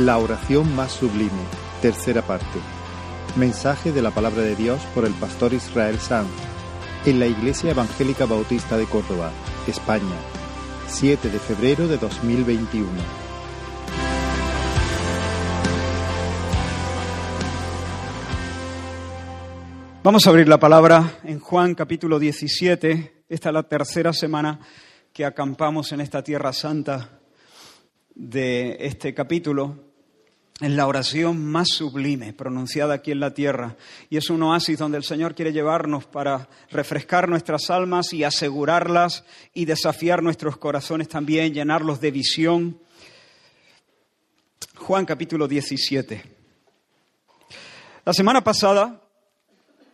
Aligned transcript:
La 0.00 0.16
oración 0.16 0.74
más 0.74 0.92
sublime, 0.92 1.42
tercera 1.82 2.22
parte. 2.22 2.58
Mensaje 3.36 3.92
de 3.92 4.00
la 4.00 4.10
palabra 4.10 4.40
de 4.40 4.56
Dios 4.56 4.80
por 4.94 5.04
el 5.04 5.12
pastor 5.12 5.52
Israel 5.52 5.98
Sanz 5.98 6.30
en 7.04 7.20
la 7.20 7.26
Iglesia 7.26 7.72
Evangélica 7.72 8.24
Bautista 8.24 8.78
de 8.78 8.86
Córdoba, 8.86 9.30
España, 9.66 10.16
7 10.86 11.28
de 11.28 11.38
febrero 11.38 11.86
de 11.86 11.98
2021. 11.98 12.88
Vamos 20.02 20.26
a 20.26 20.30
abrir 20.30 20.48
la 20.48 20.58
palabra 20.58 21.18
en 21.24 21.40
Juan 21.40 21.74
capítulo 21.74 22.18
17. 22.18 23.24
Esta 23.28 23.48
es 23.50 23.54
la 23.54 23.64
tercera 23.64 24.14
semana 24.14 24.60
que 25.12 25.26
acampamos 25.26 25.92
en 25.92 26.00
esta 26.00 26.24
tierra 26.24 26.54
santa 26.54 27.20
de 28.14 28.78
este 28.80 29.12
capítulo 29.12 29.89
es 30.60 30.70
la 30.70 30.86
oración 30.86 31.42
más 31.44 31.68
sublime 31.68 32.34
pronunciada 32.34 32.94
aquí 32.94 33.12
en 33.12 33.20
la 33.20 33.32
tierra. 33.32 33.76
Y 34.10 34.18
es 34.18 34.28
un 34.28 34.42
oasis 34.42 34.78
donde 34.78 34.98
el 34.98 35.04
Señor 35.04 35.34
quiere 35.34 35.52
llevarnos 35.52 36.04
para 36.04 36.48
refrescar 36.70 37.28
nuestras 37.28 37.70
almas 37.70 38.12
y 38.12 38.24
asegurarlas 38.24 39.24
y 39.54 39.64
desafiar 39.64 40.22
nuestros 40.22 40.58
corazones 40.58 41.08
también, 41.08 41.54
llenarlos 41.54 42.00
de 42.00 42.10
visión. 42.10 42.78
Juan 44.76 45.06
capítulo 45.06 45.48
17. 45.48 46.22
La 48.04 48.12
semana 48.12 48.44
pasada, 48.44 49.00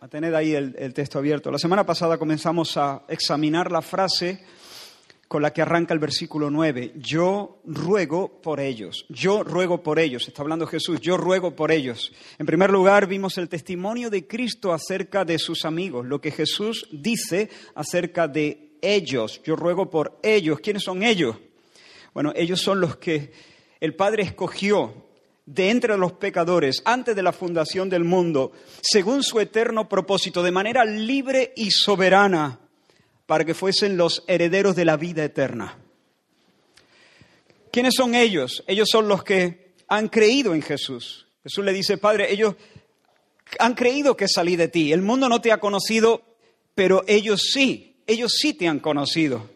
a 0.01 0.07
tener 0.09 0.35
ahí 0.35 0.53
el, 0.53 0.75
el 0.77 0.93
texto 0.93 1.19
abierto, 1.19 1.49
la 1.49 1.59
semana 1.59 1.85
pasada 1.85 2.17
comenzamos 2.17 2.75
a 2.75 3.03
examinar 3.07 3.71
la 3.71 3.81
frase 3.81 4.43
con 5.27 5.41
la 5.41 5.51
que 5.51 5.61
arranca 5.61 5.93
el 5.93 5.99
versículo 5.99 6.49
9. 6.49 6.93
Yo 6.95 7.59
ruego 7.65 8.41
por 8.41 8.59
ellos. 8.59 9.05
Yo 9.09 9.43
ruego 9.43 9.83
por 9.83 9.99
ellos. 9.99 10.27
Está 10.27 10.41
hablando 10.41 10.65
Jesús. 10.65 11.01
Yo 11.01 11.17
ruego 11.17 11.55
por 11.55 11.71
ellos. 11.71 12.13
En 12.39 12.45
primer 12.45 12.69
lugar, 12.69 13.07
vimos 13.07 13.37
el 13.37 13.49
testimonio 13.49 14.09
de 14.09 14.25
Cristo 14.25 14.71
acerca 14.71 15.25
de 15.25 15.37
sus 15.37 15.65
amigos, 15.65 16.05
lo 16.05 16.21
que 16.21 16.31
Jesús 16.31 16.87
dice 16.91 17.49
acerca 17.75 18.27
de 18.27 18.77
ellos. 18.81 19.41
Yo 19.43 19.55
ruego 19.55 19.89
por 19.89 20.17
ellos. 20.23 20.59
¿Quiénes 20.61 20.83
son 20.83 21.03
ellos? 21.03 21.35
Bueno, 22.13 22.31
ellos 22.35 22.61
son 22.61 22.79
los 22.79 22.95
que 22.95 23.31
el 23.81 23.95
Padre 23.95 24.23
escogió 24.23 24.93
de 25.45 25.69
entre 25.69 25.97
los 25.97 26.13
pecadores 26.13 26.81
antes 26.85 27.15
de 27.15 27.23
la 27.23 27.31
fundación 27.31 27.89
del 27.89 28.03
mundo, 28.03 28.51
según 28.81 29.23
su 29.23 29.39
eterno 29.39 29.87
propósito, 29.87 30.41
de 30.41 30.51
manera 30.51 30.83
libre 30.83 31.53
y 31.55 31.71
soberana 31.71 32.59
para 33.27 33.45
que 33.45 33.53
fuesen 33.53 33.97
los 33.97 34.23
herederos 34.27 34.75
de 34.75 34.85
la 34.85 34.97
vida 34.97 35.23
eterna. 35.23 35.77
¿Quiénes 37.71 37.93
son 37.95 38.15
ellos? 38.15 38.63
Ellos 38.65 38.87
son 38.91 39.07
los 39.07 39.23
que 39.23 39.75
han 39.87 40.07
creído 40.07 40.55
en 40.55 40.63
Jesús. 40.63 41.27
Jesús 41.43 41.63
le 41.63 41.73
dice, 41.73 41.97
Padre, 41.97 42.31
ellos 42.31 42.55
han 43.59 43.75
creído 43.75 44.17
que 44.17 44.27
salí 44.27 44.55
de 44.55 44.69
ti. 44.69 44.93
El 44.93 45.01
mundo 45.01 45.29
no 45.29 45.41
te 45.41 45.51
ha 45.51 45.59
conocido, 45.59 46.23
pero 46.73 47.03
ellos 47.05 47.41
sí, 47.51 48.01
ellos 48.07 48.33
sí 48.35 48.53
te 48.53 48.67
han 48.67 48.79
conocido. 48.79 49.49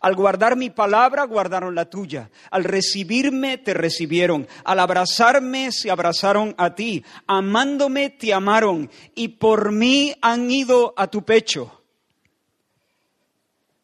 Al 0.00 0.14
guardar 0.14 0.56
mi 0.56 0.70
palabra, 0.70 1.24
guardaron 1.24 1.74
la 1.74 1.90
tuya. 1.90 2.30
Al 2.50 2.64
recibirme, 2.64 3.58
te 3.58 3.74
recibieron. 3.74 4.48
Al 4.64 4.78
abrazarme, 4.78 5.70
se 5.72 5.90
abrazaron 5.90 6.54
a 6.56 6.74
ti. 6.74 7.04
Amándome, 7.26 8.08
te 8.08 8.32
amaron. 8.32 8.90
Y 9.14 9.28
por 9.28 9.72
mí 9.72 10.14
han 10.22 10.50
ido 10.50 10.94
a 10.96 11.08
tu 11.08 11.24
pecho 11.24 11.77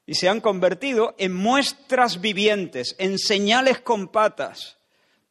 y 0.06 0.14
se 0.14 0.28
han 0.28 0.40
convertido 0.40 1.14
en 1.18 1.32
muestras 1.32 2.20
vivientes, 2.20 2.94
en 2.98 3.18
señales 3.18 3.80
con 3.80 4.08
patas, 4.08 4.76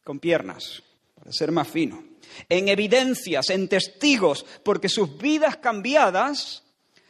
con 0.04 0.20
piernas, 0.20 0.84
para 1.16 1.32
ser 1.32 1.52
más 1.52 1.68
fino, 1.68 2.04
en 2.50 2.68
evidencias, 2.68 3.50
en 3.50 3.68
testigos, 3.68 4.46
porque 4.64 4.90
sus 4.90 5.18
vidas 5.18 5.58
cambiadas 5.58 6.64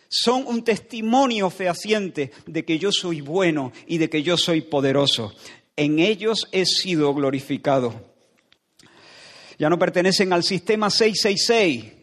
son 0.10 0.46
un 0.46 0.64
testimonio 0.64 1.50
fehaciente 1.50 2.32
de 2.46 2.66
que 2.66 2.78
yo 2.78 2.92
soy 2.92 3.22
bueno 3.22 3.72
y 3.88 3.98
de 3.98 4.10
que 4.10 4.22
yo 4.22 4.38
soy 4.38 4.62
poderoso. 4.62 5.34
En 5.76 6.00
ellos 6.00 6.48
he 6.52 6.66
sido 6.66 7.14
glorificado. 7.16 8.14
Ya 9.58 9.70
no 9.70 9.80
pertenecen 9.80 10.34
al 10.34 10.44
sistema 10.44 10.90
666 10.90 12.03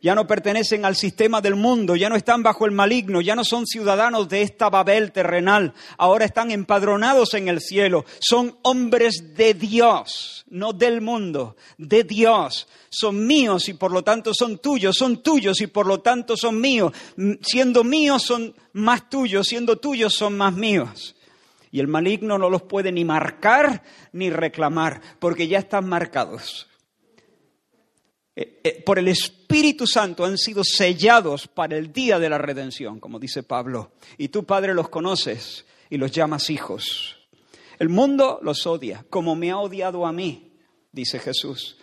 ya 0.00 0.14
no 0.14 0.26
pertenecen 0.26 0.84
al 0.84 0.96
sistema 0.96 1.40
del 1.40 1.56
mundo, 1.56 1.96
ya 1.96 2.08
no 2.08 2.16
están 2.16 2.42
bajo 2.42 2.66
el 2.66 2.72
maligno, 2.72 3.20
ya 3.20 3.34
no 3.34 3.44
son 3.44 3.66
ciudadanos 3.66 4.28
de 4.28 4.42
esta 4.42 4.70
Babel 4.70 5.12
terrenal, 5.12 5.74
ahora 5.96 6.24
están 6.24 6.50
empadronados 6.50 7.34
en 7.34 7.48
el 7.48 7.60
cielo, 7.60 8.04
son 8.20 8.56
hombres 8.62 9.34
de 9.34 9.54
Dios, 9.54 10.44
no 10.50 10.72
del 10.72 11.00
mundo, 11.00 11.56
de 11.76 12.04
Dios. 12.04 12.68
Son 12.90 13.26
míos 13.26 13.68
y 13.68 13.74
por 13.74 13.92
lo 13.92 14.02
tanto 14.02 14.32
son 14.32 14.58
tuyos, 14.58 14.96
son 14.96 15.22
tuyos 15.22 15.60
y 15.60 15.66
por 15.66 15.86
lo 15.86 16.00
tanto 16.00 16.38
son 16.38 16.58
míos. 16.58 16.92
Siendo 17.42 17.84
míos 17.84 18.22
son 18.22 18.54
más 18.72 19.10
tuyos, 19.10 19.46
siendo 19.46 19.76
tuyos 19.76 20.14
son 20.14 20.38
más 20.38 20.54
míos. 20.54 21.14
Y 21.70 21.80
el 21.80 21.86
maligno 21.86 22.38
no 22.38 22.48
los 22.48 22.62
puede 22.62 22.90
ni 22.90 23.04
marcar 23.04 23.82
ni 24.12 24.30
reclamar, 24.30 25.02
porque 25.18 25.48
ya 25.48 25.58
están 25.58 25.86
marcados 25.86 26.67
por 28.84 28.98
el 28.98 29.08
Espíritu 29.08 29.86
Santo 29.86 30.24
han 30.24 30.38
sido 30.38 30.62
sellados 30.62 31.48
para 31.48 31.76
el 31.76 31.92
día 31.92 32.18
de 32.18 32.28
la 32.28 32.38
redención, 32.38 33.00
como 33.00 33.18
dice 33.18 33.42
Pablo. 33.42 33.92
Y 34.16 34.28
tú, 34.28 34.44
Padre, 34.44 34.74
los 34.74 34.88
conoces 34.88 35.64
y 35.90 35.96
los 35.96 36.12
llamas 36.12 36.50
hijos. 36.50 37.16
El 37.78 37.88
mundo 37.88 38.38
los 38.42 38.66
odia, 38.66 39.04
como 39.10 39.34
me 39.34 39.50
ha 39.50 39.58
odiado 39.58 40.06
a 40.06 40.12
mí, 40.12 40.52
dice 40.92 41.18
Jesús. 41.18 41.76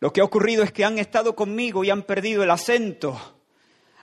Lo 0.00 0.12
que 0.12 0.20
ha 0.20 0.24
ocurrido 0.24 0.62
es 0.62 0.72
que 0.72 0.84
han 0.84 0.98
estado 0.98 1.34
conmigo 1.34 1.82
y 1.82 1.90
han 1.90 2.04
perdido 2.04 2.42
el 2.42 2.50
acento, 2.50 3.40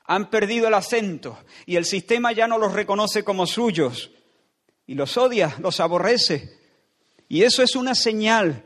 han 0.06 0.30
perdido 0.30 0.68
el 0.68 0.74
acento 0.74 1.38
y 1.66 1.78
el 1.78 1.86
sistema 1.86 2.32
ya 2.34 2.48
no 2.48 2.58
los 2.58 2.74
reconoce 2.74 3.24
como 3.24 3.48
suyos 3.48 4.12
y 4.86 4.96
los 4.96 5.18
odia, 5.18 5.56
los 5.60 5.80
aborrece. 5.80 6.60
Y 7.28 7.44
eso 7.44 7.64
es 7.64 7.76
una 7.76 7.96
señal 7.96 8.64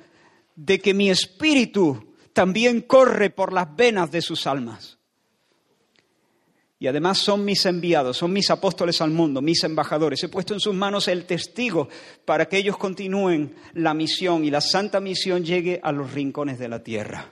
de 0.59 0.79
que 0.79 0.93
mi 0.93 1.09
espíritu 1.09 2.13
también 2.33 2.81
corre 2.81 3.29
por 3.29 3.53
las 3.53 3.73
venas 3.75 4.11
de 4.11 4.21
sus 4.21 4.45
almas. 4.45 4.97
Y 6.77 6.87
además 6.87 7.17
son 7.17 7.45
mis 7.45 7.65
enviados, 7.65 8.17
son 8.17 8.33
mis 8.33 8.49
apóstoles 8.49 9.01
al 9.01 9.11
mundo, 9.11 9.41
mis 9.41 9.63
embajadores. 9.63 10.21
He 10.23 10.29
puesto 10.29 10.53
en 10.53 10.59
sus 10.59 10.75
manos 10.75 11.07
el 11.07 11.25
testigo 11.25 11.87
para 12.25 12.47
que 12.47 12.57
ellos 12.57 12.77
continúen 12.77 13.55
la 13.73 13.93
misión 13.93 14.43
y 14.43 14.51
la 14.51 14.59
santa 14.59 14.99
misión 14.99 15.45
llegue 15.45 15.79
a 15.81 15.93
los 15.93 16.13
rincones 16.13 16.59
de 16.59 16.67
la 16.67 16.83
tierra. 16.83 17.25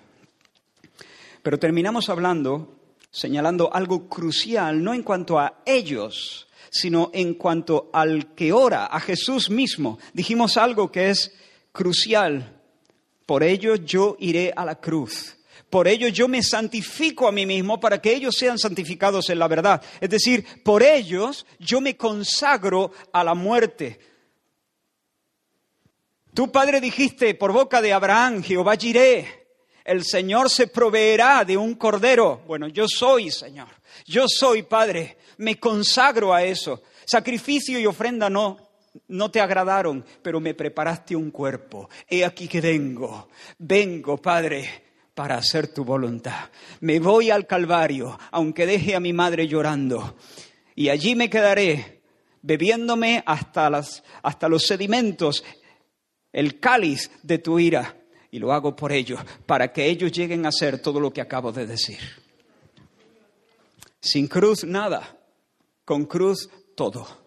Pero 1.43 1.59
terminamos 1.59 2.09
hablando, 2.09 2.79
señalando 3.11 3.73
algo 3.73 4.07
crucial, 4.07 4.81
no 4.81 4.93
en 4.93 5.03
cuanto 5.03 5.39
a 5.39 5.61
ellos, 5.65 6.47
sino 6.69 7.09
en 7.13 7.33
cuanto 7.33 7.89
al 7.93 8.35
que 8.35 8.53
ora, 8.53 8.85
a 8.85 8.99
Jesús 9.01 9.49
mismo. 9.49 9.99
Dijimos 10.13 10.55
algo 10.57 10.91
que 10.91 11.09
es 11.09 11.33
crucial 11.73 12.56
por 13.27 13.43
ello 13.43 13.75
yo 13.75 14.15
iré 14.19 14.51
a 14.55 14.65
la 14.65 14.79
cruz. 14.79 15.37
Por 15.69 15.87
ello 15.87 16.07
yo 16.07 16.29
me 16.29 16.41
santifico 16.41 17.27
a 17.27 17.31
mí 17.31 17.45
mismo 17.45 17.77
para 17.77 18.01
que 18.01 18.15
ellos 18.15 18.35
sean 18.35 18.57
santificados 18.57 19.29
en 19.29 19.37
la 19.37 19.49
verdad. 19.49 19.83
Es 19.99 20.09
decir, 20.09 20.63
por 20.63 20.81
ellos 20.81 21.45
yo 21.59 21.81
me 21.81 21.97
consagro 21.97 22.91
a 23.11 23.23
la 23.25 23.35
muerte. 23.35 23.99
Tu 26.33 26.49
padre 26.51 26.79
dijiste 26.79 27.35
por 27.35 27.51
boca 27.51 27.81
de 27.81 27.91
Abraham, 27.91 28.41
Jehová 28.41 28.75
iré, 28.79 29.47
el 29.83 30.05
Señor 30.05 30.49
se 30.49 30.67
proveerá 30.67 31.43
de 31.43 31.57
un 31.57 31.75
cordero. 31.75 32.43
Bueno, 32.47 32.69
yo 32.69 32.85
soy 32.87 33.29
Señor, 33.29 33.67
yo 34.05 34.25
soy 34.27 34.63
Padre, 34.63 35.17
me 35.37 35.59
consagro 35.59 36.33
a 36.33 36.43
eso. 36.43 36.81
Sacrificio 37.05 37.77
y 37.77 37.85
ofrenda 37.85 38.29
no, 38.29 38.66
no 39.07 39.31
te 39.31 39.39
agradaron, 39.39 40.03
pero 40.21 40.39
me 40.39 40.53
preparaste 40.53 41.15
un 41.15 41.31
cuerpo. 41.31 41.89
He 42.07 42.23
aquí 42.23 42.47
que 42.47 42.61
vengo, 42.61 43.29
vengo, 43.57 44.17
Padre, 44.17 44.83
para 45.13 45.37
hacer 45.37 45.73
tu 45.73 45.83
voluntad. 45.83 46.49
Me 46.81 46.99
voy 46.99 47.31
al 47.31 47.47
Calvario, 47.47 48.17
aunque 48.31 48.65
deje 48.65 48.95
a 48.95 48.99
mi 48.99 49.13
madre 49.13 49.47
llorando, 49.47 50.15
y 50.75 50.89
allí 50.89 51.15
me 51.15 51.29
quedaré, 51.29 52.01
bebiéndome 52.41 53.23
hasta, 53.25 53.81
hasta 54.21 54.49
los 54.49 54.65
sedimentos, 54.65 55.43
el 56.31 56.59
cáliz 56.59 57.09
de 57.23 57.39
tu 57.39 57.59
ira, 57.59 57.97
y 58.29 58.39
lo 58.39 58.53
hago 58.53 58.75
por 58.75 58.91
ellos, 58.91 59.19
para 59.45 59.71
que 59.73 59.87
ellos 59.87 60.11
lleguen 60.11 60.45
a 60.45 60.51
ser 60.51 60.79
todo 60.79 60.99
lo 60.99 61.11
que 61.11 61.21
acabo 61.21 61.51
de 61.51 61.65
decir. 61.65 61.99
Sin 63.99 64.27
cruz 64.27 64.63
nada, 64.63 65.17
con 65.83 66.05
cruz 66.05 66.49
todo 66.75 67.26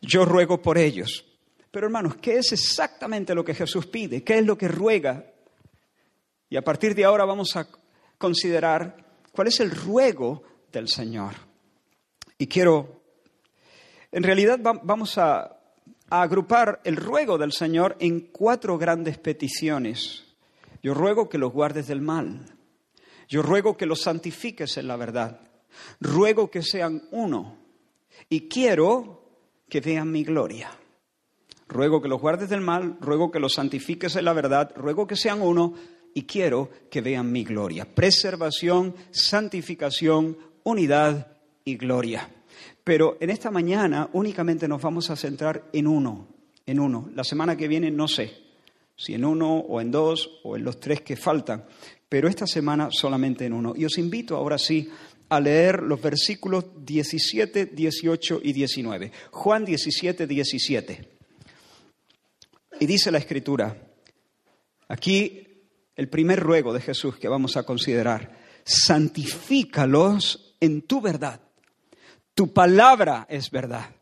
yo 0.00 0.24
ruego 0.24 0.60
por 0.60 0.78
ellos. 0.78 1.24
Pero 1.70 1.86
hermanos, 1.86 2.16
¿qué 2.16 2.38
es 2.38 2.52
exactamente 2.52 3.34
lo 3.34 3.44
que 3.44 3.54
Jesús 3.54 3.86
pide? 3.86 4.24
¿Qué 4.24 4.38
es 4.38 4.46
lo 4.46 4.58
que 4.58 4.68
ruega? 4.68 5.24
Y 6.48 6.56
a 6.56 6.62
partir 6.62 6.94
de 6.94 7.04
ahora 7.04 7.24
vamos 7.24 7.54
a 7.56 7.68
considerar 8.18 8.96
cuál 9.32 9.48
es 9.48 9.60
el 9.60 9.70
ruego 9.70 10.42
del 10.72 10.88
Señor. 10.88 11.34
Y 12.38 12.46
quiero, 12.48 13.02
en 14.10 14.22
realidad 14.22 14.58
vamos 14.60 15.16
a 15.18 15.60
agrupar 16.08 16.80
el 16.82 16.96
ruego 16.96 17.38
del 17.38 17.52
Señor 17.52 17.96
en 18.00 18.20
cuatro 18.32 18.76
grandes 18.78 19.18
peticiones. 19.18 20.24
Yo 20.82 20.92
ruego 20.94 21.28
que 21.28 21.38
los 21.38 21.52
guardes 21.52 21.86
del 21.86 22.00
mal. 22.00 22.46
Yo 23.28 23.42
ruego 23.42 23.76
que 23.76 23.86
los 23.86 24.02
santifiques 24.02 24.76
en 24.76 24.88
la 24.88 24.96
verdad. 24.96 25.40
Ruego 26.00 26.50
que 26.50 26.62
sean 26.62 27.04
uno. 27.12 27.58
Y 28.28 28.48
quiero 28.48 29.19
que 29.70 29.80
vean 29.80 30.10
mi 30.10 30.24
gloria. 30.24 30.70
Ruego 31.68 32.02
que 32.02 32.08
los 32.08 32.20
guardes 32.20 32.50
del 32.50 32.60
mal, 32.60 32.98
ruego 33.00 33.30
que 33.30 33.40
los 33.40 33.54
santifiques 33.54 34.16
en 34.16 34.24
la 34.26 34.32
verdad, 34.32 34.72
ruego 34.76 35.06
que 35.06 35.16
sean 35.16 35.40
uno 35.40 35.74
y 36.12 36.24
quiero 36.24 36.68
que 36.90 37.00
vean 37.00 37.30
mi 37.30 37.44
gloria. 37.44 37.86
Preservación, 37.86 38.94
santificación, 39.12 40.36
unidad 40.64 41.36
y 41.64 41.76
gloria. 41.76 42.28
Pero 42.82 43.16
en 43.20 43.30
esta 43.30 43.50
mañana 43.50 44.10
únicamente 44.12 44.66
nos 44.66 44.82
vamos 44.82 45.10
a 45.10 45.16
centrar 45.16 45.68
en 45.72 45.86
uno, 45.86 46.26
en 46.66 46.80
uno. 46.80 47.08
La 47.14 47.24
semana 47.24 47.56
que 47.56 47.68
viene 47.68 47.90
no 47.90 48.08
sé 48.08 48.32
si 48.96 49.14
en 49.14 49.24
uno 49.24 49.56
o 49.56 49.80
en 49.80 49.90
dos 49.90 50.40
o 50.42 50.56
en 50.56 50.64
los 50.64 50.80
tres 50.80 51.00
que 51.02 51.16
faltan, 51.16 51.64
pero 52.08 52.28
esta 52.28 52.46
semana 52.46 52.88
solamente 52.90 53.46
en 53.46 53.52
uno. 53.52 53.74
Y 53.76 53.84
os 53.84 53.96
invito 53.96 54.36
ahora 54.36 54.58
sí 54.58 54.90
a 55.30 55.40
leer 55.40 55.82
los 55.82 56.02
versículos 56.02 56.66
17, 56.84 57.66
18 57.66 58.40
y 58.42 58.52
19. 58.52 59.12
Juan 59.30 59.64
17, 59.64 60.26
17. 60.26 61.08
Y 62.80 62.86
dice 62.86 63.10
la 63.10 63.18
Escritura, 63.18 63.76
aquí 64.88 65.46
el 65.94 66.08
primer 66.08 66.40
ruego 66.40 66.72
de 66.72 66.80
Jesús 66.80 67.16
que 67.16 67.28
vamos 67.28 67.56
a 67.56 67.62
considerar, 67.62 68.36
santifícalos 68.64 70.56
en 70.60 70.82
tu 70.82 71.00
verdad. 71.00 71.40
Tu 72.34 72.52
palabra 72.52 73.26
es 73.28 73.50
verdad. 73.50 73.94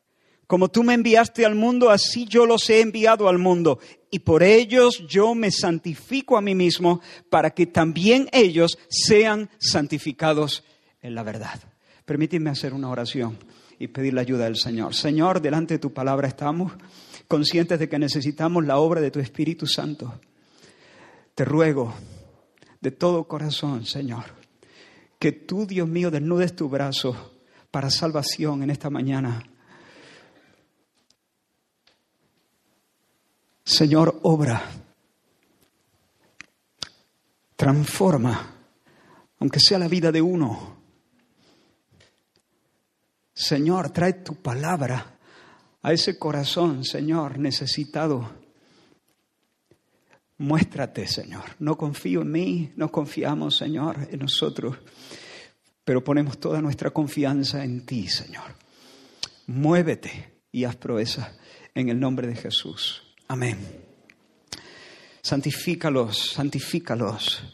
Como 0.46 0.68
tú 0.68 0.82
me 0.82 0.94
enviaste 0.94 1.44
al 1.44 1.54
mundo, 1.54 1.90
así 1.90 2.24
yo 2.24 2.46
los 2.46 2.70
he 2.70 2.80
enviado 2.80 3.28
al 3.28 3.38
mundo. 3.38 3.80
Y 4.10 4.20
por 4.20 4.42
ellos 4.42 5.04
yo 5.06 5.34
me 5.34 5.50
santifico 5.50 6.38
a 6.38 6.40
mí 6.40 6.54
mismo 6.54 7.02
para 7.28 7.50
que 7.50 7.66
también 7.66 8.30
ellos 8.32 8.78
sean 8.88 9.50
santificados 9.58 10.64
en 11.02 11.14
la 11.14 11.22
verdad. 11.22 11.60
Permíteme 12.04 12.50
hacer 12.50 12.72
una 12.72 12.88
oración 12.88 13.38
y 13.78 13.88
pedir 13.88 14.14
la 14.14 14.22
ayuda 14.22 14.44
del 14.44 14.56
Señor. 14.56 14.94
Señor, 14.94 15.40
delante 15.40 15.74
de 15.74 15.78
tu 15.78 15.92
palabra 15.92 16.28
estamos 16.28 16.72
conscientes 17.28 17.78
de 17.78 17.88
que 17.88 17.98
necesitamos 17.98 18.64
la 18.64 18.78
obra 18.78 19.00
de 19.00 19.10
tu 19.10 19.20
Espíritu 19.20 19.66
Santo. 19.66 20.20
Te 21.34 21.44
ruego 21.44 21.94
de 22.80 22.90
todo 22.90 23.28
corazón, 23.28 23.84
Señor, 23.84 24.24
que 25.18 25.32
tú, 25.32 25.66
Dios 25.66 25.88
mío, 25.88 26.10
desnudes 26.10 26.56
tu 26.56 26.68
brazo 26.68 27.34
para 27.70 27.90
salvación 27.90 28.62
en 28.62 28.70
esta 28.70 28.90
mañana. 28.90 29.42
Señor, 33.64 34.18
obra, 34.22 34.62
transforma, 37.54 38.54
aunque 39.40 39.60
sea 39.60 39.78
la 39.78 39.88
vida 39.88 40.10
de 40.10 40.22
uno. 40.22 40.77
Señor, 43.38 43.90
trae 43.90 44.14
tu 44.14 44.34
palabra 44.34 45.16
a 45.82 45.92
ese 45.92 46.18
corazón, 46.18 46.84
Señor, 46.84 47.38
necesitado. 47.38 48.28
Muéstrate, 50.38 51.06
Señor. 51.06 51.44
No 51.60 51.78
confío 51.78 52.22
en 52.22 52.32
mí, 52.32 52.72
no 52.74 52.90
confiamos, 52.90 53.56
Señor, 53.56 54.08
en 54.10 54.18
nosotros, 54.18 54.78
pero 55.84 56.02
ponemos 56.02 56.40
toda 56.40 56.60
nuestra 56.60 56.90
confianza 56.90 57.62
en 57.62 57.86
ti, 57.86 58.08
Señor. 58.08 58.56
Muévete 59.46 60.40
y 60.50 60.64
haz 60.64 60.74
proeza 60.74 61.32
en 61.76 61.90
el 61.90 62.00
nombre 62.00 62.26
de 62.26 62.34
Jesús. 62.34 63.04
Amén. 63.28 63.56
Santifícalos, 65.22 66.32
santifícalos. 66.32 67.44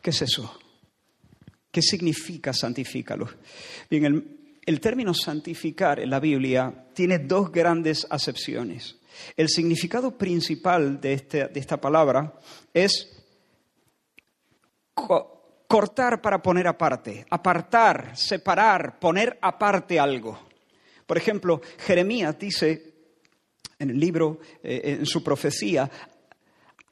¿Qué 0.00 0.10
es 0.10 0.22
eso? 0.22 0.56
¿Qué 1.68 1.82
significa 1.82 2.52
santifícalos? 2.52 3.30
Bien, 3.90 4.04
el, 4.04 4.41
el 4.64 4.80
término 4.80 5.12
santificar 5.14 6.00
en 6.00 6.10
la 6.10 6.20
Biblia 6.20 6.86
tiene 6.94 7.18
dos 7.18 7.50
grandes 7.50 8.06
acepciones. 8.08 8.96
El 9.36 9.48
significado 9.48 10.16
principal 10.16 11.00
de, 11.00 11.12
este, 11.14 11.58
esta 11.58 11.80
palabra 11.80 12.34
es 12.72 13.08
cortar 15.66 16.20
para 16.20 16.40
poner 16.40 16.66
aparte, 16.66 17.26
apartar, 17.30 18.16
separar, 18.16 18.98
poner 18.98 19.38
aparte 19.40 19.98
algo. 19.98 20.38
Por 21.06 21.16
ejemplo, 21.16 21.60
Jeremías 21.78 22.38
dice 22.38 22.92
en 23.78 23.90
el 23.90 23.98
libro, 23.98 24.38
eh, 24.62 24.98
en 25.00 25.06
su 25.06 25.24
profecía, 25.24 25.90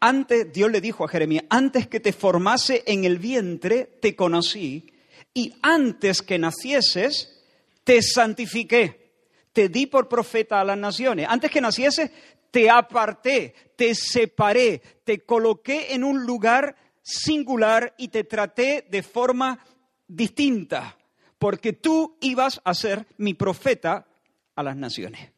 antes, 0.01 0.53
Dios 0.53 0.71
le 0.73 0.81
dijo 0.81 1.05
a 1.05 1.09
Jeremías, 1.09 1.45
antes 1.51 1.87
que 1.87 2.01
te 2.01 2.13
formase 2.13 2.83
en 2.87 3.05
el 3.05 3.19
vientre, 3.19 3.99
te 4.01 4.17
conocí, 4.17 4.93
y 5.35 5.55
antes 5.63 6.23
que 6.23 6.39
nacieses, 6.39 7.40
te 7.91 8.03
santifiqué, 8.03 9.11
te 9.53 9.69
di 9.69 9.87
por 9.87 10.09
profeta 10.09 10.61
a 10.61 10.65
las 10.65 10.79
naciones. 10.79 11.27
Antes 11.29 11.51
que 11.51 11.61
naciese, 11.61 12.13
te 12.53 12.71
aparté, 12.71 13.53
te 13.75 13.97
separé, 13.97 14.81
te 15.03 15.25
coloqué 15.25 15.93
en 15.93 16.05
un 16.05 16.25
lugar 16.25 16.77
singular 17.03 17.93
y 17.99 18.07
te 18.07 18.23
traté 18.23 18.87
de 18.89 19.03
forma 19.03 19.59
distinta, 20.07 20.97
porque 21.37 21.73
tú 21.73 22.17
ibas 22.21 22.61
a 22.63 22.75
ser 22.75 23.09
mi 23.17 23.35
profeta 23.35 24.07
a 24.55 24.63
las 24.63 24.77
naciones. 24.77 25.33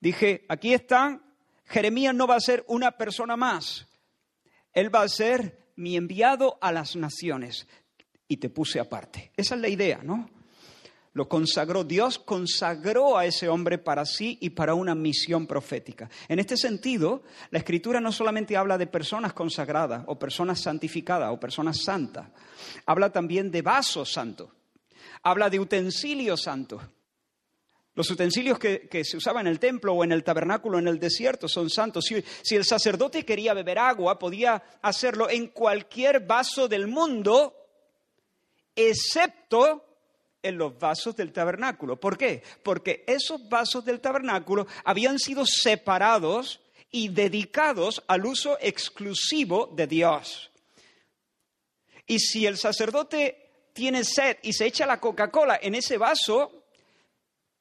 Dije, 0.00 0.44
aquí 0.48 0.72
está, 0.72 1.20
Jeremías 1.64 2.14
no 2.14 2.28
va 2.28 2.36
a 2.36 2.40
ser 2.40 2.64
una 2.68 2.92
persona 2.92 3.36
más, 3.36 3.88
él 4.72 4.94
va 4.94 5.02
a 5.02 5.08
ser 5.08 5.72
mi 5.74 5.96
enviado 5.96 6.58
a 6.60 6.70
las 6.70 6.94
naciones 6.94 7.66
y 8.28 8.36
te 8.36 8.50
puse 8.50 8.78
aparte. 8.78 9.32
Esa 9.36 9.56
es 9.56 9.60
la 9.60 9.68
idea, 9.68 9.98
¿no? 10.04 10.30
Lo 11.14 11.28
consagró, 11.28 11.84
Dios 11.84 12.18
consagró 12.18 13.18
a 13.18 13.26
ese 13.26 13.48
hombre 13.48 13.76
para 13.76 14.06
sí 14.06 14.38
y 14.40 14.50
para 14.50 14.74
una 14.74 14.94
misión 14.94 15.46
profética. 15.46 16.08
En 16.26 16.38
este 16.38 16.56
sentido, 16.56 17.22
la 17.50 17.58
escritura 17.58 18.00
no 18.00 18.12
solamente 18.12 18.56
habla 18.56 18.78
de 18.78 18.86
personas 18.86 19.34
consagradas 19.34 20.04
o 20.06 20.18
personas 20.18 20.60
santificadas 20.60 21.30
o 21.30 21.38
personas 21.38 21.82
santas, 21.82 22.28
habla 22.86 23.12
también 23.12 23.50
de 23.50 23.60
vasos 23.60 24.10
santos, 24.10 24.48
habla 25.22 25.50
de 25.50 25.60
utensilios 25.60 26.42
santos. 26.42 26.82
Los 27.94 28.10
utensilios 28.10 28.58
que, 28.58 29.04
se 29.04 29.18
usaban 29.18 29.46
en 29.46 29.52
el 29.52 29.58
templo 29.58 29.92
o 29.92 30.02
en 30.02 30.12
el 30.12 30.24
tabernáculo 30.24 30.78
en 30.78 30.88
el 30.88 30.98
desierto 30.98 31.46
son 31.46 31.68
santos. 31.68 32.06
Si, 32.06 32.24
si 32.42 32.56
el 32.56 32.64
sacerdote 32.64 33.26
quería 33.26 33.52
beber 33.52 33.78
agua, 33.78 34.18
podía 34.18 34.62
hacerlo 34.80 35.28
en 35.28 35.48
cualquier 35.48 36.20
vaso 36.20 36.68
del 36.68 36.86
mundo, 36.86 37.54
excepto 38.74 39.91
en 40.42 40.58
los 40.58 40.78
vasos 40.78 41.16
del 41.16 41.32
tabernáculo. 41.32 41.98
¿Por 41.98 42.18
qué? 42.18 42.42
Porque 42.62 43.04
esos 43.06 43.48
vasos 43.48 43.84
del 43.84 44.00
tabernáculo 44.00 44.66
habían 44.84 45.18
sido 45.18 45.44
separados 45.46 46.60
y 46.90 47.08
dedicados 47.08 48.02
al 48.06 48.26
uso 48.26 48.58
exclusivo 48.60 49.70
de 49.74 49.86
Dios. 49.86 50.50
Y 52.06 52.18
si 52.18 52.46
el 52.46 52.58
sacerdote 52.58 53.70
tiene 53.72 54.04
sed 54.04 54.38
y 54.42 54.52
se 54.52 54.66
echa 54.66 54.86
la 54.86 55.00
Coca-Cola 55.00 55.58
en 55.62 55.74
ese 55.74 55.96
vaso, 55.96 56.64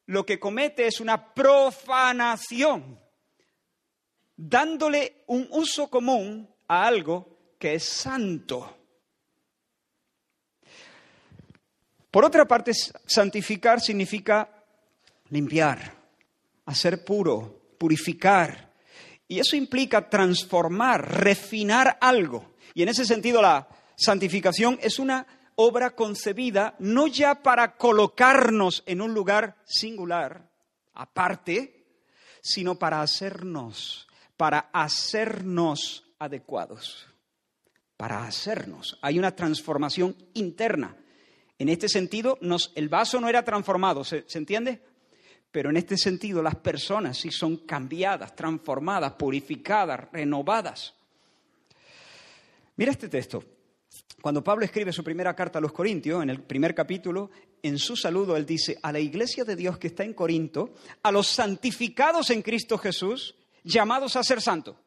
lo 0.07 0.25
que 0.25 0.39
comete 0.39 0.87
es 0.87 0.99
una 0.99 1.33
profanación, 1.33 2.99
dándole 4.35 5.23
un 5.27 5.47
uso 5.51 5.89
común 5.89 6.49
a 6.67 6.85
algo 6.85 7.53
que 7.57 7.75
es 7.75 7.85
santo. 7.85 8.80
Por 12.11 12.25
otra 12.25 12.45
parte, 12.45 12.73
santificar 12.73 13.79
significa 13.79 14.49
limpiar, 15.29 15.95
hacer 16.65 17.05
puro, 17.05 17.73
purificar. 17.77 18.73
Y 19.27 19.39
eso 19.39 19.55
implica 19.55 20.09
transformar, 20.09 21.23
refinar 21.23 21.97
algo. 22.01 22.55
Y 22.73 22.83
en 22.83 22.89
ese 22.89 23.05
sentido 23.05 23.41
la 23.41 23.67
santificación 23.95 24.77
es 24.81 24.99
una 24.99 25.25
obra 25.55 25.95
concebida 25.95 26.75
no 26.79 27.07
ya 27.07 27.41
para 27.41 27.77
colocarnos 27.77 28.83
en 28.85 29.01
un 29.01 29.13
lugar 29.13 29.57
singular, 29.65 30.49
aparte, 30.93 31.85
sino 32.41 32.75
para 32.75 33.01
hacernos, 33.01 34.07
para 34.35 34.69
hacernos 34.73 36.03
adecuados, 36.19 37.07
para 37.95 38.25
hacernos. 38.25 38.97
Hay 39.01 39.19
una 39.19 39.35
transformación 39.35 40.15
interna. 40.33 40.97
En 41.61 41.69
este 41.69 41.87
sentido, 41.87 42.39
el 42.73 42.89
vaso 42.89 43.21
no 43.21 43.29
era 43.29 43.45
transformado, 43.45 44.03
¿se, 44.03 44.25
entiende? 44.33 44.81
Pero 45.51 45.69
en 45.69 45.77
este 45.77 45.95
sentido, 45.95 46.41
las 46.41 46.55
personas 46.55 47.19
sí 47.19 47.29
son 47.29 47.57
cambiadas, 47.57 48.35
transformadas, 48.35 49.13
purificadas, 49.13 50.09
renovadas. 50.11 50.95
Mira 52.77 52.89
este 52.89 53.09
texto. 53.09 53.43
Cuando 54.23 54.43
Pablo 54.43 54.65
escribe 54.65 54.91
su 54.91 55.03
primera 55.03 55.35
carta 55.35 55.59
a 55.59 55.61
los 55.61 55.71
Corintios, 55.71 56.23
en 56.23 56.31
el 56.31 56.41
primer 56.41 56.73
capítulo, 56.73 57.29
en 57.61 57.77
su 57.77 57.95
saludo 57.95 58.35
él 58.35 58.47
dice, 58.47 58.79
a 58.81 58.91
la 58.91 58.99
iglesia 58.99 59.43
de 59.43 59.55
Dios 59.55 59.77
que 59.77 59.89
está 59.89 60.03
en 60.03 60.15
Corinto, 60.15 60.73
a 61.03 61.11
los 61.11 61.27
santificados 61.27 62.31
en 62.31 62.41
Cristo 62.41 62.79
Jesús, 62.79 63.35
llamados 63.63 64.15
a 64.15 64.23
ser 64.23 64.41
santos. 64.41 64.77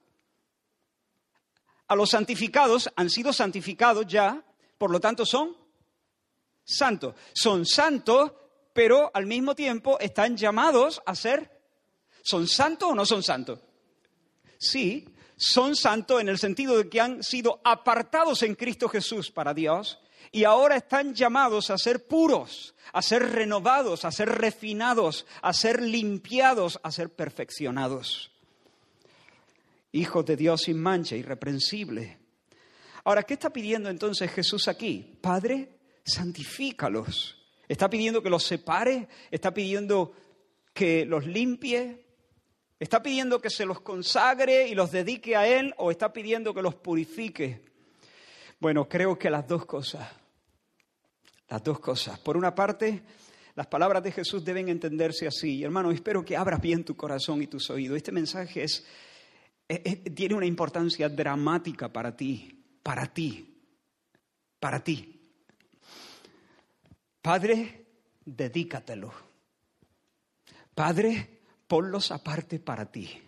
A 1.87 1.95
los 1.95 2.11
santificados 2.11 2.91
han 2.97 3.11
sido 3.11 3.33
santificados 3.33 4.09
ya, 4.09 4.45
por 4.77 4.91
lo 4.91 4.99
tanto 4.99 5.25
son 5.25 5.63
santos. 6.65 7.15
Son 7.35 7.65
santos, 7.67 8.33
pero 8.73 9.11
al 9.15 9.27
mismo 9.27 9.55
tiempo 9.55 9.99
están 10.01 10.37
llamados 10.37 11.03
a 11.07 11.15
ser... 11.15 11.53
¿Son 12.23 12.49
santos 12.49 12.91
o 12.91 12.95
no 12.95 13.05
son 13.05 13.23
santos? 13.23 13.61
Sí, 14.59 15.15
son 15.37 15.77
santos 15.77 16.21
en 16.21 16.29
el 16.29 16.39
sentido 16.39 16.79
de 16.79 16.89
que 16.89 17.01
han 17.01 17.23
sido 17.23 17.61
apartados 17.65 18.43
en 18.43 18.55
Cristo 18.55 18.89
Jesús 18.89 19.31
para 19.31 19.53
Dios 19.53 19.99
y 20.33 20.45
ahora 20.45 20.77
están 20.77 21.15
llamados 21.15 21.71
a 21.71 21.79
ser 21.79 22.07
puros, 22.07 22.75
a 22.93 23.03
ser 23.03 23.31
renovados, 23.31 24.05
a 24.05 24.11
ser 24.11 24.29
refinados, 24.29 25.27
a 25.43 25.53
ser 25.53 25.83
limpiados, 25.83 26.81
a 26.83 26.91
ser 26.91 27.11
perfeccionados. 27.11 28.33
Hijos 29.93 30.27
de 30.27 30.37
Dios 30.37 30.63
sin 30.63 30.81
mancha, 30.81 31.15
irreprensible. 31.15 32.19
Ahora, 33.05 33.23
¿qué 33.23 33.35
está 33.35 33.51
pidiendo 33.51 33.91
entonces 33.91 34.31
Jesús 34.33 34.67
aquí? 34.67 35.19
Padre, 35.21 35.74
santifícalos. 36.05 37.43
Está 37.67 37.89
pidiendo 37.89 38.23
que 38.23 38.31
los 38.31 38.45
separe, 38.45 39.09
está 39.31 39.55
pidiendo 39.55 40.13
que 40.73 41.05
los 41.07 41.27
limpie, 41.27 42.05
¿Está 42.85 43.03
pidiendo 43.03 43.41
que 43.41 43.51
se 43.51 43.65
los 43.65 43.81
consagre 43.81 44.69
y 44.69 44.75
los 44.75 44.91
dedique 44.91 45.37
a 45.37 45.47
Él 45.47 45.73
o 45.79 45.91
está 45.91 46.13
pidiendo 46.13 46.53
que 46.53 46.61
los 46.61 46.75
purifique? 46.75 47.65
Bueno, 48.61 48.89
creo 48.89 49.19
que 49.19 49.31
las 49.31 49.47
dos 49.47 49.65
cosas. 49.65 50.07
Las 51.49 51.63
dos 51.63 51.79
cosas. 51.79 52.19
Por 52.19 52.37
una 52.37 52.55
parte, 52.55 53.03
las 53.55 53.69
palabras 53.69 54.03
de 54.03 54.13
Jesús 54.13 54.45
deben 54.45 54.69
entenderse 54.69 55.27
así. 55.27 55.63
hermano, 55.63 55.93
espero 55.93 56.25
que 56.25 56.37
abras 56.37 56.61
bien 56.61 56.85
tu 56.85 56.97
corazón 56.97 57.41
y 57.43 57.47
tus 57.47 57.71
oídos. 57.71 57.97
Este 57.97 58.13
mensaje 58.13 58.65
es, 58.65 58.85
tiene 60.15 60.35
una 60.35 60.47
importancia 60.47 61.09
dramática 61.09 61.93
para 61.93 62.17
ti, 62.17 62.67
para 62.83 63.07
ti, 63.07 63.63
para 64.59 64.83
ti. 64.83 65.14
Padre, 67.25 67.87
dedícatelo. 68.23 69.11
Padre, 70.75 71.41
ponlos 71.67 72.11
aparte 72.11 72.59
para 72.59 72.85
ti. 72.85 73.19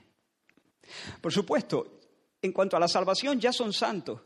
Por 1.19 1.33
supuesto, 1.33 2.00
en 2.43 2.53
cuanto 2.53 2.76
a 2.76 2.81
la 2.81 2.88
salvación, 2.88 3.41
ya 3.41 3.55
son 3.55 3.73
santos. 3.73 4.21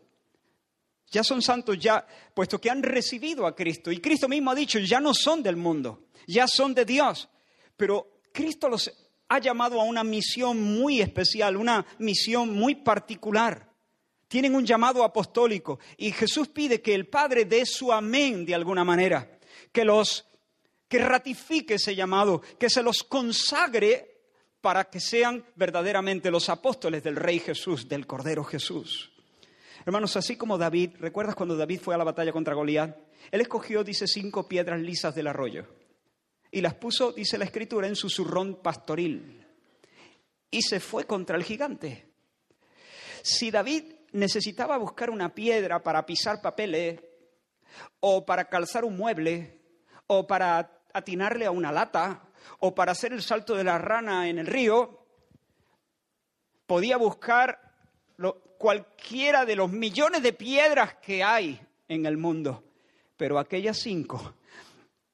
Ya 1.13 1.23
son 1.23 1.41
santos 1.41 1.79
ya, 1.79 2.05
puesto 2.35 2.61
que 2.61 2.69
han 2.69 2.83
recibido 2.83 3.47
a 3.47 3.55
Cristo. 3.55 3.93
Y 3.93 4.01
Cristo 4.01 4.29
mismo 4.29 4.51
ha 4.51 4.57
dicho, 4.57 4.81
ya 4.81 4.99
no 4.99 5.15
son 5.15 5.41
del 5.41 5.55
mundo, 5.55 6.09
ya 6.27 6.49
son 6.49 6.75
de 6.75 6.85
Dios. 6.85 7.29
Pero 7.77 8.23
Cristo 8.33 8.69
los 8.69 8.91
ha 9.29 9.39
llamado 9.39 9.81
a 9.81 9.85
una 9.85 10.03
misión 10.03 10.61
muy 10.61 11.01
especial, 11.01 11.57
una 11.57 11.87
misión 12.01 12.53
muy 12.53 12.75
particular. 12.75 13.73
Tienen 14.27 14.57
un 14.57 14.67
llamado 14.67 15.05
apostólico 15.05 15.79
y 15.97 16.11
Jesús 16.11 16.49
pide 16.49 16.83
que 16.83 16.93
el 16.93 17.07
Padre 17.07 17.45
dé 17.45 17.65
su 17.65 17.93
amén 17.93 18.45
de 18.45 18.57
alguna 18.57 18.83
manera, 18.83 19.39
que 19.73 19.85
los 19.85 20.27
que 20.89 20.99
ratifique 20.99 21.75
ese 21.75 21.95
llamado, 21.95 22.43
que 22.59 22.69
se 22.69 22.83
los 22.83 23.05
consagre 23.05 24.23
para 24.61 24.85
que 24.85 25.01
sean 25.01 25.45
verdaderamente 25.55 26.31
los 26.31 26.49
apóstoles 26.49 27.03
del 27.03 27.17
Rey 27.17 27.39
Jesús, 27.39 27.89
del 27.89 28.07
Cordero 28.07 28.43
Jesús. 28.45 29.13
Hermanos, 29.87 30.17
así 30.17 30.37
como 30.37 30.59
David, 30.59 30.97
¿recuerdas 30.99 31.35
cuando 31.35 31.57
David 31.57 31.81
fue 31.81 31.95
a 31.95 31.99
la 31.99 32.05
batalla 32.05 32.33
contra 32.33 32.55
Goliat? 32.55 32.97
Él 33.31 33.41
escogió, 33.41 33.85
dice, 33.85 34.07
cinco 34.07 34.49
piedras 34.49 34.81
lisas 34.81 35.15
del 35.15 35.29
arroyo 35.29 35.67
y 36.51 36.61
las 36.61 36.75
puso, 36.75 37.13
dice 37.13 37.39
la 37.39 37.45
escritura, 37.45 37.87
en 37.87 37.97
su 37.97 38.11
zurrón 38.11 38.61
pastoril 38.61 39.47
y 40.51 40.63
se 40.63 40.81
fue 40.81 41.05
contra 41.05 41.37
el 41.37 41.45
gigante. 41.45 42.09
Si 43.23 43.51
David 43.51 43.85
necesitaba 44.13 44.77
buscar 44.77 45.11
una 45.11 45.33
piedra 45.35 45.83
para 45.83 46.05
pisar 46.05 46.43
papeles 46.43 47.01
o 48.01 48.27
para 48.27 48.47
calzar 48.47 48.85
un 48.85 48.97
mueble 48.97 49.60
o 50.13 50.27
para 50.27 50.83
atinarle 50.93 51.47
a 51.47 51.53
una 51.53 51.71
lata 51.71 52.21
o 52.59 52.75
para 52.75 52.93
hacer 52.93 53.13
el 53.13 53.23
salto 53.23 53.55
de 53.55 53.63
la 53.63 53.79
rana 53.79 54.29
en 54.29 54.41
el 54.41 54.47
río, 54.49 55.07
podía 56.67 56.97
buscar 56.97 57.61
cualquiera 58.59 59.47
de 59.47 59.55
los 59.55 59.71
millones 59.71 60.25
de 60.25 60.33
piedras 60.33 60.97
que 60.97 61.23
hay 61.23 61.61
en 61.87 62.07
el 62.07 62.17
mundo. 62.17 62.65
Pero 63.17 63.39
aquellas 63.39 63.79
cinco, 63.79 64.35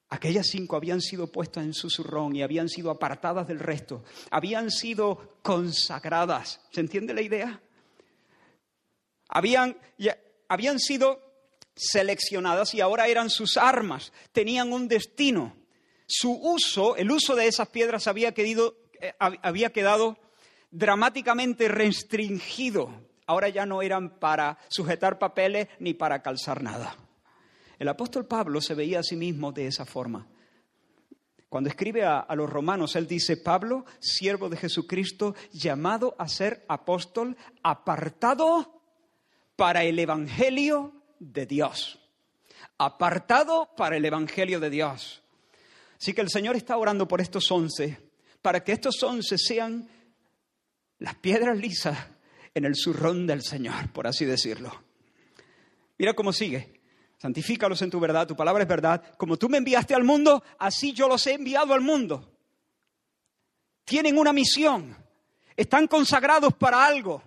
aquellas 0.09 0.47
cinco 0.47 0.77
habían 0.77 1.03
sido 1.03 1.27
puestas 1.27 1.65
en 1.65 1.75
su 1.75 1.91
zurrón 1.91 2.35
y 2.35 2.43
habían 2.43 2.71
sido 2.71 2.91
apartadas 2.91 3.47
del 3.47 3.59
resto, 3.59 4.03
habían 4.31 4.71
sido 4.71 5.37
consagradas. 5.43 6.63
¿Se 6.71 6.81
entiende 6.81 7.13
la 7.13 7.21
idea? 7.21 7.61
Habían, 9.29 9.77
habían 10.49 10.79
sido 10.79 11.26
seleccionadas 11.77 12.75
y 12.75 12.81
ahora 12.81 13.07
eran 13.07 13.31
sus 13.31 13.57
armas, 13.57 14.13
tenían 14.33 14.73
un 14.73 14.89
destino 14.89 15.55
su 16.07 16.33
uso, 16.33 16.97
el 16.97 17.11
uso 17.11 17.35
de 17.35 17.49
esas 17.49 17.69
piedras 17.69 18.07
había, 18.07 18.33
eh, 18.37 19.15
había 19.19 19.73
quedado 19.73 20.19
dramáticamente 20.71 21.69
restringido. 21.69 22.91
Ahora 23.27 23.49
ya 23.49 23.67
no 23.67 23.83
eran 23.83 24.19
para 24.21 24.59
sujetar 24.69 25.19
papeles 25.19 25.69
ni 25.81 25.95
para 25.95 26.23
calzar 26.23 26.63
nada. 26.63 26.97
El 27.79 27.89
apóstol 27.89 28.27
Pablo 28.27 28.61
se 28.61 28.75
veía 28.75 29.01
a 29.01 29.03
sí 29.03 29.17
mismo 29.17 29.53
de 29.53 29.67
esa 29.67 29.85
forma. 29.85 30.29
Cuando 31.49 31.71
escribe 31.71 32.05
a, 32.05 32.27
los 32.35 32.51
romanos, 32.51 32.97
él 32.97 33.07
dice, 33.07 33.37
Pablo, 33.37 33.85
siervo 33.99 34.49
de 34.49 34.57
Jesucristo, 34.57 35.35
llamado 35.53 36.15
a 36.19 36.29
ser 36.29 36.65
apóstol, 36.69 37.37
apartado 37.63 38.81
para 39.57 39.85
el 39.85 39.99
Evangelio 39.99 40.93
de 41.19 41.47
Dios. 41.47 41.99
Apartado 42.79 43.71
para 43.77 43.97
el 43.97 44.05
Evangelio 44.05 44.61
de 44.61 44.71
Dios. 44.71 45.23
Así 45.99 46.13
que 46.13 46.21
el 46.21 46.31
Señor 46.31 46.57
está 46.57 46.77
orando 46.77 47.09
por 47.09 47.21
estos 47.21 47.51
once, 47.51 47.99
para 48.43 48.63
que 48.63 48.73
estos 48.73 49.03
once 49.03 49.39
sean 49.39 49.89
las 50.99 51.15
piedras 51.17 51.57
lisas 51.57 51.99
en 52.55 52.65
el 52.65 52.75
zurrón 52.75 53.27
del 53.27 53.43
Señor, 53.43 53.93
por 53.93 54.07
así 54.07 54.25
decirlo. 54.25 54.73
Mira 55.99 56.15
cómo 56.15 56.33
sigue. 56.33 56.81
Santifícalos 57.19 57.81
en 57.83 57.91
tu 57.91 57.99
verdad, 57.99 58.27
tu 58.27 58.37
palabra 58.37 58.63
es 58.63 58.69
verdad. 58.69 59.03
Como 59.17 59.37
tú 59.37 59.49
me 59.49 59.59
enviaste 59.59 59.95
al 59.95 60.05
mundo, 60.05 60.43
así 60.59 60.93
yo 60.93 61.09
los 61.09 61.27
he 61.27 61.33
enviado 61.33 61.73
al 61.73 61.81
mundo. 61.81 62.33
Tienen 63.85 64.19
una 64.19 64.33
misión, 64.33 64.97
están 65.57 65.87
consagrados 65.87 66.55
para 66.55 66.85
algo. 66.85 67.23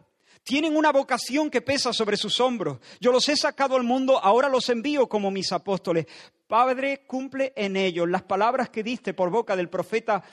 Tienen 0.50 0.76
una 0.76 0.92
vocación 0.92 1.52
que 1.52 1.62
pesa 1.62 1.94
sobre 1.94 2.18
sus 2.18 2.40
hombros. 2.40 2.80
Yo 3.00 3.12
los 3.12 3.30
he 3.30 3.38
sacado 3.38 3.76
al 3.76 3.84
mundo, 3.84 4.18
ahora 4.18 4.50
los 4.50 4.68
envío 4.70 5.08
como 5.08 5.30
mis 5.30 5.52
apóstoles. 5.52 6.08
Padre, 6.48 7.04
cumple 7.06 7.54
en 7.56 7.76
ellos 7.76 8.10
las 8.10 8.24
palabras 8.24 8.72
que 8.72 8.82
diste 8.82 9.14
por 9.14 9.30
boca 9.30 9.56
del 9.56 9.70
profeta 9.70 10.24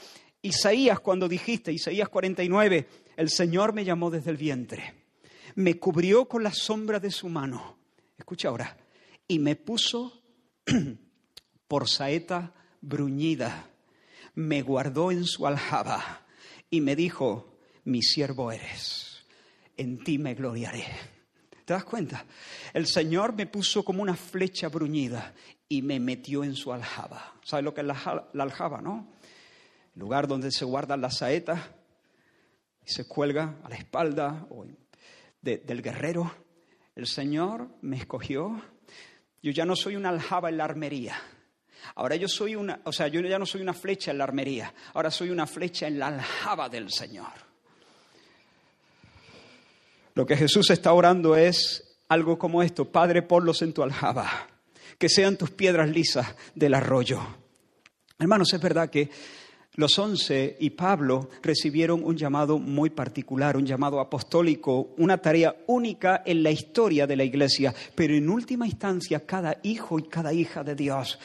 Isaías 0.40 1.00
cuando 1.00 1.28
dijiste, 1.28 1.70
Isaías 1.70 2.08
49, 2.08 2.88
el 3.14 3.28
Señor 3.28 3.74
me 3.74 3.84
llamó 3.84 4.10
desde 4.10 4.30
el 4.30 4.38
vientre, 4.38 4.94
me 5.54 5.78
cubrió 5.78 6.26
con 6.26 6.42
la 6.42 6.54
sombra 6.54 6.98
de 6.98 7.10
su 7.10 7.28
mano. 7.28 7.76
Escucha 8.16 8.48
ahora, 8.48 8.74
y 9.28 9.38
me 9.38 9.54
puso 9.54 10.22
por 11.68 11.90
saeta 11.90 12.54
bruñida, 12.80 13.68
me 14.34 14.62
guardó 14.62 15.10
en 15.10 15.26
su 15.26 15.46
aljaba 15.46 16.24
y 16.70 16.80
me 16.80 16.96
dijo, 16.96 17.58
mi 17.84 18.00
siervo 18.00 18.50
eres 18.50 19.15
en 19.76 20.02
ti 20.02 20.18
me 20.18 20.34
gloriaré. 20.34 20.84
¿Te 21.64 21.74
das 21.74 21.84
cuenta? 21.84 22.24
El 22.72 22.86
Señor 22.86 23.34
me 23.34 23.46
puso 23.46 23.84
como 23.84 24.00
una 24.00 24.14
flecha 24.14 24.68
bruñida 24.68 25.34
y 25.68 25.82
me 25.82 25.98
metió 25.98 26.44
en 26.44 26.54
su 26.54 26.72
aljaba. 26.72 27.34
¿Sabes 27.42 27.64
lo 27.64 27.74
que 27.74 27.80
es 27.80 27.86
la, 27.88 28.28
aljaba, 28.38 28.80
no? 28.80 29.12
El 29.94 30.00
lugar 30.00 30.28
donde 30.28 30.52
se 30.52 30.64
guardan 30.64 31.00
las 31.00 31.18
saetas 31.18 31.60
y 32.84 32.90
se 32.90 33.08
cuelga 33.08 33.56
a 33.64 33.68
la 33.68 33.74
espalda 33.74 34.46
del 35.42 35.82
guerrero. 35.82 36.32
El 36.94 37.08
Señor 37.08 37.68
me 37.82 37.96
escogió. 37.96 38.62
Yo 39.42 39.50
ya 39.50 39.64
no 39.64 39.74
soy 39.74 39.96
una 39.96 40.10
aljaba 40.10 40.50
en 40.50 40.58
la 40.58 40.64
armería. 40.64 41.20
Ahora 41.96 42.14
yo 42.16 42.28
soy 42.28 42.54
una, 42.54 42.80
o 42.84 42.92
sea, 42.92 43.08
yo 43.08 43.20
ya 43.22 43.38
no 43.38 43.46
soy 43.46 43.60
una 43.60 43.74
flecha 43.74 44.12
en 44.12 44.18
la 44.18 44.24
armería. 44.24 44.72
Ahora 44.94 45.10
soy 45.10 45.30
una 45.30 45.46
flecha 45.48 45.88
en 45.88 45.98
la 45.98 46.08
aljaba 46.08 46.68
del 46.68 46.90
Señor. 46.90 47.45
Lo 50.16 50.24
que 50.24 50.34
Jesús 50.38 50.70
está 50.70 50.94
orando 50.94 51.36
es 51.36 51.98
algo 52.08 52.38
como 52.38 52.62
esto, 52.62 52.90
Padre, 52.90 53.20
ponlos 53.20 53.60
en 53.60 53.74
tu 53.74 53.82
aljaba, 53.82 54.26
que 54.96 55.10
sean 55.10 55.36
tus 55.36 55.50
piedras 55.50 55.90
lisas 55.90 56.34
del 56.54 56.72
arroyo. 56.72 57.20
Hermanos, 58.18 58.50
es 58.54 58.60
verdad 58.62 58.88
que 58.88 59.10
Los 59.74 59.98
once 59.98 60.56
y 60.58 60.70
Pablo 60.70 61.28
recibieron 61.42 62.02
un 62.02 62.16
llamado 62.16 62.58
muy 62.58 62.88
particular, 62.88 63.58
un 63.58 63.66
llamado 63.66 64.00
apostólico, 64.00 64.94
una 64.96 65.18
tarea 65.18 65.54
única 65.66 66.22
en 66.24 66.42
la 66.42 66.50
historia 66.50 67.06
de 67.06 67.16
la 67.16 67.24
iglesia, 67.24 67.74
pero 67.94 68.14
en 68.14 68.30
última 68.30 68.66
instancia 68.66 69.26
cada 69.26 69.58
hijo 69.64 69.98
y 69.98 70.04
cada 70.04 70.32
hija 70.32 70.64
de 70.64 70.74
Dios 70.76 71.18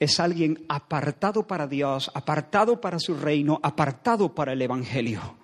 es 0.00 0.18
alguien 0.18 0.64
apartado 0.68 1.46
para 1.46 1.68
Dios, 1.68 2.10
apartado 2.12 2.80
para 2.80 2.98
su 2.98 3.14
reino, 3.14 3.60
apartado 3.62 4.34
para 4.34 4.52
el 4.52 4.62
Evangelio. 4.62 5.39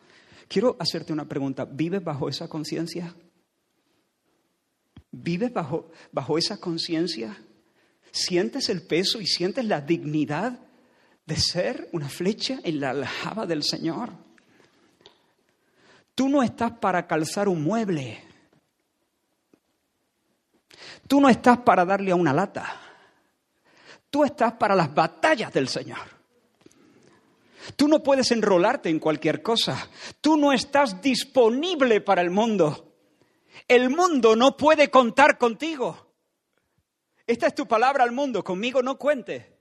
Quiero 0.49 0.77
hacerte 0.79 1.13
una 1.13 1.29
pregunta, 1.29 1.65
¿vives 1.65 2.03
bajo 2.03 2.29
esa 2.29 2.49
conciencia? 2.49 3.15
¿Vives 5.11 5.53
bajo, 5.53 5.91
bajo 6.13 6.39
esa 6.39 6.59
conciencia? 6.59 7.37
¿Sientes 8.13 8.69
el 8.69 8.83
peso 8.83 9.21
y 9.21 9.27
sientes 9.27 9.65
la 9.65 9.81
dignidad 9.81 10.67
de 11.27 11.37
ser 11.37 11.89
una 11.93 12.09
flecha 12.09 12.61
en 12.63 12.81
la 12.81 12.91
aljaba 12.91 13.47
del 13.47 13.65
Señor. 13.65 14.13
Tú 16.15 16.29
no 16.29 16.43
estás 16.43 16.73
para 16.79 17.07
calzar 17.07 17.49
un 17.49 17.63
mueble. 17.63 18.23
Tú 21.07 21.21
no 21.21 21.29
estás 21.29 21.59
para 21.59 21.85
darle 21.85 22.13
a 22.13 22.17
una 22.17 22.33
lata. 22.33 22.81
Tú 24.09 24.25
estás 24.25 24.55
para 24.55 24.75
las 24.75 24.95
batallas 24.95 25.53
del 25.53 25.69
Señor. 25.69 26.16
Tú 27.75 27.89
no 27.89 28.03
puedes 28.03 28.31
enrolarte 28.31 28.89
en 28.89 28.99
cualquier 28.99 29.43
cosa. 29.43 29.91
Tú 30.21 30.37
no 30.37 30.53
estás 30.53 31.03
disponible 31.03 32.01
para 32.01 32.23
el 32.23 32.31
mundo. 32.31 32.95
El 33.67 33.91
mundo 33.91 34.37
no 34.37 34.57
puede 34.57 34.91
contar 34.91 35.39
contigo. 35.39 36.15
Esta 37.27 37.49
es 37.49 37.55
tu 37.55 37.67
palabra 37.67 38.05
al 38.05 38.13
mundo. 38.13 38.45
Conmigo 38.45 38.83
no 38.83 38.97
cuente. 38.97 39.57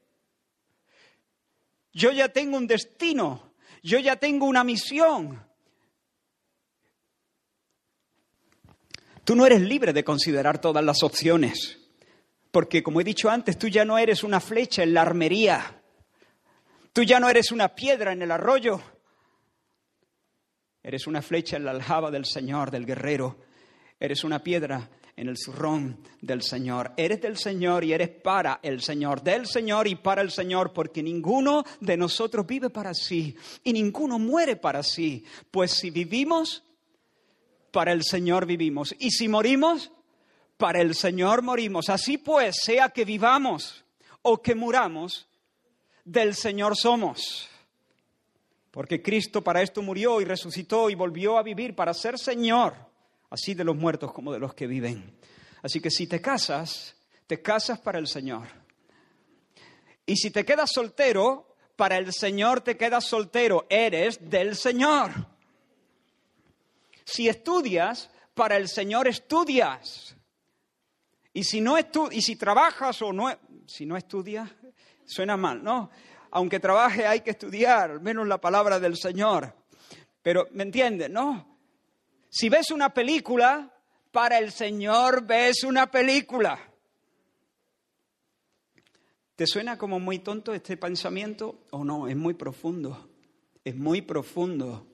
Yo 1.96 2.12
ya 2.12 2.28
tengo 2.28 2.58
un 2.58 2.68
destino, 2.68 3.54
yo 3.82 4.00
ya 4.00 4.18
tengo 4.18 4.46
una 4.46 4.66
misión. 4.66 5.42
Tú 9.24 9.36
no 9.36 9.46
eres 9.46 9.62
libre 9.62 9.94
de 9.94 10.04
considerar 10.04 10.60
todas 10.60 10.84
las 10.84 11.02
opciones, 11.04 11.80
porque 12.52 12.84
como 12.84 13.00
he 13.00 13.06
dicho 13.06 13.30
antes, 13.30 13.58
tú 13.58 13.70
ya 13.70 13.86
no 13.86 13.98
eres 13.98 14.24
una 14.24 14.42
flecha 14.42 14.84
en 14.84 14.94
la 14.94 15.02
armería, 15.02 15.82
tú 16.96 17.04
ya 17.04 17.20
no 17.20 17.30
eres 17.30 17.52
una 17.52 17.76
piedra 17.76 18.14
en 18.14 18.22
el 18.22 18.32
arroyo, 18.32 18.82
eres 20.82 21.08
una 21.08 21.22
flecha 21.22 21.58
en 21.58 21.66
la 21.66 21.72
aljaba 21.72 22.10
del 22.10 22.24
Señor, 22.24 22.72
del 22.72 22.86
guerrero, 22.86 23.36
eres 24.00 24.24
una 24.24 24.42
piedra 24.42 24.90
en 25.18 25.28
el 25.28 25.36
zurrón 25.38 26.00
del 26.22 26.42
Señor. 26.42 26.94
Eres 26.96 27.20
del 27.20 27.38
Señor 27.38 27.84
y 27.84 27.92
eres 27.92 28.08
para 28.08 28.62
el 28.64 28.82
Señor, 28.82 29.22
del 29.22 29.46
Señor 29.46 29.88
y 29.90 29.96
para 29.96 30.22
el 30.22 30.32
Señor, 30.32 30.72
porque 30.72 31.04
ninguno 31.04 31.66
de 31.82 31.98
nosotros 31.98 32.48
vive 32.48 32.70
para 32.70 32.94
sí 32.94 33.36
y 33.66 33.74
ninguno 33.74 34.18
muere 34.18 34.56
para 34.56 34.82
sí. 34.82 35.26
Pues 35.52 35.72
si 35.72 35.90
vivimos, 35.90 36.64
para 37.72 37.92
el 37.92 38.04
Señor 38.04 38.46
vivimos. 38.46 38.96
Y 39.00 39.12
si 39.12 39.28
morimos, 39.28 39.92
para 40.56 40.80
el 40.80 40.96
Señor 40.96 41.42
morimos. 41.42 41.90
Así 41.90 42.18
pues, 42.18 42.56
sea 42.64 42.88
que 42.88 43.04
vivamos 43.04 43.84
o 44.22 44.42
que 44.42 44.56
muramos, 44.56 45.28
del 46.06 46.36
Señor 46.36 46.78
somos. 46.78 47.50
Porque 48.72 49.02
Cristo 49.02 49.42
para 49.42 49.62
esto 49.62 49.82
murió 49.82 50.22
y 50.22 50.26
resucitó 50.26 50.90
y 50.90 50.96
volvió 50.96 51.38
a 51.38 51.44
vivir 51.44 51.76
para 51.76 51.94
ser 51.94 52.18
Señor 52.18 52.86
así 53.30 53.54
de 53.54 53.64
los 53.64 53.76
muertos 53.76 54.14
como 54.14 54.32
de 54.32 54.40
los 54.40 54.54
que 54.54 54.68
viven. 54.68 55.18
Así 55.62 55.82
que 55.82 55.92
si 55.92 56.08
te 56.08 56.22
casas, 56.22 56.96
te 57.28 57.42
casas 57.42 57.80
para 57.80 58.00
el 58.00 58.08
Señor. 58.08 58.48
Y 60.06 60.16
si 60.16 60.32
te 60.32 60.46
quedas 60.46 60.72
soltero, 60.72 61.56
para 61.76 61.98
el 61.98 62.14
Señor 62.14 62.62
te 62.62 62.78
quedas 62.78 63.06
soltero, 63.06 63.66
eres 63.70 64.30
del 64.30 64.56
Señor. 64.56 65.12
Si 67.04 67.28
estudias, 67.28 68.10
para 68.34 68.58
el 68.58 68.70
Señor 68.70 69.08
estudias. 69.08 70.16
Y 71.34 71.44
si 71.44 71.60
no 71.62 71.76
y 72.12 72.22
si 72.22 72.36
trabajas 72.36 73.02
o 73.02 73.12
no, 73.12 73.38
si 73.66 73.86
no 73.86 73.98
estudias, 73.98 74.50
suena 75.06 75.38
mal, 75.38 75.64
¿no? 75.64 75.90
Aunque 76.32 76.60
trabaje 76.60 77.06
hay 77.08 77.22
que 77.22 77.32
estudiar, 77.32 77.92
al 77.92 78.02
menos 78.02 78.28
la 78.28 78.40
palabra 78.40 78.80
del 78.80 78.98
Señor. 78.98 79.54
Pero, 80.22 80.48
¿me 80.52 80.64
entiendes, 80.64 81.10
no? 81.10 81.58
Si 82.30 82.50
ves 82.50 82.72
una 82.72 82.94
película, 82.94 83.72
para 84.12 84.38
el 84.40 84.52
Señor 84.52 85.26
ves 85.26 85.64
una 85.64 85.92
película. 85.92 86.60
¿Te 89.36 89.46
suena 89.46 89.78
como 89.78 90.00
muy 90.00 90.20
tonto 90.20 90.54
este 90.54 90.78
pensamiento 90.78 91.66
o 91.72 91.84
no? 91.84 92.08
Es 92.08 92.16
muy 92.16 92.34
profundo. 92.34 93.10
Es 93.64 93.76
muy 93.76 94.02
profundo. 94.02 94.88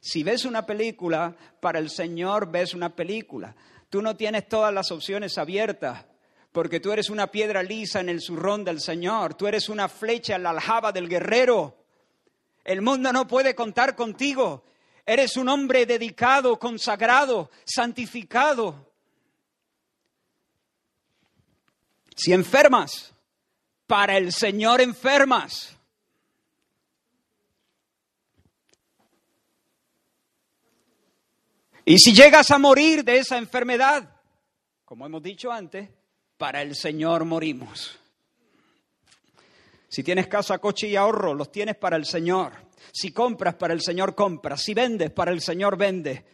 Si 0.00 0.22
ves 0.22 0.44
una 0.44 0.66
película, 0.66 1.34
para 1.60 1.78
el 1.78 1.88
Señor 1.88 2.50
ves 2.50 2.74
una 2.74 2.94
película. 2.94 3.54
Tú 3.88 4.02
no 4.02 4.16
tienes 4.16 4.48
todas 4.48 4.74
las 4.74 4.90
opciones 4.90 5.38
abiertas, 5.38 6.04
porque 6.52 6.80
tú 6.80 6.92
eres 6.92 7.08
una 7.08 7.28
piedra 7.28 7.62
lisa 7.62 8.00
en 8.00 8.10
el 8.10 8.20
zurrón 8.20 8.62
del 8.62 8.80
Señor, 8.80 9.34
tú 9.34 9.46
eres 9.46 9.70
una 9.70 9.88
flecha 9.88 10.36
en 10.36 10.42
la 10.42 10.50
aljaba 10.50 10.92
del 10.92 11.08
guerrero. 11.08 11.78
El 12.62 12.82
mundo 12.82 13.12
no 13.12 13.26
puede 13.26 13.54
contar 13.54 13.96
contigo. 13.96 14.64
Eres 15.04 15.36
un 15.36 15.48
hombre 15.48 15.86
dedicado, 15.86 16.58
consagrado, 16.58 17.50
santificado. 17.64 18.92
Si 22.14 22.32
enfermas, 22.32 23.14
para 23.86 24.18
el 24.18 24.30
Señor 24.30 24.82
enfermas. 24.82 25.76
Y 31.84 31.98
si 31.98 32.14
llegas 32.14 32.50
a 32.50 32.58
morir 32.58 33.02
de 33.02 33.18
esa 33.18 33.38
enfermedad, 33.38 34.08
como 34.84 35.04
hemos 35.06 35.22
dicho 35.22 35.50
antes, 35.50 35.88
para 36.42 36.60
el 36.60 36.74
Señor 36.74 37.24
morimos. 37.24 37.96
Si 39.86 40.02
tienes 40.02 40.26
casa, 40.26 40.58
coche 40.58 40.88
y 40.88 40.96
ahorro, 40.96 41.34
los 41.34 41.52
tienes 41.52 41.76
para 41.76 41.94
el 41.94 42.04
Señor. 42.04 42.54
Si 42.90 43.12
compras 43.12 43.54
para 43.54 43.72
el 43.72 43.80
Señor, 43.80 44.16
compras. 44.16 44.60
Si 44.60 44.74
vendes 44.74 45.12
para 45.12 45.30
el 45.30 45.40
Señor, 45.40 45.76
vende. 45.76 46.24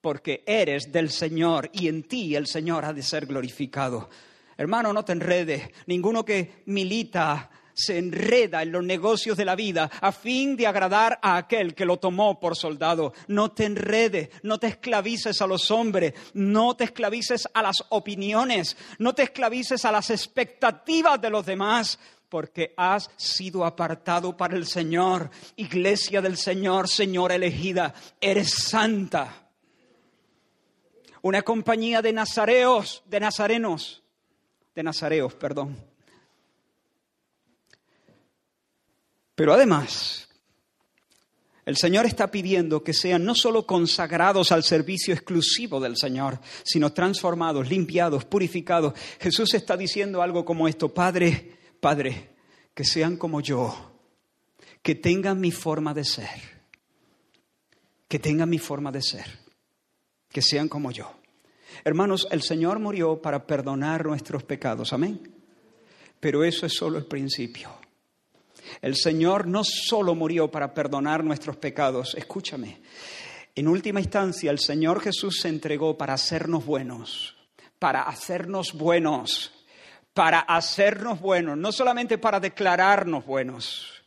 Porque 0.00 0.44
eres 0.46 0.92
del 0.92 1.10
Señor 1.10 1.70
y 1.72 1.88
en 1.88 2.04
ti 2.04 2.36
el 2.36 2.46
Señor 2.46 2.84
ha 2.84 2.92
de 2.92 3.02
ser 3.02 3.26
glorificado. 3.26 4.08
Hermano, 4.56 4.92
no 4.92 5.04
te 5.04 5.10
enredes. 5.10 5.68
Ninguno 5.86 6.24
que 6.24 6.62
milita 6.66 7.50
se 7.78 7.96
enreda 7.96 8.62
en 8.62 8.72
los 8.72 8.84
negocios 8.84 9.36
de 9.36 9.44
la 9.44 9.54
vida 9.54 9.88
a 10.00 10.10
fin 10.10 10.56
de 10.56 10.66
agradar 10.66 11.18
a 11.22 11.36
aquel 11.36 11.74
que 11.74 11.84
lo 11.86 11.98
tomó 11.98 12.40
por 12.40 12.56
soldado. 12.56 13.12
No 13.28 13.52
te 13.52 13.66
enredes, 13.66 14.30
no 14.42 14.58
te 14.58 14.66
esclavices 14.66 15.40
a 15.40 15.46
los 15.46 15.70
hombres, 15.70 16.14
no 16.34 16.76
te 16.76 16.84
esclavices 16.84 17.48
a 17.54 17.62
las 17.62 17.84
opiniones, 17.90 18.76
no 18.98 19.14
te 19.14 19.22
esclavices 19.22 19.84
a 19.84 19.92
las 19.92 20.10
expectativas 20.10 21.20
de 21.20 21.30
los 21.30 21.46
demás 21.46 22.00
porque 22.28 22.74
has 22.76 23.10
sido 23.16 23.64
apartado 23.64 24.36
para 24.36 24.56
el 24.56 24.66
Señor, 24.66 25.30
iglesia 25.56 26.20
del 26.20 26.36
Señor, 26.36 26.88
Señor 26.88 27.30
elegida, 27.30 27.94
eres 28.20 28.50
santa. 28.50 29.48
Una 31.22 31.42
compañía 31.42 32.02
de 32.02 32.12
nazareos, 32.12 33.02
de 33.06 33.20
nazarenos, 33.20 34.02
de 34.74 34.82
nazareos, 34.82 35.32
perdón. 35.34 35.87
Pero 39.38 39.54
además, 39.54 40.28
el 41.64 41.76
Señor 41.76 42.06
está 42.06 42.28
pidiendo 42.28 42.82
que 42.82 42.92
sean 42.92 43.24
no 43.24 43.36
solo 43.36 43.68
consagrados 43.68 44.50
al 44.50 44.64
servicio 44.64 45.14
exclusivo 45.14 45.78
del 45.78 45.96
Señor, 45.96 46.40
sino 46.64 46.92
transformados, 46.92 47.68
limpiados, 47.68 48.24
purificados. 48.24 48.94
Jesús 49.20 49.54
está 49.54 49.76
diciendo 49.76 50.22
algo 50.22 50.44
como 50.44 50.66
esto, 50.66 50.92
Padre, 50.92 51.56
Padre, 51.78 52.30
que 52.74 52.82
sean 52.82 53.16
como 53.16 53.40
yo, 53.40 53.92
que 54.82 54.96
tengan 54.96 55.40
mi 55.40 55.52
forma 55.52 55.94
de 55.94 56.02
ser, 56.04 56.40
que 58.08 58.18
tengan 58.18 58.50
mi 58.50 58.58
forma 58.58 58.90
de 58.90 59.02
ser, 59.02 59.38
que 60.32 60.42
sean 60.42 60.66
como 60.66 60.90
yo. 60.90 61.12
Hermanos, 61.84 62.26
el 62.32 62.42
Señor 62.42 62.80
murió 62.80 63.22
para 63.22 63.46
perdonar 63.46 64.04
nuestros 64.04 64.42
pecados, 64.42 64.92
amén. 64.92 65.32
Pero 66.18 66.42
eso 66.42 66.66
es 66.66 66.74
solo 66.74 66.98
el 66.98 67.06
principio. 67.06 67.77
El 68.82 68.96
Señor 68.96 69.46
no 69.46 69.62
solo 69.64 70.14
murió 70.14 70.50
para 70.50 70.74
perdonar 70.74 71.24
nuestros 71.24 71.56
pecados, 71.56 72.14
escúchame. 72.14 72.80
En 73.54 73.68
última 73.68 74.00
instancia, 74.00 74.50
el 74.50 74.58
Señor 74.58 75.00
Jesús 75.00 75.40
se 75.40 75.48
entregó 75.48 75.98
para 75.98 76.14
hacernos 76.14 76.64
buenos, 76.64 77.36
para 77.78 78.02
hacernos 78.02 78.72
buenos 78.72 79.52
para 80.18 80.40
hacernos 80.40 81.20
buenos, 81.20 81.56
no 81.56 81.70
solamente 81.70 82.18
para 82.18 82.40
declararnos 82.40 83.24
buenos. 83.24 84.02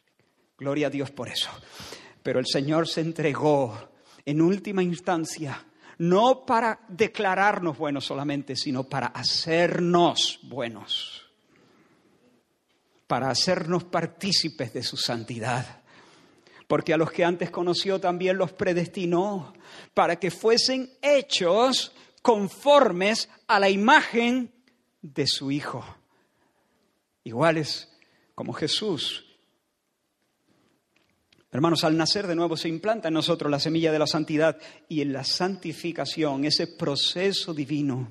Gloria 0.58 0.88
a 0.88 0.89
Dios 0.89 1.10
por 1.10 1.30
eso. 1.30 1.50
Pero 2.21 2.38
el 2.38 2.47
Señor 2.47 2.89
se 2.89 3.00
entregó 3.00 3.91
en 4.26 4.41
última 4.41 4.84
instancia, 4.84 5.63
no 6.00 6.45
para 6.45 6.82
declararnos 6.89 7.78
buenos 7.78 8.04
solamente, 8.04 8.58
sino 8.58 8.84
para 8.84 9.08
hacernos 9.08 10.41
buenos. 10.43 11.20
Para 13.12 13.30
hacernos 13.30 13.84
partícipes 13.84 14.71
de 14.71 14.84
su 14.84 14.95
santidad. 14.95 15.82
Porque 16.65 16.93
a 16.93 16.97
los 16.97 17.12
que 17.12 17.26
antes 17.26 17.52
conoció 17.52 18.00
también 18.00 18.38
los 18.38 18.54
predestinó 18.54 19.52
para 19.93 20.15
que 20.15 20.32
fuesen 20.32 20.89
hechos 21.02 21.91
conformes 22.21 23.28
a 23.47 23.60
la 23.60 23.69
imagen 23.69 24.54
de 25.02 25.28
su 25.28 25.52
Hijo. 25.52 25.84
Iguales 27.26 27.89
como 28.34 28.54
Jesús. 28.54 29.26
Hermanos, 31.52 31.84
al 31.84 31.97
nacer 31.97 32.28
de 32.28 32.36
nuevo 32.36 32.56
se 32.56 32.69
implanta 32.69 33.10
en 33.10 33.15
nosotros 33.15 33.52
la 33.52 33.60
semilla 33.60 33.91
de 33.91 34.00
la 34.00 34.08
santidad 34.08 34.58
y 34.88 35.02
en 35.02 35.12
la 35.12 35.26
santificación, 35.26 36.45
ese 36.45 36.65
proceso 36.65 37.54
divino, 37.54 38.10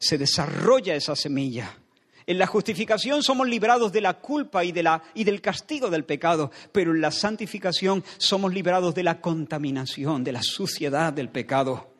se 0.00 0.18
desarrolla 0.18 0.96
esa 0.96 1.14
semilla. 1.14 1.78
En 2.26 2.38
la 2.38 2.46
justificación 2.46 3.22
somos 3.22 3.48
librados 3.48 3.92
de 3.92 4.00
la 4.00 4.14
culpa 4.14 4.64
y, 4.64 4.72
del 4.72 5.40
castigo 5.40 5.90
del 5.90 6.04
pecado, 6.04 6.50
pero 6.70 6.92
en 6.92 7.00
la 7.00 7.10
santificación 7.10 8.04
somos 8.18 8.52
librados 8.52 8.94
de 8.94 9.02
la 9.02 9.20
contaminación, 9.20 10.22
de 10.22 10.32
la 10.32 10.42
suciedad 10.42 11.12
del 11.12 11.30
pecado. 11.30 11.94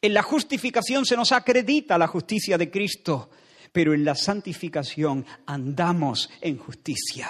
En 0.00 0.14
la 0.14 0.22
justificación 0.22 1.04
se 1.04 1.16
nos 1.16 1.32
acredita 1.32 1.98
la 1.98 2.06
justicia 2.06 2.56
de 2.58 2.70
Cristo, 2.70 3.30
pero 3.72 3.94
en 3.94 4.04
la 4.04 4.14
santificación 4.14 5.24
andamos 5.46 6.30
en 6.40 6.58
justicia. 6.58 7.28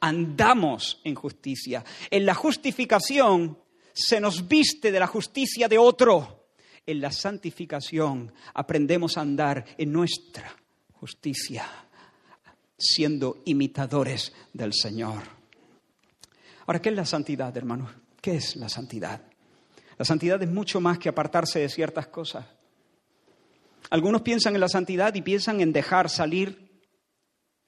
Andamos 0.00 1.00
en 1.04 1.14
justicia. 1.14 1.84
En 2.10 2.24
la 2.24 2.34
justificación 2.34 3.58
se 3.92 4.20
nos 4.20 4.46
viste 4.46 4.92
de 4.92 5.00
la 5.00 5.06
justicia 5.06 5.66
de 5.68 5.78
otro. 5.78 6.50
En 6.86 7.00
la 7.00 7.10
santificación 7.10 8.32
aprendemos 8.54 9.18
a 9.18 9.22
andar 9.22 9.64
en 9.76 9.92
nuestra 9.92 10.54
justicia, 11.00 11.66
siendo 12.76 13.42
imitadores 13.44 14.32
del 14.52 14.72
Señor. 14.72 15.22
Ahora, 16.66 16.80
¿qué 16.80 16.90
es 16.90 16.96
la 16.96 17.06
santidad, 17.06 17.56
hermanos? 17.56 17.90
¿Qué 18.20 18.36
es 18.36 18.56
la 18.56 18.68
santidad? 18.68 19.22
La 19.96 20.04
santidad 20.04 20.42
es 20.42 20.50
mucho 20.50 20.80
más 20.80 20.98
que 20.98 21.08
apartarse 21.08 21.60
de 21.60 21.68
ciertas 21.68 22.06
cosas. 22.08 22.46
Algunos 23.90 24.22
piensan 24.22 24.54
en 24.54 24.60
la 24.60 24.68
santidad 24.68 25.14
y 25.14 25.22
piensan 25.22 25.60
en 25.60 25.72
dejar 25.72 26.10
salir, 26.10 26.70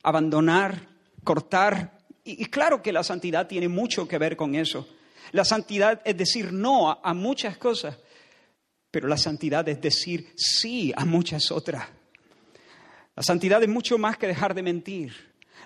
abandonar, 0.02 0.88
cortar. 1.24 1.98
Y, 2.24 2.44
claro 2.46 2.82
que 2.82 2.92
la 2.92 3.02
santidad 3.02 3.46
tiene 3.46 3.68
mucho 3.68 4.06
que 4.06 4.18
ver 4.18 4.36
con 4.36 4.54
eso. 4.54 4.86
La 5.32 5.44
santidad 5.44 6.02
es 6.04 6.16
decir 6.16 6.52
no 6.52 6.90
a, 6.90 7.14
muchas 7.14 7.56
cosas, 7.56 7.96
pero 8.90 9.08
la 9.08 9.16
santidad 9.16 9.68
es 9.68 9.80
decir 9.80 10.32
sí 10.36 10.92
a 10.96 11.04
muchas 11.04 11.50
otras. 11.50 11.88
La 13.20 13.24
santidad 13.24 13.62
es 13.62 13.68
mucho 13.68 13.98
más 13.98 14.16
que 14.16 14.26
dejar 14.26 14.54
de 14.54 14.62
mentir. 14.62 15.12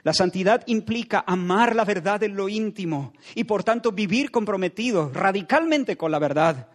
La 0.03 0.13
santidad 0.13 0.65
implica 0.67 1.23
amar 1.25 1.77
la 1.77 1.85
verdad 1.85 2.21
en 2.25 2.35
lo 2.35 2.49
íntimo 2.49 3.13
y 3.37 3.45
por 3.45 3.63
tanto 3.63 3.93
vivir 3.93 4.33
comprometidos 4.33 5.13
radicalmente 5.13 5.97
con 5.97 6.11
la 6.11 6.19
verdad. 6.19 6.67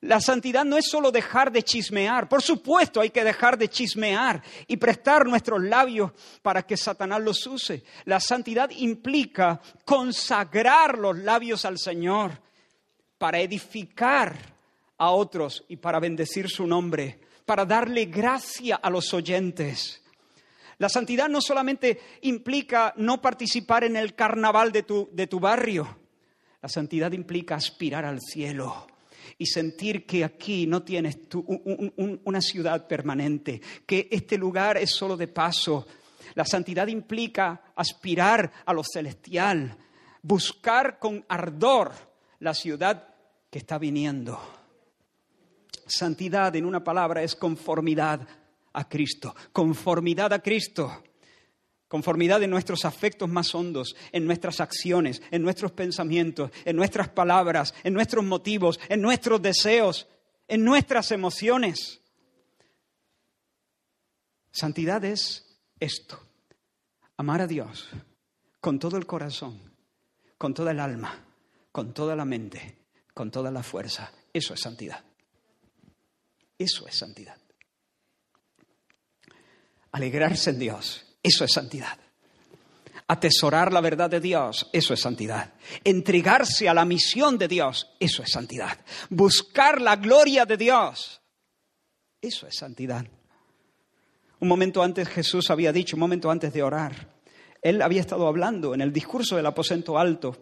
La 0.00 0.20
santidad 0.20 0.64
no 0.64 0.76
es 0.76 0.90
solo 0.90 1.12
dejar 1.12 1.52
de 1.52 1.62
chismear, 1.62 2.28
por 2.28 2.42
supuesto 2.42 3.00
hay 3.00 3.10
que 3.10 3.22
dejar 3.22 3.56
de 3.56 3.68
chismear 3.68 4.42
y 4.66 4.78
prestar 4.78 5.26
nuestros 5.26 5.62
labios 5.62 6.10
para 6.42 6.64
que 6.64 6.76
Satanás 6.76 7.20
los 7.20 7.46
use. 7.46 7.84
La 8.04 8.18
santidad 8.18 8.68
implica 8.70 9.60
consagrar 9.84 10.98
los 10.98 11.18
labios 11.18 11.64
al 11.64 11.78
Señor 11.78 12.32
para 13.16 13.38
edificar 13.38 14.34
a 14.98 15.10
otros 15.10 15.64
y 15.68 15.76
para 15.76 16.00
bendecir 16.00 16.50
su 16.50 16.66
nombre, 16.66 17.20
para 17.46 17.64
darle 17.64 18.06
gracia 18.06 18.74
a 18.74 18.90
los 18.90 19.14
oyentes. 19.14 19.99
La 20.80 20.88
santidad 20.88 21.28
no 21.28 21.42
solamente 21.42 22.00
implica 22.22 22.94
no 22.96 23.20
participar 23.20 23.84
en 23.84 23.96
el 23.96 24.14
carnaval 24.14 24.72
de 24.72 24.82
tu, 24.82 25.10
de 25.12 25.26
tu 25.26 25.38
barrio, 25.38 25.98
la 26.62 26.70
santidad 26.70 27.12
implica 27.12 27.54
aspirar 27.54 28.06
al 28.06 28.18
cielo 28.22 28.86
y 29.36 29.44
sentir 29.44 30.06
que 30.06 30.24
aquí 30.24 30.66
no 30.66 30.82
tienes 30.82 31.18
una 32.24 32.40
ciudad 32.40 32.86
permanente, 32.86 33.60
que 33.84 34.08
este 34.10 34.38
lugar 34.38 34.78
es 34.78 34.92
solo 34.92 35.18
de 35.18 35.28
paso. 35.28 35.86
La 36.34 36.46
santidad 36.46 36.86
implica 36.86 37.60
aspirar 37.76 38.50
a 38.64 38.72
lo 38.72 38.82
celestial, 38.82 39.76
buscar 40.22 40.98
con 40.98 41.26
ardor 41.28 41.92
la 42.38 42.54
ciudad 42.54 43.14
que 43.50 43.58
está 43.58 43.76
viniendo. 43.76 44.40
Santidad, 45.86 46.56
en 46.56 46.64
una 46.64 46.82
palabra, 46.82 47.22
es 47.22 47.36
conformidad 47.36 48.26
a 48.72 48.88
Cristo, 48.88 49.34
conformidad 49.52 50.32
a 50.32 50.40
Cristo, 50.40 51.02
conformidad 51.88 52.42
en 52.42 52.50
nuestros 52.50 52.84
afectos 52.84 53.28
más 53.28 53.54
hondos, 53.54 53.96
en 54.12 54.24
nuestras 54.24 54.60
acciones, 54.60 55.20
en 55.30 55.42
nuestros 55.42 55.72
pensamientos, 55.72 56.50
en 56.64 56.76
nuestras 56.76 57.08
palabras, 57.08 57.74
en 57.82 57.94
nuestros 57.94 58.24
motivos, 58.24 58.78
en 58.88 59.02
nuestros 59.02 59.42
deseos, 59.42 60.06
en 60.46 60.64
nuestras 60.64 61.10
emociones. 61.10 62.00
Santidad 64.52 65.04
es 65.04 65.58
esto, 65.80 66.20
amar 67.16 67.40
a 67.40 67.46
Dios 67.46 67.88
con 68.60 68.78
todo 68.78 68.96
el 68.96 69.06
corazón, 69.06 69.60
con 70.38 70.54
toda 70.54 70.72
el 70.72 70.80
alma, 70.80 71.24
con 71.72 71.92
toda 71.94 72.14
la 72.14 72.24
mente, 72.24 72.76
con 73.14 73.30
toda 73.30 73.50
la 73.50 73.62
fuerza. 73.62 74.12
Eso 74.32 74.54
es 74.54 74.60
santidad. 74.60 75.02
Eso 76.58 76.86
es 76.86 76.96
santidad. 76.96 77.39
Alegrarse 79.92 80.50
en 80.50 80.58
Dios, 80.58 81.04
eso 81.22 81.44
es 81.44 81.52
santidad. 81.52 81.98
Atesorar 83.08 83.72
la 83.72 83.80
verdad 83.80 84.08
de 84.08 84.20
Dios, 84.20 84.68
eso 84.72 84.94
es 84.94 85.00
santidad. 85.00 85.52
Entregarse 85.82 86.68
a 86.68 86.74
la 86.74 86.84
misión 86.84 87.38
de 87.38 87.48
Dios, 87.48 87.88
eso 87.98 88.22
es 88.22 88.30
santidad. 88.30 88.78
Buscar 89.08 89.80
la 89.80 89.96
gloria 89.96 90.46
de 90.46 90.56
Dios, 90.56 91.20
eso 92.22 92.46
es 92.46 92.56
santidad. 92.56 93.04
Un 94.38 94.48
momento 94.48 94.82
antes 94.82 95.08
Jesús 95.08 95.50
había 95.50 95.72
dicho, 95.72 95.96
un 95.96 96.00
momento 96.00 96.30
antes 96.30 96.52
de 96.52 96.62
orar, 96.62 97.12
él 97.62 97.82
había 97.82 98.00
estado 98.00 98.26
hablando 98.26 98.74
en 98.74 98.80
el 98.80 98.92
discurso 98.92 99.36
del 99.36 99.46
aposento 99.46 99.98
alto 99.98 100.36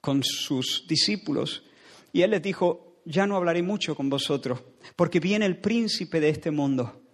con 0.00 0.22
sus 0.22 0.86
discípulos 0.88 1.64
y 2.12 2.22
él 2.22 2.30
les 2.30 2.42
dijo, 2.42 3.00
ya 3.04 3.26
no 3.26 3.36
hablaré 3.36 3.62
mucho 3.62 3.94
con 3.94 4.08
vosotros, 4.08 4.60
porque 4.94 5.20
viene 5.20 5.46
el 5.46 5.58
príncipe 5.58 6.20
de 6.20 6.28
este 6.28 6.50
mundo 6.50 7.05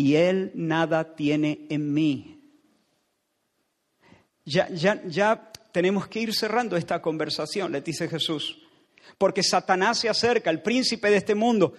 y 0.00 0.16
Él 0.16 0.50
nada 0.54 1.14
tiene 1.14 1.66
en 1.68 1.92
mí. 1.92 2.40
Ya, 4.46 4.66
ya, 4.70 5.02
ya 5.06 5.52
tenemos 5.72 6.08
que 6.08 6.20
ir 6.20 6.34
cerrando 6.34 6.74
esta 6.74 7.02
conversación, 7.02 7.70
le 7.70 7.82
dice 7.82 8.08
Jesús, 8.08 8.62
porque 9.18 9.42
Satanás 9.42 9.98
se 9.98 10.08
acerca, 10.08 10.48
el 10.48 10.62
príncipe 10.62 11.10
de 11.10 11.18
este 11.18 11.34
mundo, 11.34 11.74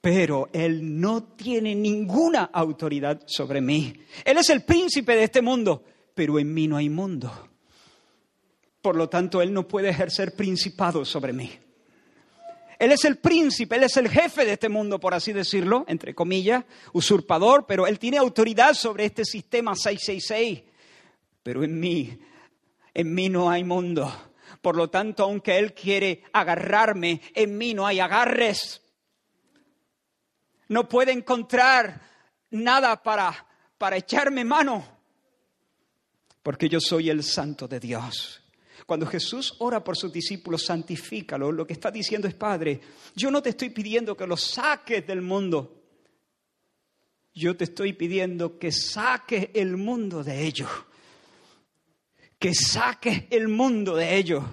pero 0.00 0.50
Él 0.52 1.00
no 1.00 1.24
tiene 1.24 1.74
ninguna 1.74 2.44
autoridad 2.44 3.22
sobre 3.26 3.60
mí. 3.60 3.92
Él 4.24 4.38
es 4.38 4.50
el 4.50 4.62
príncipe 4.62 5.16
de 5.16 5.24
este 5.24 5.42
mundo, 5.42 5.82
pero 6.14 6.38
en 6.38 6.54
mí 6.54 6.68
no 6.68 6.76
hay 6.76 6.88
mundo. 6.88 7.32
Por 8.80 8.94
lo 8.94 9.08
tanto, 9.08 9.42
Él 9.42 9.52
no 9.52 9.66
puede 9.66 9.88
ejercer 9.88 10.36
principado 10.36 11.04
sobre 11.04 11.32
mí. 11.32 11.50
Él 12.78 12.92
es 12.92 13.04
el 13.04 13.18
príncipe, 13.18 13.76
Él 13.76 13.84
es 13.84 13.96
el 13.96 14.08
jefe 14.08 14.44
de 14.44 14.52
este 14.52 14.68
mundo, 14.68 14.98
por 14.98 15.14
así 15.14 15.32
decirlo, 15.32 15.84
entre 15.88 16.14
comillas, 16.14 16.64
usurpador, 16.92 17.66
pero 17.66 17.86
Él 17.86 17.98
tiene 17.98 18.18
autoridad 18.18 18.74
sobre 18.74 19.04
este 19.04 19.24
sistema 19.24 19.74
666. 19.74 20.62
Pero 21.42 21.62
en 21.62 21.78
mí, 21.78 22.18
en 22.92 23.14
mí 23.14 23.28
no 23.28 23.50
hay 23.50 23.64
mundo. 23.64 24.12
Por 24.60 24.76
lo 24.76 24.88
tanto, 24.88 25.24
aunque 25.24 25.58
Él 25.58 25.74
quiere 25.74 26.22
agarrarme, 26.32 27.20
en 27.34 27.56
mí 27.56 27.74
no 27.74 27.86
hay 27.86 28.00
agarres. 28.00 28.82
No 30.68 30.88
puede 30.88 31.12
encontrar 31.12 32.00
nada 32.50 33.02
para, 33.02 33.46
para 33.78 33.96
echarme 33.96 34.44
mano, 34.44 34.86
porque 36.42 36.68
yo 36.68 36.78
soy 36.80 37.10
el 37.10 37.22
santo 37.22 37.66
de 37.68 37.80
Dios. 37.80 38.43
Cuando 38.86 39.06
Jesús 39.06 39.54
ora 39.60 39.82
por 39.82 39.96
sus 39.96 40.12
discípulos, 40.12 40.66
santifícalo. 40.66 41.50
Lo 41.50 41.66
que 41.66 41.72
está 41.72 41.90
diciendo 41.90 42.28
es, 42.28 42.34
Padre, 42.34 42.80
yo 43.14 43.30
no 43.30 43.42
te 43.42 43.50
estoy 43.50 43.70
pidiendo 43.70 44.16
que 44.16 44.26
los 44.26 44.42
saques 44.42 45.06
del 45.06 45.22
mundo. 45.22 45.82
Yo 47.34 47.56
te 47.56 47.64
estoy 47.64 47.94
pidiendo 47.94 48.58
que 48.58 48.70
saques 48.70 49.48
el 49.54 49.76
mundo 49.76 50.22
de 50.22 50.44
ellos. 50.44 50.70
Que 52.38 52.54
saques 52.54 53.24
el 53.30 53.48
mundo 53.48 53.96
de 53.96 54.16
ellos. 54.16 54.44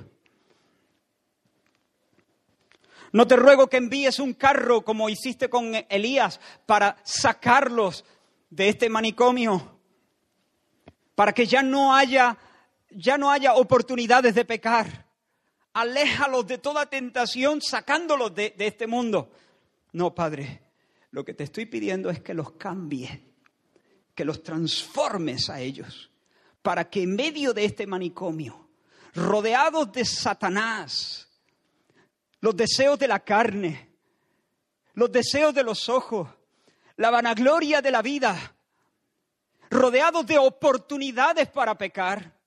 No 3.11 3.27
te 3.27 3.35
ruego 3.35 3.67
que 3.67 3.77
envíes 3.77 4.19
un 4.19 4.33
carro 4.33 4.85
como 4.85 5.09
hiciste 5.09 5.49
con 5.49 5.73
Elías 5.89 6.39
para 6.65 6.97
sacarlos 7.03 8.05
de 8.49 8.69
este 8.69 8.89
manicomio, 8.89 9.79
para 11.15 11.33
que 11.33 11.45
ya 11.45 11.61
no 11.61 11.93
haya 11.93 12.37
ya 12.91 13.17
no 13.17 13.31
haya 13.31 13.55
oportunidades 13.55 14.35
de 14.35 14.45
pecar. 14.45 15.07
Aléjalos 15.73 16.47
de 16.47 16.57
toda 16.57 16.85
tentación 16.85 17.61
sacándolos 17.61 18.35
de, 18.35 18.53
de 18.57 18.67
este 18.67 18.87
mundo. 18.87 19.31
No, 19.93 20.13
Padre, 20.13 20.61
lo 21.11 21.25
que 21.25 21.33
te 21.33 21.43
estoy 21.43 21.65
pidiendo 21.65 22.09
es 22.09 22.21
que 22.21 22.33
los 22.33 22.53
cambie, 22.53 23.33
que 24.15 24.25
los 24.25 24.43
transformes 24.43 25.49
a 25.49 25.59
ellos, 25.59 26.11
para 26.61 26.89
que 26.89 27.03
en 27.03 27.15
medio 27.15 27.53
de 27.53 27.65
este 27.65 27.87
manicomio, 27.87 28.69
rodeados 29.13 29.91
de 29.91 30.05
Satanás, 30.05 31.27
los 32.39 32.55
deseos 32.55 32.97
de 32.97 33.07
la 33.07 33.19
carne, 33.19 33.89
los 34.93 35.11
deseos 35.11 35.53
de 35.53 35.63
los 35.63 35.89
ojos, 35.89 36.27
la 36.97 37.09
vanagloria 37.09 37.81
de 37.81 37.91
la 37.91 38.01
vida, 38.01 38.55
rodeados 39.69 40.25
de 40.25 40.37
oportunidades 40.37 41.49
para 41.49 41.77
pecar, 41.77 42.40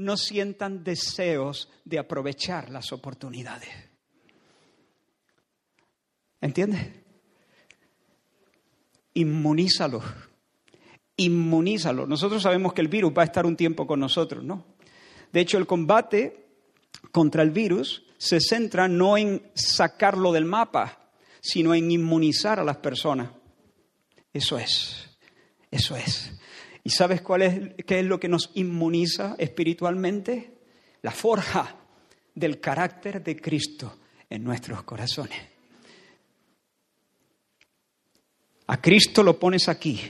no 0.00 0.16
sientan 0.16 0.82
deseos 0.82 1.68
de 1.84 1.98
aprovechar 1.98 2.70
las 2.70 2.90
oportunidades. 2.90 3.68
¿Entiendes? 6.40 6.88
Inmunízalo. 9.14 10.02
Inmunízalo. 11.16 12.06
Nosotros 12.06 12.42
sabemos 12.42 12.72
que 12.72 12.80
el 12.80 12.88
virus 12.88 13.12
va 13.16 13.22
a 13.22 13.26
estar 13.26 13.44
un 13.44 13.56
tiempo 13.56 13.86
con 13.86 14.00
nosotros, 14.00 14.42
¿no? 14.42 14.64
De 15.32 15.40
hecho, 15.40 15.58
el 15.58 15.66
combate 15.66 16.46
contra 17.12 17.42
el 17.42 17.50
virus 17.50 18.04
se 18.16 18.40
centra 18.40 18.88
no 18.88 19.18
en 19.18 19.50
sacarlo 19.54 20.32
del 20.32 20.46
mapa, 20.46 21.10
sino 21.42 21.74
en 21.74 21.90
inmunizar 21.90 22.58
a 22.58 22.64
las 22.64 22.78
personas. 22.78 23.30
Eso 24.32 24.58
es, 24.58 25.10
eso 25.70 25.94
es. 25.94 26.39
¿Y 26.82 26.90
sabes 26.90 27.20
cuál 27.20 27.42
es, 27.42 27.84
qué 27.84 28.00
es 28.00 28.06
lo 28.06 28.18
que 28.18 28.28
nos 28.28 28.50
inmuniza 28.54 29.34
espiritualmente? 29.38 30.54
La 31.02 31.10
forja 31.10 31.76
del 32.34 32.60
carácter 32.60 33.22
de 33.22 33.36
Cristo 33.36 33.98
en 34.28 34.44
nuestros 34.44 34.82
corazones. 34.82 35.38
A 38.68 38.80
Cristo 38.80 39.22
lo 39.22 39.38
pones 39.38 39.68
aquí 39.68 40.00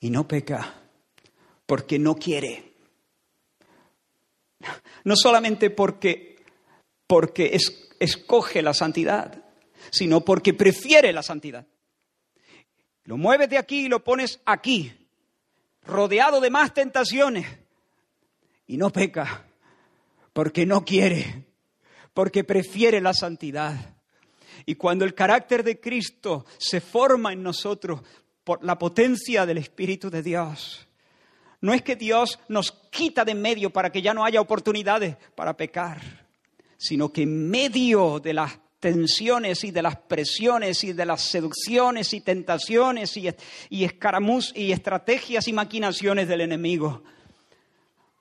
y 0.00 0.10
no 0.10 0.26
peca 0.26 0.74
porque 1.66 1.98
no 1.98 2.16
quiere. 2.16 2.72
No 5.04 5.14
solamente 5.16 5.70
porque, 5.70 6.36
porque 7.06 7.56
escoge 8.00 8.62
la 8.62 8.74
santidad, 8.74 9.44
sino 9.90 10.24
porque 10.24 10.54
prefiere 10.54 11.12
la 11.12 11.22
santidad. 11.22 11.66
Lo 13.08 13.16
mueves 13.16 13.48
de 13.48 13.56
aquí 13.56 13.86
y 13.86 13.88
lo 13.88 14.04
pones 14.04 14.38
aquí, 14.44 14.92
rodeado 15.86 16.42
de 16.42 16.50
más 16.50 16.74
tentaciones. 16.74 17.46
Y 18.66 18.76
no 18.76 18.90
peca, 18.90 19.46
porque 20.34 20.66
no 20.66 20.84
quiere, 20.84 21.46
porque 22.12 22.44
prefiere 22.44 23.00
la 23.00 23.14
santidad. 23.14 23.96
Y 24.66 24.74
cuando 24.74 25.06
el 25.06 25.14
carácter 25.14 25.64
de 25.64 25.80
Cristo 25.80 26.44
se 26.58 26.82
forma 26.82 27.32
en 27.32 27.42
nosotros 27.42 28.02
por 28.44 28.62
la 28.62 28.78
potencia 28.78 29.46
del 29.46 29.56
Espíritu 29.56 30.10
de 30.10 30.22
Dios, 30.22 30.86
no 31.62 31.72
es 31.72 31.80
que 31.80 31.96
Dios 31.96 32.38
nos 32.48 32.72
quita 32.90 33.24
de 33.24 33.34
medio 33.34 33.70
para 33.70 33.90
que 33.90 34.02
ya 34.02 34.12
no 34.12 34.22
haya 34.22 34.42
oportunidades 34.42 35.16
para 35.34 35.56
pecar, 35.56 36.26
sino 36.76 37.10
que 37.10 37.22
en 37.22 37.48
medio 37.48 38.20
de 38.20 38.34
las 38.34 38.58
tensiones 38.80 39.64
y 39.64 39.70
de 39.70 39.82
las 39.82 39.96
presiones 39.96 40.84
y 40.84 40.92
de 40.92 41.06
las 41.06 41.22
seducciones 41.22 42.12
y 42.14 42.20
tentaciones 42.20 43.16
y, 43.16 43.28
y 43.70 43.84
escaramuz 43.84 44.52
y 44.54 44.72
estrategias 44.72 45.48
y 45.48 45.52
maquinaciones 45.52 46.28
del 46.28 46.42
enemigo. 46.42 47.02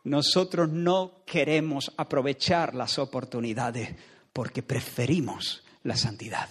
Nosotros 0.04 0.70
no 0.70 1.24
queremos 1.26 1.91
aprovechar 1.98 2.74
las 2.74 2.98
oportunidades 2.98 3.96
porque 4.34 4.63
preferimos 4.63 5.63
la 5.84 5.96
santidad. 5.96 6.48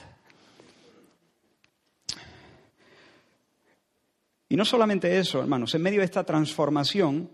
Y 4.48 4.56
no 4.56 4.64
solamente 4.64 5.18
eso, 5.18 5.40
hermanos, 5.40 5.74
en 5.74 5.82
medio 5.82 6.00
de 6.00 6.04
esta 6.04 6.22
transformación, 6.22 7.30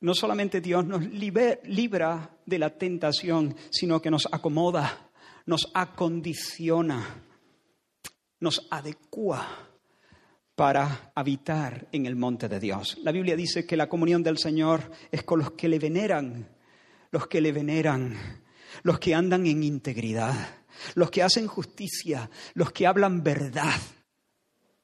no 0.00 0.14
solamente 0.14 0.60
Dios 0.60 0.86
nos 0.86 1.02
libra 1.04 2.30
de 2.46 2.58
la 2.58 2.70
tentación, 2.70 3.54
sino 3.70 4.00
que 4.00 4.10
nos 4.10 4.26
acomoda 4.30 5.05
nos 5.46 5.70
acondiciona, 5.74 7.24
nos 8.40 8.66
adecua 8.70 9.66
para 10.54 11.12
habitar 11.14 11.88
en 11.92 12.06
el 12.06 12.16
monte 12.16 12.48
de 12.48 12.60
Dios. 12.60 12.98
La 13.02 13.12
Biblia 13.12 13.36
dice 13.36 13.66
que 13.66 13.76
la 13.76 13.88
comunión 13.88 14.22
del 14.22 14.38
Señor 14.38 14.90
es 15.10 15.22
con 15.22 15.38
los 15.38 15.52
que 15.52 15.68
le 15.68 15.78
veneran, 15.78 16.48
los 17.10 17.26
que 17.28 17.40
le 17.40 17.52
veneran, 17.52 18.42
los 18.82 18.98
que 18.98 19.14
andan 19.14 19.46
en 19.46 19.62
integridad, 19.62 20.34
los 20.94 21.10
que 21.10 21.22
hacen 21.22 21.46
justicia, 21.46 22.30
los 22.54 22.72
que 22.72 22.86
hablan 22.86 23.22
verdad 23.22 23.80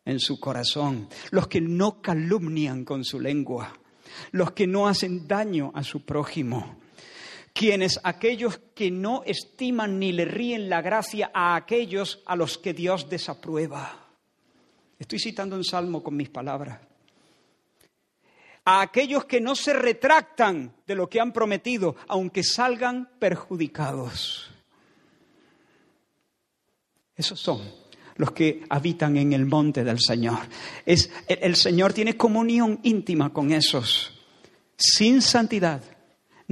en 0.04 0.20
su 0.20 0.38
corazón, 0.40 1.08
los 1.30 1.48
que 1.48 1.60
no 1.60 2.00
calumnian 2.02 2.84
con 2.84 3.04
su 3.04 3.20
lengua, 3.20 3.72
los 4.30 4.52
que 4.52 4.66
no 4.66 4.86
hacen 4.88 5.26
daño 5.26 5.72
a 5.74 5.82
su 5.82 6.04
prójimo, 6.04 6.81
quienes 7.52 8.00
aquellos 8.02 8.58
que 8.74 8.90
no 8.90 9.22
estiman 9.24 9.98
ni 9.98 10.12
le 10.12 10.24
ríen 10.24 10.68
la 10.68 10.80
gracia 10.80 11.30
a 11.34 11.54
aquellos 11.54 12.22
a 12.26 12.36
los 12.36 12.58
que 12.58 12.72
Dios 12.72 13.08
desaprueba. 13.08 14.08
Estoy 14.98 15.18
citando 15.18 15.56
un 15.56 15.64
salmo 15.64 16.02
con 16.02 16.16
mis 16.16 16.28
palabras. 16.28 16.80
A 18.64 18.80
aquellos 18.80 19.24
que 19.24 19.40
no 19.40 19.56
se 19.56 19.72
retractan 19.72 20.72
de 20.86 20.94
lo 20.94 21.08
que 21.08 21.20
han 21.20 21.32
prometido, 21.32 21.96
aunque 22.06 22.44
salgan 22.44 23.10
perjudicados. 23.18 24.50
Esos 27.16 27.40
son 27.40 27.60
los 28.16 28.30
que 28.30 28.64
habitan 28.68 29.16
en 29.16 29.32
el 29.32 29.46
monte 29.46 29.82
del 29.82 29.98
Señor. 30.00 30.38
Es, 30.86 31.10
el 31.26 31.56
Señor 31.56 31.92
tiene 31.92 32.16
comunión 32.16 32.78
íntima 32.84 33.32
con 33.32 33.52
esos. 33.52 34.12
Sin 34.76 35.20
santidad 35.20 35.82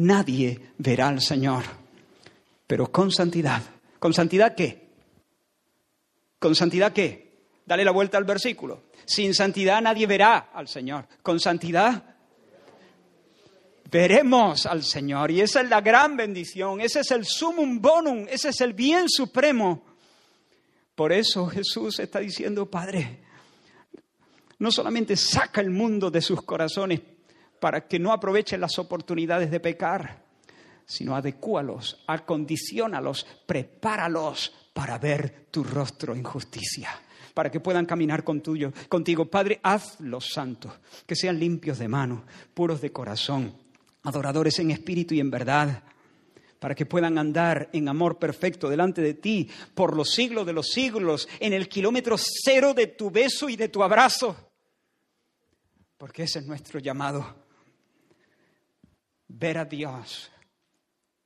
nadie 0.00 0.72
verá 0.78 1.08
al 1.08 1.20
Señor, 1.20 1.64
pero 2.66 2.90
con 2.90 3.10
santidad. 3.10 3.62
¿Con 3.98 4.14
santidad 4.14 4.54
qué? 4.54 4.88
¿Con 6.38 6.54
santidad 6.54 6.92
qué? 6.92 7.30
Dale 7.66 7.84
la 7.84 7.90
vuelta 7.90 8.18
al 8.18 8.24
versículo. 8.24 8.84
Sin 9.04 9.34
santidad 9.34 9.80
nadie 9.82 10.06
verá 10.06 10.50
al 10.52 10.68
Señor. 10.68 11.06
Con 11.22 11.38
santidad 11.38 12.16
veremos 13.90 14.66
al 14.66 14.82
Señor. 14.82 15.30
Y 15.30 15.40
esa 15.40 15.60
es 15.60 15.68
la 15.68 15.80
gran 15.80 16.16
bendición. 16.16 16.80
Ese 16.80 17.00
es 17.00 17.10
el 17.10 17.24
sumum 17.24 17.80
bonum. 17.80 18.26
Ese 18.28 18.48
es 18.48 18.60
el 18.60 18.72
bien 18.72 19.08
supremo. 19.08 19.84
Por 20.94 21.12
eso 21.12 21.46
Jesús 21.46 21.98
está 21.98 22.20
diciendo, 22.20 22.70
Padre, 22.70 23.20
no 24.58 24.70
solamente 24.70 25.16
saca 25.16 25.60
el 25.60 25.70
mundo 25.70 26.10
de 26.10 26.20
sus 26.20 26.42
corazones, 26.42 27.00
para 27.60 27.86
que 27.86 27.98
no 27.98 28.12
aprovechen 28.12 28.60
las 28.60 28.78
oportunidades 28.78 29.50
de 29.50 29.60
pecar, 29.60 30.24
sino 30.86 31.14
adecúalos, 31.14 32.02
acondicionalos, 32.06 33.26
prepáralos 33.46 34.52
para 34.72 34.98
ver 34.98 35.46
tu 35.50 35.62
rostro 35.62 36.14
en 36.14 36.24
justicia, 36.24 36.90
para 37.34 37.50
que 37.50 37.60
puedan 37.60 37.86
caminar 37.86 38.24
con 38.24 38.40
tuyo, 38.40 38.72
contigo. 38.88 39.26
Padre, 39.26 39.60
hazlos 39.62 40.30
santos, 40.32 40.72
que 41.06 41.14
sean 41.14 41.38
limpios 41.38 41.78
de 41.78 41.86
mano, 41.86 42.24
puros 42.54 42.80
de 42.80 42.90
corazón, 42.90 43.54
adoradores 44.02 44.58
en 44.58 44.70
espíritu 44.70 45.14
y 45.14 45.20
en 45.20 45.30
verdad, 45.30 45.84
para 46.58 46.74
que 46.74 46.86
puedan 46.86 47.18
andar 47.18 47.70
en 47.72 47.88
amor 47.88 48.18
perfecto 48.18 48.68
delante 48.68 49.00
de 49.00 49.14
ti 49.14 49.48
por 49.74 49.94
los 49.94 50.10
siglos 50.10 50.46
de 50.46 50.54
los 50.54 50.68
siglos, 50.68 51.28
en 51.38 51.52
el 51.52 51.68
kilómetro 51.68 52.16
cero 52.18 52.74
de 52.74 52.88
tu 52.88 53.10
beso 53.10 53.48
y 53.48 53.56
de 53.56 53.68
tu 53.68 53.82
abrazo, 53.82 54.50
porque 55.96 56.24
ese 56.24 56.40
es 56.40 56.46
nuestro 56.46 56.80
llamado 56.80 57.49
ver 59.30 59.58
a 59.58 59.64
Dios. 59.64 60.30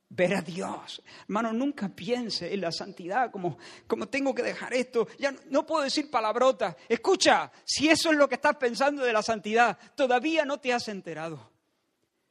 Ver 0.08 0.34
a 0.34 0.42
Dios. 0.42 1.02
Hermano, 1.22 1.52
nunca 1.52 1.88
piense 1.88 2.52
en 2.52 2.60
la 2.60 2.70
santidad 2.70 3.30
como, 3.30 3.58
como 3.86 4.06
tengo 4.08 4.34
que 4.34 4.42
dejar 4.42 4.72
esto. 4.74 5.08
Ya 5.18 5.34
no, 5.50 5.66
puedo 5.66 5.82
decir 5.82 6.10
palabrotas. 6.10 6.76
Escucha, 6.88 7.50
si 7.64 7.88
eso 7.88 8.12
es 8.12 8.16
lo 8.16 8.28
que 8.28 8.36
estás 8.36 8.56
pensando 8.56 9.02
de 9.02 9.12
la 9.12 9.22
santidad, 9.22 9.76
todavía 9.96 10.44
no 10.44 10.60
te 10.60 10.72
has 10.72 10.88
enterado. 10.88 11.50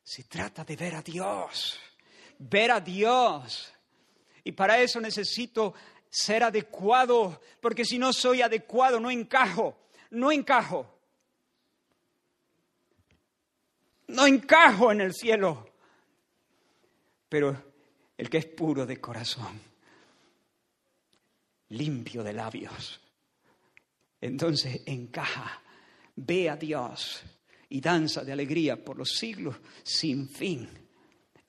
Se 0.02 0.24
trata 0.24 0.64
de 0.64 0.76
ver 0.76 0.96
a 0.96 1.02
Dios. 1.02 1.80
Ver 2.38 2.72
a 2.72 2.80
Dios. 2.80 3.74
Y 4.44 4.52
para 4.52 4.80
eso 4.80 5.02
necesito 5.02 5.74
ser 6.10 6.44
adecuado, 6.44 7.42
porque 7.60 7.84
si 7.84 7.98
no 7.98 8.14
soy 8.14 8.42
adecuado, 8.42 9.00
no 9.00 9.10
encajo. 9.10 9.78
No 10.12 10.32
encajo. 10.32 10.93
No 14.14 14.26
encajo 14.26 14.92
en 14.92 15.02
el 15.02 15.14
cielo. 15.14 15.68
Pero 17.28 17.74
el 18.18 18.30
que 18.30 18.38
es 18.38 18.46
puro 18.46 18.86
de 18.86 19.02
corazón, 19.02 19.60
limpio 21.70 22.24
de 22.24 22.34
labios, 22.34 23.02
entonces 24.22 24.82
encaja, 24.86 25.62
ve 26.16 26.50
a 26.50 26.56
Dios 26.56 27.24
y 27.70 27.82
danza 27.82 28.24
de 28.24 28.32
alegría 28.32 28.84
por 28.84 28.98
los 28.98 29.10
siglos 29.10 29.56
sin 29.84 30.30
fin 30.30 30.70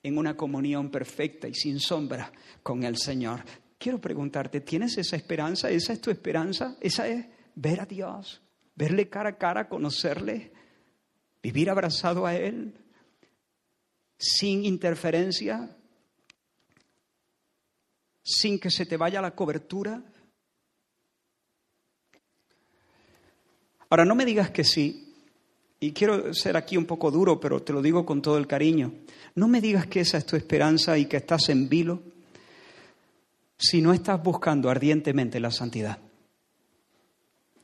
en 0.03 0.19
una 0.19 0.37
comunión 0.37 0.91
perfecta 0.91 1.47
y 1.47 1.55
sin 1.55 1.79
sombra 1.79 2.33
con 2.63 2.83
el 2.83 2.97
Señor. 2.97 3.45
Quiero 3.79 4.01
preguntarte, 4.01 4.63
¿tienes 4.63 4.97
esa 4.97 5.17
esperanza? 5.17 5.71
¿Esa 5.71 5.93
es 5.93 6.01
tu 6.01 6.11
esperanza? 6.11 6.77
¿Esa 6.81 7.07
es 7.09 7.27
ver 7.55 7.81
a 7.81 7.87
Dios, 7.87 8.43
verle 8.75 9.09
cara 9.09 9.31
a 9.31 9.39
cara, 9.39 9.69
conocerle, 9.69 10.54
vivir 11.45 11.69
abrazado 11.69 12.25
a 12.25 12.35
Él, 12.35 12.73
sin 14.17 14.65
interferencia, 14.65 15.77
sin 18.23 18.59
que 18.59 18.71
se 18.71 18.87
te 18.87 18.97
vaya 18.97 19.21
la 19.21 19.35
cobertura. 19.35 20.03
Ahora, 23.91 24.07
no 24.07 24.15
me 24.15 24.25
digas 24.25 24.51
que 24.53 24.65
sí, 24.65 25.15
y 25.81 25.93
quiero 25.93 26.33
ser 26.33 26.57
aquí 26.57 26.79
un 26.79 26.87
poco 26.87 27.11
duro, 27.11 27.39
pero 27.39 27.63
te 27.63 27.75
lo 27.75 27.83
digo 27.83 28.07
con 28.07 28.23
todo 28.23 28.39
el 28.39 28.47
cariño. 28.47 28.95
No 29.35 29.47
me 29.47 29.61
digas 29.61 29.87
que 29.87 30.01
esa 30.01 30.17
es 30.17 30.25
tu 30.25 30.37
esperanza 30.37 30.97
y 30.97 31.05
que 31.05 31.19
estás 31.19 31.51
en 31.51 31.69
vilo 31.69 32.03
si 33.59 33.83
no 33.83 33.93
estás 33.93 34.23
buscando 34.23 34.71
ardientemente 34.71 35.39
la 35.41 35.51
santidad. 35.51 35.99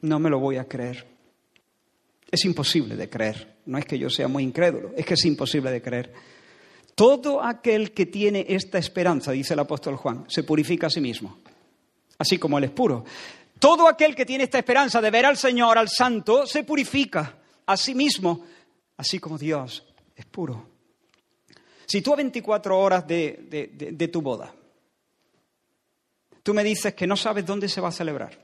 No 0.03 0.19
me 0.19 0.29
lo 0.29 0.39
voy 0.39 0.59
a 0.59 0.69
creer. 0.69 1.07
Es 2.31 2.45
imposible 2.45 2.95
de 2.95 3.09
creer. 3.09 3.60
No 3.71 3.79
es 3.79 3.85
que 3.85 3.97
yo 3.97 4.11
sea 4.11 4.27
muy 4.27 4.43
incrédulo, 4.43 4.91
es 4.97 5.07
que 5.07 5.15
es 5.15 5.25
imposible 5.25 5.71
de 5.71 5.81
creer. 5.81 6.13
Todo 6.97 7.41
aquel 7.41 7.93
que 7.93 8.05
tiene 8.05 8.45
esta 8.49 8.79
esperanza, 8.79 9.31
dice 9.31 9.55
el 9.55 9.61
apóstol 9.61 9.95
Juan, 9.95 10.25
se 10.27 10.43
purifica 10.43 10.89
a 10.89 10.91
sí 10.91 11.01
mismo, 11.01 11.39
así 12.19 12.37
como 12.37 12.59
él 12.59 12.65
es 12.65 12.73
puro. 12.73 13.05
Todo 13.61 13.87
aquel 13.87 14.17
que 14.17 14.27
tiene 14.27 14.43
esta 14.43 14.59
esperanza 14.59 15.01
de 15.01 15.13
ver 15.13 15.25
al 15.25 15.37
Señor, 15.37 15.79
al 15.79 15.89
Santo, 15.89 16.49
se 16.49 16.65
purifica 16.65 17.39
a 17.65 17.77
sí 17.77 17.95
mismo, 17.95 18.45
así 18.97 19.21
como 19.21 19.39
Dios 19.39 19.87
es 20.17 20.27
puro. 20.27 20.67
Si 21.87 22.03
tú 22.03 22.13
a 22.13 22.17
24 22.17 22.77
horas 22.77 23.07
de, 23.07 24.11
tu 24.13 24.21
boda, 24.21 24.53
tú 26.43 26.53
me 26.55 26.65
dices 26.65 26.93
que 26.95 27.07
no 27.07 27.17
sabes 27.17 27.47
dónde 27.47 27.69
se 27.69 27.81
va 27.81 27.91
a 27.91 27.93
celebrar, 27.93 28.37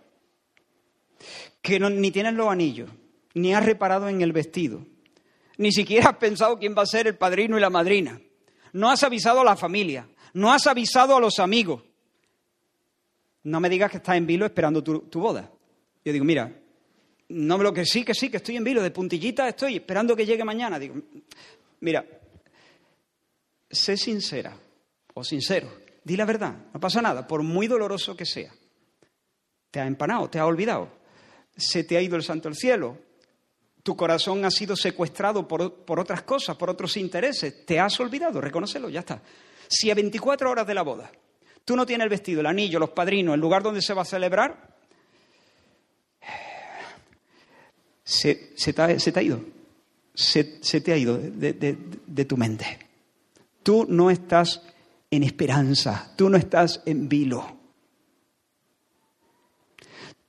que 1.60 1.80
ni 1.80 2.12
tienes 2.12 2.34
los 2.34 2.48
anillos, 2.48 2.88
ni 3.34 3.52
has 3.54 3.66
reparado 3.66 4.08
en 4.08 4.22
el 4.22 4.30
vestido, 4.30 4.86
ni 5.58 5.72
siquiera 5.72 6.10
has 6.10 6.16
pensado 6.16 6.58
quién 6.58 6.74
va 6.76 6.82
a 6.82 6.86
ser 6.86 7.06
el 7.06 7.16
padrino 7.16 7.56
y 7.56 7.60
la 7.60 7.70
madrina, 7.70 8.20
no 8.72 8.90
has 8.90 9.02
avisado 9.02 9.40
a 9.40 9.44
la 9.44 9.56
familia, 9.56 10.08
no 10.34 10.52
has 10.52 10.66
avisado 10.66 11.16
a 11.16 11.20
los 11.20 11.38
amigos. 11.38 11.82
No 13.44 13.60
me 13.60 13.68
digas 13.68 13.90
que 13.90 13.98
estás 13.98 14.16
en 14.16 14.26
vilo 14.26 14.44
esperando 14.44 14.82
tu, 14.82 15.00
tu 15.02 15.20
boda. 15.20 15.50
Yo 16.04 16.12
digo, 16.12 16.24
mira, 16.24 16.52
no 17.28 17.58
me 17.58 17.64
lo 17.64 17.72
que 17.72 17.84
sí, 17.84 18.04
que 18.04 18.14
sí, 18.14 18.28
que 18.28 18.36
estoy 18.38 18.56
en 18.56 18.64
vilo, 18.64 18.82
de 18.82 18.90
puntillita 18.90 19.48
estoy 19.48 19.76
esperando 19.76 20.14
que 20.14 20.26
llegue 20.26 20.44
mañana. 20.44 20.78
Digo, 20.78 20.96
mira, 21.80 22.04
sé 23.70 23.96
sincera 23.96 24.56
o 25.14 25.24
sincero, 25.24 25.68
di 26.04 26.16
la 26.16 26.24
verdad, 26.24 26.54
no 26.72 26.80
pasa 26.80 27.00
nada, 27.00 27.26
por 27.26 27.42
muy 27.42 27.66
doloroso 27.66 28.16
que 28.16 28.26
sea. 28.26 28.52
Te 29.70 29.80
ha 29.80 29.86
empanado, 29.86 30.28
te 30.30 30.38
ha 30.38 30.46
olvidado, 30.46 30.88
se 31.56 31.84
te 31.84 31.96
ha 31.96 32.02
ido 32.02 32.16
el 32.16 32.22
santo 32.22 32.48
al 32.48 32.54
cielo, 32.54 32.98
tu 33.86 33.96
corazón 33.96 34.44
ha 34.44 34.50
sido 34.50 34.74
secuestrado 34.74 35.46
por, 35.46 35.72
por 35.84 36.00
otras 36.00 36.22
cosas, 36.22 36.56
por 36.56 36.68
otros 36.68 36.96
intereses, 36.96 37.64
te 37.64 37.78
has 37.78 38.00
olvidado, 38.00 38.40
reconócelo, 38.40 38.88
ya 38.88 38.98
está. 38.98 39.22
Si 39.68 39.88
a 39.88 39.94
24 39.94 40.50
horas 40.50 40.66
de 40.66 40.74
la 40.74 40.82
boda 40.82 41.08
tú 41.64 41.76
no 41.76 41.86
tienes 41.86 42.02
el 42.02 42.08
vestido, 42.10 42.40
el 42.40 42.46
anillo, 42.46 42.80
los 42.80 42.90
padrinos, 42.90 43.36
el 43.36 43.40
lugar 43.40 43.62
donde 43.62 43.80
se 43.80 43.94
va 43.94 44.02
a 44.02 44.04
celebrar, 44.04 44.74
se, 48.02 48.34
te, 48.72 48.82
ha, 48.82 49.22
ido, 49.22 49.40
se, 50.14 50.42
te 50.80 50.92
ha 50.92 50.96
ido 50.96 51.16
de, 51.16 52.24
tu 52.24 52.36
mente. 52.36 52.80
Tú 53.62 53.86
no 53.88 54.10
estás 54.10 54.62
en 55.12 55.22
esperanza, 55.22 56.12
tú 56.16 56.28
no 56.28 56.36
estás 56.36 56.82
en 56.86 57.08
vilo. 57.08 57.56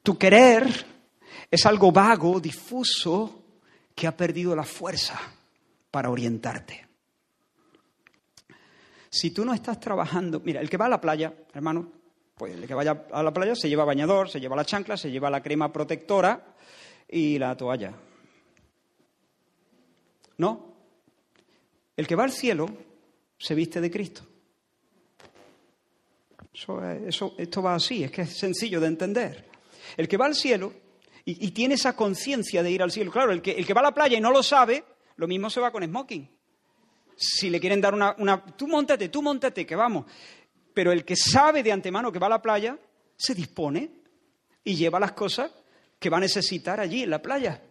Tu 0.04 0.16
querer 0.16 0.86
es 1.50 1.66
algo 1.66 1.92
vago, 1.92 2.40
difuso, 2.40 3.47
que 3.98 4.06
ha 4.06 4.16
perdido 4.16 4.56
la 4.56 4.64
fuerza 4.64 5.20
para 5.90 6.12
orientarte. 6.12 6.86
Si 9.10 9.32
tú 9.32 9.44
no 9.44 9.56
estás 9.56 9.80
trabajando, 9.80 10.40
mira, 10.40 10.62
el 10.62 10.70
que 10.70 10.78
va 10.78 10.86
a 10.86 10.90
la 10.90 11.02
playa, 11.02 11.34
hermano, 11.52 11.92
pues 12.36 12.54
el 12.54 12.68
que 12.68 12.76
vaya 12.76 13.08
a 13.12 13.24
la 13.24 13.34
playa 13.34 13.56
se 13.56 13.68
lleva 13.68 13.86
bañador, 13.86 14.30
se 14.30 14.40
lleva 14.40 14.56
la 14.56 14.66
chancla, 14.66 14.98
se 14.98 15.10
lleva 15.10 15.32
la 15.32 15.42
crema 15.42 15.74
protectora, 15.74 16.54
y 17.10 17.40
la 17.40 17.58
toalla. 17.58 17.92
No. 20.38 20.76
El 21.96 22.06
que 22.06 22.16
va 22.16 22.26
al 22.26 22.32
cielo 22.32 22.70
se 23.36 23.56
viste 23.56 23.82
de 23.82 23.90
Cristo. 23.90 24.22
Eso, 26.54 27.34
esto 27.36 27.62
va 27.64 27.74
así, 27.74 28.04
es 28.04 28.12
que 28.12 28.22
es 28.22 28.38
sencillo 28.38 28.80
de 28.80 28.88
entender. 28.88 29.50
El 29.96 30.08
que 30.08 30.18
va 30.18 30.28
al 30.28 30.36
cielo 30.36 30.72
y, 31.30 31.52
tiene 31.52 31.76
esa 31.76 31.94
conciencia 31.94 32.64
de 32.64 32.72
ir 32.72 32.82
al 32.82 32.90
cielo, 32.90 33.12
claro, 33.12 33.34
el 33.34 33.42
que, 33.42 33.52
el 33.52 33.66
que 33.66 33.74
va 33.74 33.82
a 33.82 33.84
la 33.84 33.94
playa 33.94 34.18
y 34.18 34.22
no 34.22 34.32
lo 34.32 34.42
sabe, 34.42 34.86
lo 35.18 35.28
mismo 35.28 35.50
se 35.50 35.60
va 35.60 35.72
con 35.72 35.84
smoking. 35.84 36.30
Si 37.18 37.50
le 37.50 37.60
quieren 37.60 37.82
dar 37.82 37.94
una, 37.94 38.16
una 38.18 38.46
tú 38.46 38.66
montate, 38.66 39.10
tú 39.10 39.22
montate, 39.22 39.66
que 39.66 39.76
vamos. 39.76 40.06
Pero 40.74 40.94
el 40.94 41.04
que 41.04 41.18
sabe 41.18 41.64
de 41.64 41.74
antemano 41.74 42.14
que 42.14 42.20
va 42.20 42.28
a 42.28 42.30
la 42.30 42.42
playa, 42.42 42.80
se 43.18 43.36
dispone 43.36 43.92
y 44.64 44.76
lleva 44.76 45.02
las 45.02 45.12
cosas 45.12 45.52
que 46.00 46.10
va 46.10 46.16
a 46.16 46.22
necesitar 46.22 46.80
allí 46.80 47.04
en 47.04 47.10
la 47.10 47.22
playa. 47.22 47.62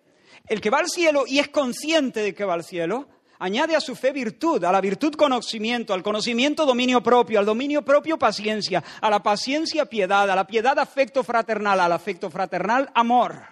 El 0.47 0.61
que 0.61 0.69
va 0.69 0.81
al 0.81 0.90
cielo 0.90 1.25
y 1.27 1.38
es 1.38 1.49
consciente 1.49 2.21
de 2.21 2.35
que 2.35 2.45
va 2.45 2.53
al 2.53 2.64
cielo, 2.64 3.09
añade 3.38 3.77
a 3.77 3.81
su 3.81 3.94
fe 3.94 4.12
virtud, 4.12 4.64
a 4.64 4.72
la 4.72 4.81
virtud 4.81 5.14
conocimiento, 5.14 5.94
al 5.94 6.03
conocimiento 6.03 6.64
dominio 6.64 7.03
propio, 7.03 7.38
al 7.38 7.46
dominio 7.46 7.83
propio 7.83 8.18
paciencia, 8.18 8.83
a 9.01 9.11
la 9.11 9.22
paciencia 9.22 9.87
piedad, 9.87 10.31
a 10.31 10.35
la 10.35 10.46
piedad 10.46 10.79
afecto 10.79 11.22
fraternal, 11.22 11.81
al 11.81 11.92
afecto 11.92 12.31
fraternal 12.31 12.90
amor. 12.94 13.42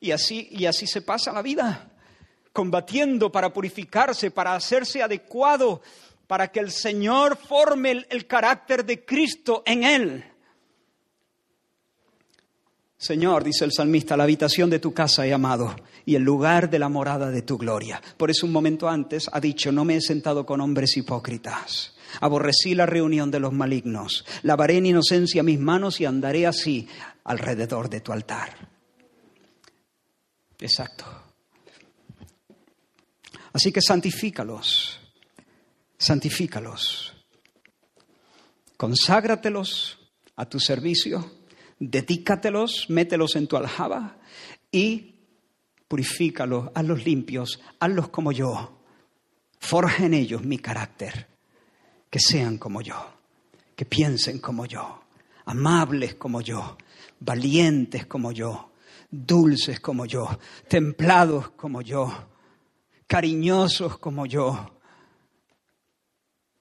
Y 0.00 0.10
así, 0.10 0.48
y 0.50 0.66
así 0.66 0.86
se 0.86 1.02
pasa 1.02 1.32
la 1.32 1.42
vida, 1.42 1.90
combatiendo 2.52 3.30
para 3.30 3.52
purificarse, 3.52 4.30
para 4.30 4.54
hacerse 4.54 5.02
adecuado, 5.02 5.82
para 6.26 6.48
que 6.48 6.60
el 6.60 6.70
Señor 6.70 7.36
forme 7.36 8.06
el 8.08 8.26
carácter 8.26 8.84
de 8.84 9.04
Cristo 9.04 9.62
en 9.66 9.84
él. 9.84 10.31
Señor, 13.02 13.42
dice 13.42 13.64
el 13.64 13.72
salmista, 13.72 14.16
la 14.16 14.22
habitación 14.22 14.70
de 14.70 14.78
tu 14.78 14.94
casa 14.94 15.26
he 15.26 15.32
amado 15.32 15.74
y 16.06 16.14
el 16.14 16.22
lugar 16.22 16.70
de 16.70 16.78
la 16.78 16.88
morada 16.88 17.32
de 17.32 17.42
tu 17.42 17.58
gloria. 17.58 18.00
Por 18.16 18.30
eso 18.30 18.46
un 18.46 18.52
momento 18.52 18.88
antes 18.88 19.28
ha 19.32 19.40
dicho, 19.40 19.72
no 19.72 19.84
me 19.84 19.96
he 19.96 20.00
sentado 20.00 20.46
con 20.46 20.60
hombres 20.60 20.96
hipócritas. 20.96 21.96
Aborrecí 22.20 22.76
la 22.76 22.86
reunión 22.86 23.28
de 23.32 23.40
los 23.40 23.52
malignos. 23.52 24.24
Lavaré 24.44 24.76
en 24.76 24.86
inocencia 24.86 25.42
mis 25.42 25.58
manos 25.58 26.00
y 26.00 26.04
andaré 26.04 26.46
así 26.46 26.86
alrededor 27.24 27.90
de 27.90 28.02
tu 28.02 28.12
altar. 28.12 28.68
Exacto. 30.60 31.04
Así 33.52 33.72
que 33.72 33.82
santifícalos, 33.82 35.00
santifícalos. 35.98 37.14
Conságratelos 38.76 39.98
a 40.36 40.48
tu 40.48 40.60
servicio 40.60 41.41
dedícatelos, 41.90 42.86
mételos 42.88 43.34
en 43.34 43.48
tu 43.48 43.56
aljaba 43.56 44.16
y 44.70 45.16
purifícalos, 45.88 46.70
hazlos 46.74 47.04
limpios, 47.04 47.60
hazlos 47.80 48.08
como 48.08 48.30
yo. 48.30 48.78
Forja 49.58 50.06
en 50.06 50.14
ellos 50.14 50.44
mi 50.44 50.58
carácter, 50.58 51.28
que 52.08 52.20
sean 52.20 52.58
como 52.58 52.82
yo, 52.82 52.96
que 53.74 53.84
piensen 53.84 54.38
como 54.38 54.66
yo, 54.66 55.02
amables 55.44 56.14
como 56.14 56.40
yo, 56.40 56.76
valientes 57.20 58.06
como 58.06 58.32
yo, 58.32 58.72
dulces 59.10 59.80
como 59.80 60.06
yo, 60.06 60.38
templados 60.68 61.50
como 61.50 61.82
yo, 61.82 62.12
cariñosos 63.06 63.98
como 63.98 64.26
yo, 64.26 64.78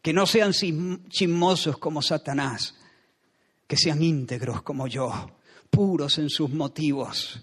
que 0.02 0.14
no 0.14 0.26
sean 0.26 0.52
chismosos 0.52 1.78
como 1.78 2.02
Satanás, 2.02 2.81
que 3.72 3.78
sean 3.78 4.04
íntegros 4.04 4.64
como 4.64 4.86
yo, 4.86 5.10
puros 5.70 6.18
en 6.18 6.30
sus 6.30 6.50
motivos. 6.50 7.42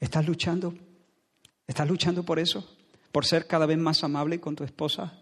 ¿Estás 0.00 0.26
luchando? 0.26 0.74
¿Estás 1.64 1.86
luchando 1.86 2.24
por 2.24 2.40
eso? 2.40 2.76
¿Por 3.12 3.24
ser 3.24 3.46
cada 3.46 3.66
vez 3.66 3.78
más 3.78 4.02
amable 4.02 4.40
con 4.40 4.56
tu 4.56 4.64
esposa? 4.64 5.16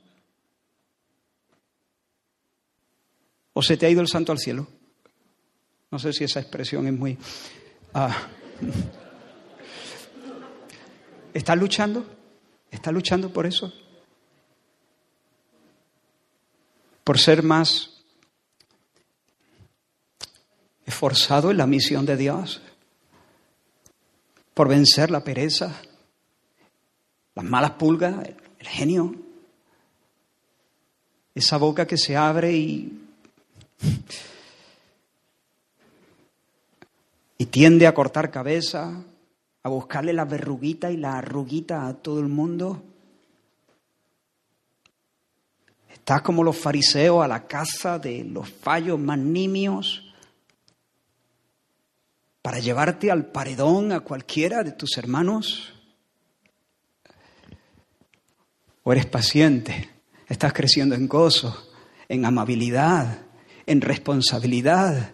¿O 3.52 3.60
se 3.60 3.76
te 3.76 3.84
ha 3.84 3.90
ido 3.90 4.00
el 4.00 4.08
santo 4.08 4.32
al 4.32 4.38
cielo? 4.38 4.66
No 5.90 5.98
sé 5.98 6.14
si 6.14 6.24
esa 6.24 6.40
expresión 6.40 6.86
es 6.86 6.94
muy... 6.94 7.18
Ah. 7.92 8.26
¿Estás 11.34 11.58
luchando? 11.58 12.06
¿Estás 12.70 12.94
luchando 12.94 13.30
por 13.30 13.44
eso? 13.44 13.70
¿Por 17.04 17.18
ser 17.18 17.42
más 17.42 17.93
esforzado 20.86 21.50
en 21.50 21.56
la 21.56 21.66
misión 21.66 22.04
de 22.06 22.16
Dios, 22.16 22.60
por 24.52 24.68
vencer 24.68 25.10
la 25.10 25.24
pereza, 25.24 25.74
las 27.34 27.44
malas 27.44 27.72
pulgas, 27.72 28.14
el 28.58 28.68
genio, 28.68 29.14
esa 31.34 31.56
boca 31.56 31.86
que 31.86 31.98
se 31.98 32.16
abre 32.16 32.52
y, 32.52 33.00
tiende 37.50 37.86
a 37.86 37.94
cortar 37.94 38.32
cabeza, 38.32 39.04
a 39.62 39.68
buscarle 39.68 40.12
la 40.12 40.24
verruguita 40.24 40.90
y 40.90 40.96
la 40.96 41.18
arruguita 41.18 41.86
a 41.86 41.94
todo 41.94 42.18
el 42.18 42.26
mundo. 42.26 42.82
Estás 45.92 46.22
como 46.22 46.42
los 46.42 46.56
fariseos 46.58 47.24
a 47.24 47.28
la 47.28 47.46
caza 47.46 48.00
de 48.00 48.24
los 48.24 48.50
fallos 48.50 48.98
más 48.98 49.18
nimios 49.18 50.03
para 52.44 52.58
llevarte 52.58 53.10
al 53.10 53.24
paredón 53.24 53.90
a 53.90 54.00
cualquiera 54.00 54.62
de 54.62 54.72
tus 54.72 54.98
hermanos. 54.98 55.72
O 58.82 58.92
eres 58.92 59.06
paciente, 59.06 59.88
estás 60.28 60.52
creciendo 60.52 60.94
en 60.94 61.08
gozo, 61.08 61.70
en 62.06 62.26
amabilidad, 62.26 63.22
en 63.64 63.80
responsabilidad, 63.80 65.12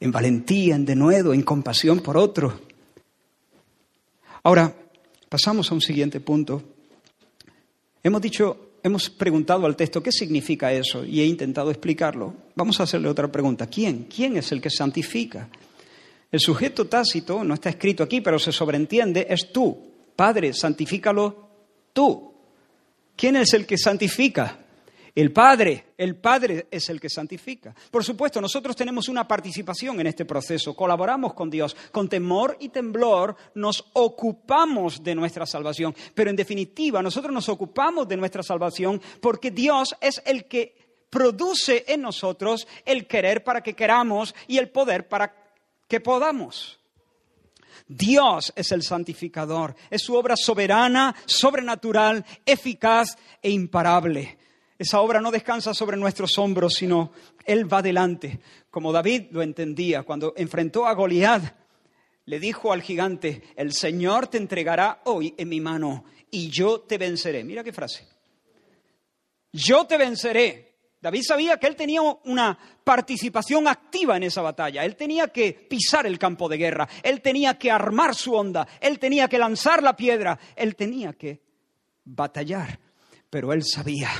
en 0.00 0.10
valentía, 0.10 0.74
en 0.74 0.84
denuedo, 0.84 1.32
en 1.32 1.42
compasión 1.42 2.00
por 2.00 2.16
otro. 2.16 2.60
Ahora, 4.42 4.74
pasamos 5.28 5.70
a 5.70 5.74
un 5.74 5.80
siguiente 5.80 6.18
punto. 6.18 6.64
Hemos 8.02 8.20
dicho, 8.20 8.70
hemos 8.82 9.08
preguntado 9.08 9.66
al 9.66 9.76
texto 9.76 10.02
qué 10.02 10.10
significa 10.10 10.72
eso 10.72 11.04
y 11.04 11.20
he 11.20 11.26
intentado 11.26 11.70
explicarlo. 11.70 12.34
Vamos 12.56 12.80
a 12.80 12.82
hacerle 12.82 13.08
otra 13.08 13.30
pregunta. 13.30 13.68
¿Quién? 13.68 14.08
¿Quién 14.12 14.36
es 14.36 14.50
el 14.50 14.60
que 14.60 14.70
santifica? 14.70 15.48
El 16.30 16.40
sujeto 16.40 16.86
tácito, 16.86 17.44
no 17.44 17.54
está 17.54 17.70
escrito 17.70 18.02
aquí, 18.02 18.20
pero 18.20 18.38
se 18.38 18.52
sobreentiende, 18.52 19.26
es 19.28 19.52
tú. 19.52 19.76
Padre, 20.14 20.52
santifícalo 20.52 21.48
tú. 21.92 22.34
¿Quién 23.14 23.36
es 23.36 23.54
el 23.54 23.66
que 23.66 23.78
santifica? 23.78 24.58
El 25.16 25.32
Padre, 25.32 25.94
el 25.96 26.16
Padre 26.16 26.66
es 26.70 26.90
el 26.90 27.00
que 27.00 27.08
santifica. 27.08 27.74
Por 27.90 28.04
supuesto, 28.04 28.38
nosotros 28.38 28.76
tenemos 28.76 29.08
una 29.08 29.26
participación 29.26 29.98
en 29.98 30.08
este 30.08 30.26
proceso, 30.26 30.76
colaboramos 30.76 31.32
con 31.32 31.48
Dios, 31.48 31.74
con 31.90 32.06
temor 32.06 32.58
y 32.60 32.68
temblor 32.68 33.34
nos 33.54 33.82
ocupamos 33.94 35.02
de 35.02 35.14
nuestra 35.14 35.46
salvación, 35.46 35.94
pero 36.14 36.28
en 36.28 36.36
definitiva 36.36 37.02
nosotros 37.02 37.32
nos 37.32 37.48
ocupamos 37.48 38.06
de 38.06 38.18
nuestra 38.18 38.42
salvación 38.42 39.00
porque 39.22 39.50
Dios 39.50 39.96
es 40.02 40.20
el 40.26 40.44
que 40.44 40.76
produce 41.08 41.86
en 41.88 42.02
nosotros 42.02 42.68
el 42.84 43.06
querer 43.06 43.42
para 43.42 43.62
que 43.62 43.72
queramos 43.72 44.34
y 44.46 44.58
el 44.58 44.68
poder 44.68 45.08
para 45.08 45.45
que 45.88 46.00
podamos. 46.00 46.78
Dios 47.88 48.52
es 48.56 48.72
el 48.72 48.82
santificador, 48.82 49.76
es 49.90 50.02
su 50.02 50.14
obra 50.14 50.34
soberana, 50.36 51.14
sobrenatural, 51.24 52.24
eficaz 52.44 53.16
e 53.40 53.50
imparable. 53.50 54.38
Esa 54.78 55.00
obra 55.00 55.20
no 55.20 55.30
descansa 55.30 55.72
sobre 55.72 55.96
nuestros 55.96 56.36
hombros, 56.38 56.74
sino 56.74 57.12
Él 57.44 57.72
va 57.72 57.80
delante, 57.80 58.40
como 58.70 58.92
David 58.92 59.28
lo 59.30 59.42
entendía 59.42 60.02
cuando 60.02 60.34
enfrentó 60.36 60.86
a 60.86 60.94
Goliat. 60.94 61.54
Le 62.26 62.40
dijo 62.40 62.72
al 62.72 62.82
gigante, 62.82 63.42
el 63.54 63.72
Señor 63.72 64.26
te 64.26 64.38
entregará 64.38 65.00
hoy 65.04 65.34
en 65.38 65.48
mi 65.48 65.60
mano 65.60 66.04
y 66.30 66.50
yo 66.50 66.80
te 66.80 66.98
venceré. 66.98 67.44
Mira 67.44 67.62
qué 67.62 67.72
frase. 67.72 68.06
Yo 69.52 69.86
te 69.86 69.96
venceré. 69.96 70.65
David 71.06 71.22
sabía 71.22 71.56
que 71.56 71.68
él 71.68 71.76
tenía 71.76 72.02
una 72.02 72.58
participación 72.82 73.68
activa 73.68 74.16
en 74.16 74.24
esa 74.24 74.42
batalla. 74.42 74.84
Él 74.84 74.96
tenía 74.96 75.28
que 75.28 75.52
pisar 75.52 76.04
el 76.04 76.18
campo 76.18 76.48
de 76.48 76.56
guerra. 76.56 76.88
Él 77.00 77.20
tenía 77.20 77.56
que 77.56 77.70
armar 77.70 78.12
su 78.16 78.34
onda. 78.34 78.66
Él 78.80 78.98
tenía 78.98 79.28
que 79.28 79.38
lanzar 79.38 79.84
la 79.84 79.94
piedra. 79.94 80.36
Él 80.56 80.74
tenía 80.74 81.12
que 81.12 81.40
batallar. 82.06 82.80
Pero 83.30 83.52
él 83.52 83.62
sabía 83.62 84.10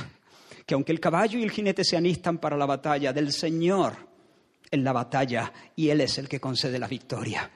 que 0.65 0.75
aunque 0.75 0.93
el 0.93 1.01
caballo 1.01 1.37
y 1.37 1.43
el 1.43 1.51
jinete 1.51 1.83
se 1.83 1.97
anistan 1.97 2.37
para 2.37 2.55
la 2.55 2.65
batalla 2.65 3.11
del 3.11 3.33
Señor 3.33 4.07
en 4.71 4.85
la 4.85 4.93
batalla 4.93 5.51
y 5.75 5.89
Él 5.89 5.99
es 5.99 6.17
el 6.17 6.29
que 6.29 6.39
concede 6.39 6.79
la 6.79 6.87
victoria. 6.87 7.51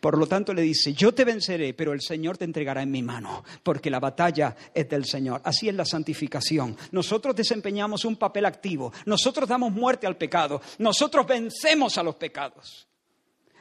Por 0.00 0.18
lo 0.18 0.26
tanto 0.26 0.52
le 0.52 0.62
dice, 0.62 0.92
yo 0.92 1.12
te 1.12 1.24
venceré, 1.24 1.74
pero 1.74 1.92
el 1.92 2.00
Señor 2.00 2.38
te 2.38 2.44
entregará 2.44 2.82
en 2.82 2.90
mi 2.90 3.02
mano, 3.02 3.44
porque 3.62 3.90
la 3.90 4.00
batalla 4.00 4.54
es 4.74 4.88
del 4.88 5.04
Señor. 5.04 5.40
Así 5.44 5.68
es 5.68 5.74
la 5.74 5.84
santificación. 5.84 6.76
Nosotros 6.92 7.34
desempeñamos 7.34 8.04
un 8.04 8.16
papel 8.16 8.44
activo, 8.46 8.92
nosotros 9.06 9.48
damos 9.48 9.72
muerte 9.72 10.06
al 10.06 10.16
pecado, 10.16 10.60
nosotros 10.78 11.26
vencemos 11.26 11.98
a 11.98 12.02
los 12.02 12.16
pecados. 12.16 12.86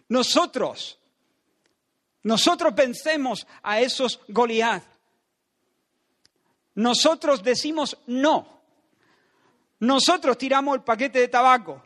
Nosotros, 0.10 1.00
nosotros 2.24 2.76
vencemos 2.76 3.48
a 3.64 3.80
esos 3.80 4.20
Goliat. 4.28 4.84
Nosotros 6.76 7.42
decimos 7.42 7.98
no 8.06 8.56
nosotros 9.80 10.38
tiramos 10.38 10.76
el 10.76 10.84
paquete 10.84 11.20
de 11.20 11.28
tabaco. 11.28 11.82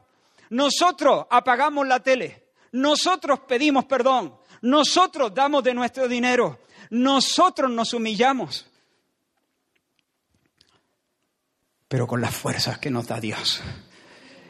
Nosotros 0.52 1.26
apagamos 1.30 1.88
la 1.88 2.00
tele. 2.02 2.52
Nosotros 2.72 3.42
pedimos 3.42 3.86
perdón. 3.86 4.39
Nosotros 4.62 5.34
damos 5.34 5.64
de 5.64 5.74
nuestro 5.74 6.08
dinero. 6.08 6.60
Nosotros 6.90 7.70
nos 7.72 7.94
humillamos. 7.94 8.66
Pero 11.88 12.08
con 12.08 12.22
las 12.22 12.36
fuerzas 12.36 12.78
que 12.78 12.92
nos 12.92 13.08
da 13.08 13.20
Dios. 13.20 13.62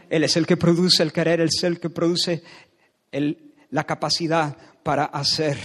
Él 0.09 0.23
es 0.23 0.35
el 0.37 0.45
que 0.45 0.57
produce 0.57 1.03
el 1.03 1.13
querer, 1.13 1.39
Él 1.39 1.49
es 1.53 1.63
el 1.63 1.79
que 1.79 1.89
produce 1.89 2.43
la 3.69 3.83
capacidad 3.83 4.57
para 4.83 5.05
hacer. 5.05 5.57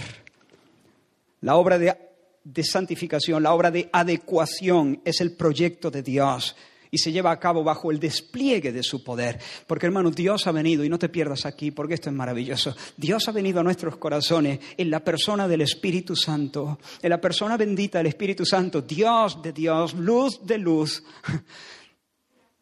La 1.41 1.55
obra 1.55 1.77
de 1.77 2.63
santificación, 2.63 3.43
la 3.43 3.53
obra 3.53 3.71
de 3.71 3.89
adecuación 3.91 5.01
es 5.03 5.21
el 5.21 5.35
proyecto 5.35 5.91
de 5.91 6.03
Dios 6.03 6.55
y 6.95 6.97
se 6.97 7.11
lleva 7.11 7.31
a 7.31 7.39
cabo 7.39 7.61
bajo 7.61 7.91
el 7.91 7.99
despliegue 7.99 8.71
de 8.71 8.81
su 8.81 9.03
poder. 9.03 9.37
Porque 9.67 9.85
hermano, 9.85 10.11
Dios 10.11 10.47
ha 10.47 10.53
venido, 10.53 10.83
y 10.85 10.89
no 10.89 10.97
te 10.97 11.09
pierdas 11.09 11.45
aquí, 11.45 11.71
porque 11.71 11.95
esto 11.95 12.09
es 12.09 12.15
maravilloso, 12.15 12.73
Dios 12.95 13.27
ha 13.27 13.33
venido 13.33 13.59
a 13.59 13.63
nuestros 13.63 13.97
corazones 13.97 14.59
en 14.77 14.89
la 14.89 15.03
persona 15.03 15.45
del 15.47 15.61
Espíritu 15.61 16.15
Santo, 16.15 16.79
en 17.01 17.09
la 17.09 17.19
persona 17.19 17.57
bendita 17.57 17.97
del 17.97 18.07
Espíritu 18.07 18.45
Santo, 18.45 18.81
Dios 18.81 19.41
de 19.41 19.51
Dios, 19.51 19.93
luz 19.93 20.39
de 20.45 20.57
luz. 20.57 21.03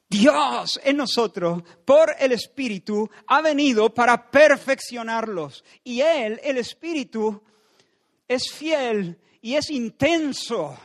Dios 0.10 0.80
en 0.84 0.98
nosotros, 0.98 1.64
por 1.86 2.16
el 2.20 2.32
Espíritu, 2.32 3.10
ha 3.28 3.42
venido 3.42 3.94
para 3.94 4.30
perfeccionarlos. 4.30 5.64
Y 5.84 6.02
Él, 6.02 6.40
el 6.44 6.58
Espíritu, 6.58 7.42
es 8.28 8.52
fiel 8.52 9.20
y 9.42 9.56
es 9.56 9.70
intenso 9.70 10.78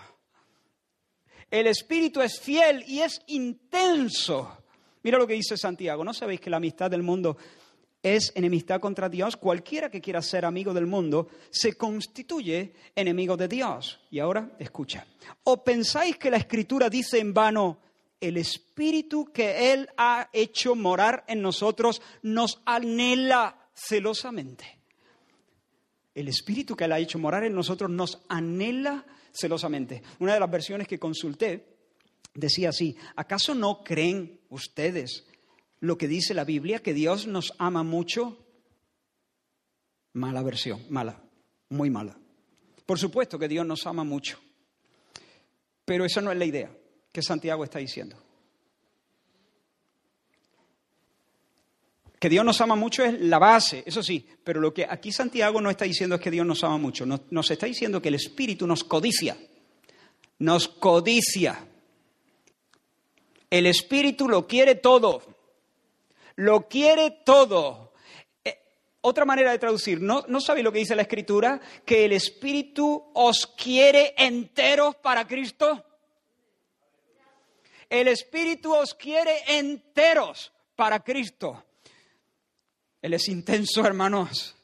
el 1.50 1.66
Espíritu 1.66 2.20
es 2.20 2.40
fiel 2.40 2.84
y 2.86 3.00
es 3.00 3.22
intenso. 3.26 4.58
Mira 5.02 5.18
lo 5.18 5.26
que 5.26 5.34
dice 5.34 5.56
Santiago. 5.56 6.04
¿No 6.04 6.12
sabéis 6.12 6.40
que 6.40 6.50
la 6.50 6.58
amistad 6.58 6.90
del 6.90 7.02
mundo 7.02 7.36
es 8.02 8.32
enemistad 8.34 8.80
contra 8.80 9.08
Dios? 9.08 9.36
Cualquiera 9.36 9.90
que 9.90 10.00
quiera 10.00 10.20
ser 10.20 10.44
amigo 10.44 10.74
del 10.74 10.86
mundo 10.86 11.28
se 11.50 11.74
constituye 11.74 12.74
enemigo 12.94 13.36
de 13.36 13.48
Dios. 13.48 14.00
Y 14.10 14.18
ahora, 14.18 14.50
escucha. 14.58 15.06
¿O 15.44 15.64
pensáis 15.64 16.18
que 16.18 16.30
la 16.30 16.36
Escritura 16.36 16.90
dice 16.90 17.18
en 17.18 17.32
vano, 17.32 17.80
el 18.20 18.36
Espíritu 18.36 19.32
que 19.32 19.72
Él 19.72 19.88
ha 19.96 20.28
hecho 20.32 20.74
morar 20.74 21.24
en 21.28 21.40
nosotros 21.40 22.02
nos 22.22 22.60
anhela 22.66 23.70
celosamente? 23.72 24.80
El 26.14 26.28
Espíritu 26.28 26.76
que 26.76 26.84
Él 26.84 26.92
ha 26.92 26.98
hecho 26.98 27.18
morar 27.18 27.44
en 27.44 27.54
nosotros 27.54 27.88
nos 27.88 28.20
anhela 28.28 29.06
celosamente. 29.06 29.17
Una 30.18 30.34
de 30.34 30.40
las 30.40 30.50
versiones 30.50 30.88
que 30.88 30.98
consulté 30.98 31.76
decía 32.34 32.70
así, 32.70 32.96
¿acaso 33.16 33.54
no 33.54 33.82
creen 33.82 34.40
ustedes 34.48 35.26
lo 35.80 35.96
que 35.96 36.08
dice 36.08 36.34
la 36.34 36.44
Biblia, 36.44 36.80
que 36.80 36.94
Dios 36.94 37.26
nos 37.26 37.54
ama 37.58 37.82
mucho? 37.82 38.44
Mala 40.14 40.42
versión, 40.42 40.84
mala, 40.88 41.22
muy 41.68 41.90
mala. 41.90 42.18
Por 42.86 42.98
supuesto 42.98 43.38
que 43.38 43.48
Dios 43.48 43.66
nos 43.66 43.86
ama 43.86 44.02
mucho, 44.02 44.38
pero 45.84 46.04
esa 46.04 46.20
no 46.20 46.32
es 46.32 46.38
la 46.38 46.46
idea 46.46 46.70
que 47.12 47.22
Santiago 47.22 47.64
está 47.64 47.78
diciendo. 47.78 48.16
Que 52.18 52.28
Dios 52.28 52.44
nos 52.44 52.60
ama 52.60 52.74
mucho 52.74 53.04
es 53.04 53.20
la 53.20 53.38
base, 53.38 53.84
eso 53.86 54.02
sí, 54.02 54.26
pero 54.42 54.60
lo 54.60 54.74
que 54.74 54.84
aquí 54.88 55.12
Santiago 55.12 55.60
no 55.60 55.70
está 55.70 55.84
diciendo 55.84 56.16
es 56.16 56.20
que 56.20 56.32
Dios 56.32 56.44
nos 56.44 56.64
ama 56.64 56.76
mucho, 56.76 57.06
nos, 57.06 57.50
está 57.50 57.66
diciendo 57.66 58.02
que 58.02 58.08
el 58.08 58.16
Espíritu 58.16 58.66
nos 58.66 58.82
codicia, 58.82 59.36
nos 60.40 60.68
codicia. 60.68 61.64
El 63.50 63.66
Espíritu 63.66 64.28
lo 64.28 64.48
quiere 64.48 64.74
todo, 64.74 65.22
lo 66.34 66.68
quiere 66.68 67.22
todo. 67.24 67.92
Eh, 68.44 68.58
otra 69.00 69.24
manera 69.24 69.52
de 69.52 69.58
traducir, 69.58 70.02
¿no, 70.02 70.24
¿no 70.26 70.40
sabéis 70.40 70.64
lo 70.64 70.72
que 70.72 70.80
dice 70.80 70.96
la 70.96 71.02
Escritura? 71.02 71.60
Que 71.86 72.04
el 72.04 72.12
Espíritu 72.12 73.10
os 73.14 73.46
quiere 73.46 74.14
enteros 74.18 74.96
para 74.96 75.26
Cristo. 75.26 75.84
El 77.88 78.08
Espíritu 78.08 78.74
os 78.74 78.92
quiere 78.94 79.56
enteros 79.56 80.52
para 80.74 80.98
Cristo. 81.00 81.64
Él 83.02 83.14
es 83.14 83.28
intenso, 83.28 83.84
hermanos. 83.86 84.56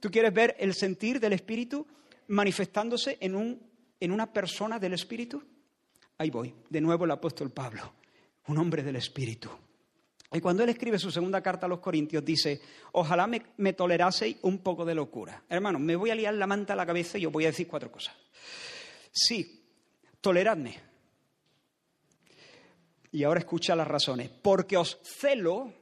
¿Tú 0.00 0.10
quieres 0.10 0.32
ver 0.32 0.56
el 0.58 0.74
sentir 0.74 1.20
del 1.20 1.32
Espíritu 1.32 1.86
manifestándose 2.28 3.18
en, 3.20 3.34
un, 3.34 3.60
en 3.98 4.12
una 4.12 4.32
persona 4.32 4.78
del 4.78 4.92
Espíritu? 4.94 5.42
Ahí 6.18 6.30
voy, 6.30 6.54
de 6.68 6.80
nuevo 6.80 7.04
el 7.04 7.10
apóstol 7.10 7.50
Pablo, 7.50 7.92
un 8.46 8.58
hombre 8.58 8.82
del 8.82 8.96
Espíritu. 8.96 9.50
Y 10.32 10.40
cuando 10.40 10.64
él 10.64 10.68
escribe 10.70 10.98
su 10.98 11.10
segunda 11.10 11.40
carta 11.40 11.66
a 11.66 11.68
los 11.68 11.78
Corintios, 11.78 12.24
dice, 12.24 12.60
ojalá 12.92 13.26
me, 13.26 13.42
me 13.58 13.72
toleraseis 13.72 14.38
un 14.42 14.58
poco 14.58 14.84
de 14.84 14.94
locura. 14.94 15.44
Hermano, 15.48 15.78
me 15.78 15.96
voy 15.96 16.10
a 16.10 16.14
liar 16.14 16.34
la 16.34 16.46
manta 16.46 16.72
a 16.72 16.76
la 16.76 16.86
cabeza 16.86 17.16
y 17.16 17.26
os 17.26 17.32
voy 17.32 17.44
a 17.44 17.48
decir 17.48 17.68
cuatro 17.68 17.90
cosas. 17.92 18.14
Sí, 19.12 19.64
toleradme. 20.20 20.78
Y 23.12 23.22
ahora 23.22 23.40
escucha 23.40 23.76
las 23.76 23.86
razones. 23.86 24.28
Porque 24.28 24.76
os 24.76 24.98
celo 25.02 25.72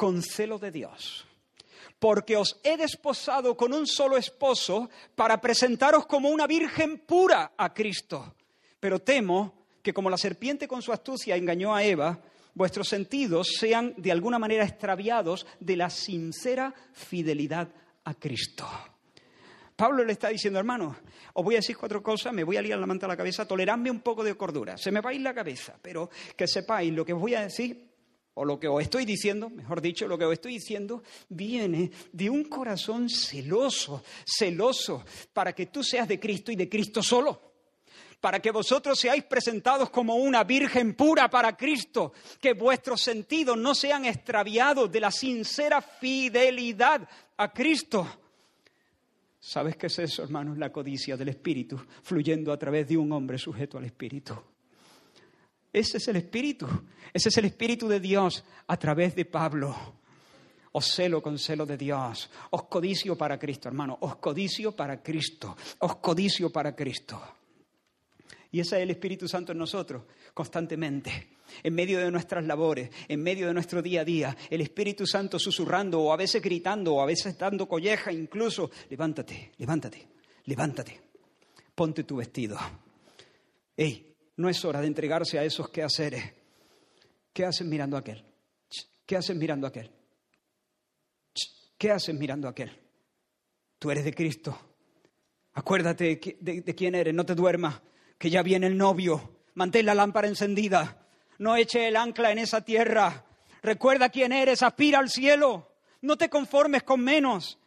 con 0.00 0.22
celo 0.22 0.58
de 0.58 0.70
Dios. 0.70 1.26
Porque 1.98 2.34
os 2.34 2.58
he 2.64 2.78
desposado 2.78 3.54
con 3.54 3.74
un 3.74 3.86
solo 3.86 4.16
esposo 4.16 4.88
para 5.14 5.42
presentaros 5.42 6.06
como 6.06 6.30
una 6.30 6.46
virgen 6.46 7.00
pura 7.00 7.52
a 7.54 7.74
Cristo. 7.74 8.34
Pero 8.80 9.00
temo 9.00 9.66
que 9.82 9.92
como 9.92 10.08
la 10.08 10.16
serpiente 10.16 10.66
con 10.66 10.80
su 10.80 10.90
astucia 10.90 11.36
engañó 11.36 11.74
a 11.74 11.84
Eva, 11.84 12.18
vuestros 12.54 12.88
sentidos 12.88 13.48
sean 13.58 13.92
de 13.98 14.10
alguna 14.10 14.38
manera 14.38 14.64
extraviados 14.64 15.46
de 15.60 15.76
la 15.76 15.90
sincera 15.90 16.72
fidelidad 16.94 17.68
a 18.04 18.14
Cristo. 18.14 18.66
Pablo 19.76 20.02
le 20.02 20.12
está 20.12 20.30
diciendo, 20.30 20.58
hermano, 20.58 20.96
os 21.34 21.44
voy 21.44 21.56
a 21.56 21.58
decir 21.58 21.76
cuatro 21.76 22.02
cosas, 22.02 22.32
me 22.32 22.44
voy 22.44 22.56
a 22.56 22.62
liar 22.62 22.78
la 22.78 22.86
manta 22.86 23.04
a 23.04 23.10
la 23.10 23.18
cabeza, 23.18 23.46
toleradme 23.46 23.90
un 23.90 24.00
poco 24.00 24.24
de 24.24 24.34
cordura, 24.34 24.78
se 24.78 24.90
me 24.90 25.02
va 25.02 25.10
a 25.10 25.14
ir 25.14 25.20
la 25.20 25.34
cabeza, 25.34 25.78
pero 25.82 26.08
que 26.34 26.46
sepáis 26.46 26.90
lo 26.90 27.04
que 27.04 27.12
os 27.12 27.20
voy 27.20 27.34
a 27.34 27.42
decir, 27.42 27.89
o 28.34 28.44
lo 28.44 28.58
que 28.58 28.68
os 28.68 28.82
estoy 28.82 29.04
diciendo, 29.04 29.50
mejor 29.50 29.80
dicho, 29.80 30.06
lo 30.06 30.16
que 30.16 30.24
os 30.24 30.32
estoy 30.32 30.54
diciendo, 30.54 31.02
viene 31.28 31.90
de 32.12 32.30
un 32.30 32.44
corazón 32.44 33.08
celoso, 33.08 34.02
celoso, 34.24 35.04
para 35.32 35.52
que 35.52 35.66
tú 35.66 35.82
seas 35.82 36.08
de 36.08 36.20
Cristo 36.20 36.52
y 36.52 36.56
de 36.56 36.68
Cristo 36.68 37.02
solo 37.02 37.50
para 38.20 38.40
que 38.40 38.50
vosotros 38.50 38.98
seáis 38.98 39.24
presentados 39.24 39.90
como 39.90 40.16
una 40.16 40.44
virgen 40.44 40.94
pura 40.94 41.30
para 41.30 41.56
Cristo, 41.56 42.12
que 42.40 42.52
vuestros 42.52 43.00
sentidos 43.00 43.56
no 43.56 43.74
sean 43.74 44.04
extraviados 44.04 44.92
de 44.92 45.00
la 45.00 45.10
sincera 45.10 45.80
fidelidad 45.80 47.08
a 47.36 47.50
Cristo. 47.50 48.06
¿Sabes 49.38 49.76
qué 49.76 49.86
es 49.86 49.98
eso, 49.98 50.22
hermanos? 50.22 50.58
La 50.58 50.70
codicia 50.70 51.16
del 51.16 51.30
Espíritu 51.30 51.80
fluyendo 52.02 52.52
a 52.52 52.58
través 52.58 52.86
de 52.88 52.98
un 52.98 53.10
hombre 53.12 53.38
sujeto 53.38 53.78
al 53.78 53.86
Espíritu. 53.86 54.34
Ese 55.72 55.98
es 55.98 56.08
el 56.08 56.16
Espíritu, 56.16 56.66
ese 57.12 57.28
es 57.28 57.38
el 57.38 57.44
Espíritu 57.44 57.88
de 57.88 58.00
Dios 58.00 58.44
a 58.66 58.76
través 58.76 59.14
de 59.14 59.24
Pablo. 59.24 59.76
Os 60.72 60.86
celo 60.86 61.20
con 61.20 61.38
celo 61.38 61.66
de 61.66 61.76
Dios, 61.76 62.30
os 62.50 62.62
codicio 62.64 63.16
para 63.16 63.38
Cristo, 63.38 63.68
hermano, 63.68 63.98
os 64.00 64.16
codicio 64.16 64.70
para 64.72 65.02
Cristo, 65.02 65.56
os 65.78 65.96
codicio 65.96 66.50
para 66.50 66.74
Cristo. 66.76 67.20
Y 68.52 68.60
ese 68.60 68.76
es 68.76 68.82
el 68.82 68.90
Espíritu 68.90 69.28
Santo 69.28 69.52
en 69.52 69.58
nosotros, 69.58 70.02
constantemente, 70.34 71.38
en 71.62 71.74
medio 71.74 71.98
de 71.98 72.10
nuestras 72.10 72.44
labores, 72.44 72.90
en 73.08 73.22
medio 73.22 73.46
de 73.46 73.54
nuestro 73.54 73.82
día 73.82 74.00
a 74.00 74.04
día, 74.04 74.36
el 74.48 74.60
Espíritu 74.60 75.06
Santo 75.06 75.38
susurrando 75.38 76.00
o 76.00 76.12
a 76.12 76.16
veces 76.16 76.42
gritando 76.42 76.94
o 76.94 77.02
a 77.02 77.06
veces 77.06 77.36
dando 77.38 77.68
colleja 77.68 78.12
incluso, 78.12 78.70
levántate, 78.88 79.52
levántate, 79.58 80.08
levántate, 80.46 81.00
ponte 81.74 82.04
tu 82.04 82.16
vestido. 82.16 82.58
Ey, 83.76 84.09
no 84.40 84.48
es 84.48 84.64
hora 84.64 84.80
de 84.80 84.86
entregarse 84.86 85.38
a 85.38 85.44
esos 85.44 85.68
quehaceres. 85.68 86.32
¿Qué 87.32 87.44
haces 87.44 87.66
mirando 87.66 87.96
a 87.96 88.00
aquel? 88.00 88.24
¿Qué 89.06 89.16
haces 89.16 89.36
mirando 89.36 89.66
a 89.66 89.70
aquel? 89.70 89.90
¿Qué 91.76 91.90
haces 91.90 92.14
mirando 92.14 92.48
a 92.48 92.52
aquel? 92.52 92.76
Tú 93.78 93.90
eres 93.90 94.04
de 94.04 94.14
Cristo. 94.14 94.58
Acuérdate 95.52 96.20
de, 96.40 96.74
quién 96.74 96.94
eres, 96.94 97.14
no 97.14 97.26
te 97.26 97.34
duermas 97.34 97.80
que 98.18 98.30
ya 98.30 98.42
viene 98.42 98.66
el 98.66 98.76
novio. 98.76 99.40
Mantén 99.54 99.86
la 99.86 99.94
lámpara 99.94 100.28
encendida. 100.28 101.06
No 101.38 101.56
eche 101.56 101.88
el 101.88 101.96
ancla 101.96 102.30
en 102.32 102.38
esa 102.38 102.64
tierra. 102.64 103.24
Recuerda 103.62 104.08
quién 104.08 104.32
eres, 104.32 104.62
aspira 104.62 104.98
al 104.98 105.10
cielo. 105.10 105.72
No 106.02 106.16
te 106.16 106.30
conformes 106.30 106.82
con 106.82 107.00
menos. 107.02 107.58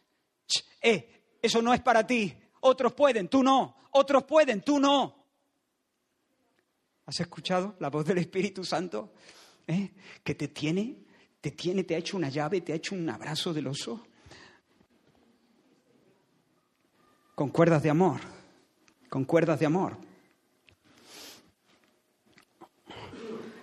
eh, 0.82 1.22
eso 1.40 1.62
no 1.62 1.74
es 1.74 1.80
para 1.80 2.06
ti. 2.06 2.34
Otros 2.60 2.94
pueden, 2.94 3.28
tú 3.28 3.42
no. 3.42 3.76
Otros 3.92 4.24
pueden, 4.24 4.62
tú 4.62 4.80
no. 4.80 5.23
¿Has 7.06 7.20
escuchado 7.20 7.76
la 7.80 7.90
voz 7.90 8.06
del 8.06 8.18
Espíritu 8.18 8.64
Santo? 8.64 9.12
¿Eh? 9.66 9.90
Que 10.22 10.34
te 10.34 10.48
tiene, 10.48 11.04
te 11.40 11.50
tiene, 11.50 11.84
te 11.84 11.94
ha 11.94 11.98
hecho 11.98 12.16
una 12.16 12.28
llave, 12.28 12.60
te 12.60 12.72
ha 12.72 12.76
hecho 12.76 12.94
un 12.94 13.08
abrazo 13.08 13.52
del 13.52 13.66
oso. 13.66 14.06
Con 17.34 17.50
cuerdas 17.50 17.82
de 17.82 17.90
amor, 17.90 18.20
con 19.10 19.24
cuerdas 19.24 19.60
de 19.60 19.66
amor. 19.66 19.98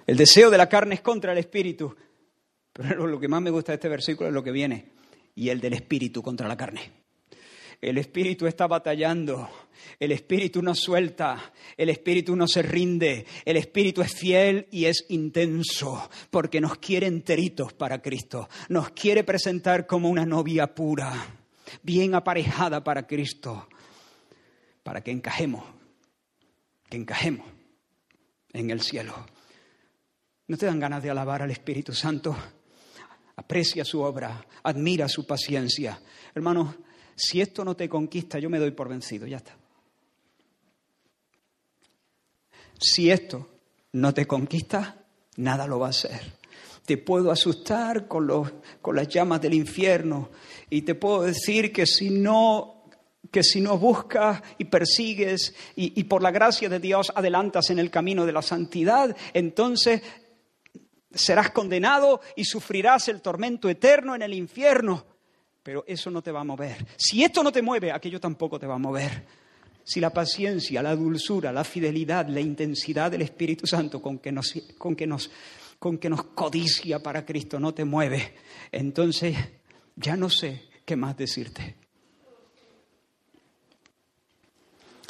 El 0.05 0.17
deseo 0.17 0.49
de 0.49 0.57
la 0.57 0.67
carne 0.67 0.95
es 0.95 1.01
contra 1.01 1.31
el 1.31 1.37
espíritu. 1.37 1.95
Pero 2.73 3.07
lo 3.07 3.19
que 3.19 3.27
más 3.27 3.41
me 3.41 3.49
gusta 3.49 3.71
de 3.71 3.75
este 3.75 3.89
versículo 3.89 4.29
es 4.29 4.33
lo 4.33 4.43
que 4.43 4.51
viene. 4.51 4.91
Y 5.35 5.49
el 5.49 5.61
del 5.61 5.73
espíritu 5.73 6.21
contra 6.21 6.47
la 6.47 6.57
carne. 6.57 7.01
El 7.82 7.97
espíritu 7.97 8.45
está 8.45 8.67
batallando. 8.67 9.49
El 9.99 10.11
espíritu 10.11 10.61
no 10.61 10.75
suelta. 10.75 11.51
El 11.75 11.89
espíritu 11.89 12.36
no 12.36 12.47
se 12.47 12.61
rinde. 12.61 13.25
El 13.43 13.57
espíritu 13.57 14.03
es 14.03 14.13
fiel 14.13 14.67
y 14.71 14.86
es 14.86 15.05
intenso. 15.09 16.09
Porque 16.29 16.61
nos 16.61 16.77
quiere 16.77 17.07
enteritos 17.07 17.73
para 17.73 17.99
Cristo. 17.99 18.47
Nos 18.69 18.91
quiere 18.91 19.23
presentar 19.23 19.88
como 19.88 20.09
una 20.09 20.25
novia 20.25 20.75
pura. 20.75 21.11
Bien 21.82 22.13
aparejada 22.13 22.84
para 22.84 23.07
Cristo. 23.07 23.67
Para 24.84 25.01
que 25.01 25.09
encajemos. 25.09 25.63
Que 26.88 26.97
encajemos 26.97 27.47
en 28.53 28.69
el 28.69 28.82
cielo. 28.82 29.15
¿No 30.47 30.57
te 30.57 30.67
dan 30.67 30.79
ganas 30.79 31.01
de 31.01 31.09
alabar 31.09 31.41
al 31.41 31.51
Espíritu 31.51 31.93
Santo? 31.93 32.36
Aprecia 33.38 33.86
su 33.86 34.01
obra, 34.01 34.45
admira 34.63 35.07
su 35.07 35.25
paciencia. 35.25 35.99
Hermano, 36.36 36.75
si 37.22 37.39
esto 37.39 37.63
no 37.63 37.76
te 37.76 37.88
conquista, 37.88 38.39
yo 38.39 38.49
me 38.49 38.57
doy 38.57 38.72
por 38.72 38.89
vencido, 38.89 39.28
ya 39.28 39.38
está. 39.38 39.55
Si 42.80 43.11
esto 43.11 43.47
no 43.91 44.11
te 44.11 44.26
conquista, 44.26 45.03
nada 45.38 45.67
lo 45.67 45.78
va 45.78 45.88
a 45.88 45.89
hacer. 45.91 46.19
Te 46.84 46.97
puedo 46.97 47.30
asustar 47.30 48.07
con, 48.07 48.26
los, 48.26 48.51
con 48.82 48.95
las 48.95 49.07
llamas 49.07 49.39
del 49.39 49.53
infierno 49.53 50.32
y 50.67 50.82
te 50.82 50.95
puedo 50.95 51.22
decir 51.22 51.72
que 51.72 51.86
si 51.86 52.09
no 52.09 52.78
que 53.30 53.43
si 53.43 53.61
no 53.61 53.78
buscas 53.78 54.41
y 54.57 54.65
persigues 54.65 55.55
y, 55.76 55.97
y, 55.97 56.03
por 56.05 56.22
la 56.22 56.32
gracia 56.32 56.67
de 56.67 56.80
Dios 56.80 57.13
adelantas 57.15 57.69
en 57.69 57.80
el 57.80 57.89
camino 57.89 58.26
de 58.26 58.34
la 58.34 58.41
santidad, 58.41 59.15
entonces 59.34 60.01
serás 61.13 61.51
condenado 61.51 62.19
y 62.36 62.43
sufrirás 62.43 63.07
el 63.07 63.22
tormento 63.22 63.69
eterno 63.69 64.15
en 64.15 64.24
el 64.24 64.34
infierno. 64.34 65.11
Pero 65.64 65.84
eso 65.88 66.09
no 66.09 66.22
te 66.22 66.32
va 66.32 66.41
a 66.41 66.43
mover. 66.43 66.86
Si 66.97 67.24
esto 67.24 67.43
no 67.43 67.51
te 67.51 67.62
mueve, 67.62 67.91
aquello 67.91 68.20
tampoco 68.20 68.59
te 68.59 68.68
va 68.68 68.76
a 68.76 68.80
mover. 68.80 69.26
Si 69.84 69.99
la 69.99 70.12
paciencia, 70.12 70.82
la 70.82 70.95
dulzura, 70.95 71.51
la 71.51 71.64
fidelidad, 71.64 72.28
la 72.28 72.39
intensidad 72.39 73.12
del 73.12 73.24
Espíritu 73.24 73.68
Santo 73.68 74.01
con 74.01 74.20
que 74.20 74.32
nos, 74.32 74.53
con 74.78 74.95
que 74.95 75.07
nos, 75.07 75.30
con 75.80 75.97
que 75.97 76.09
nos 76.09 76.24
codicia 76.24 76.99
para 76.99 77.26
Cristo 77.26 77.59
no 77.59 77.74
te 77.74 77.86
mueve, 77.86 78.36
entonces 78.72 79.36
ya 79.95 80.16
no 80.16 80.30
sé 80.30 80.64
qué 80.86 80.95
más 80.95 81.18
decirte. 81.18 81.76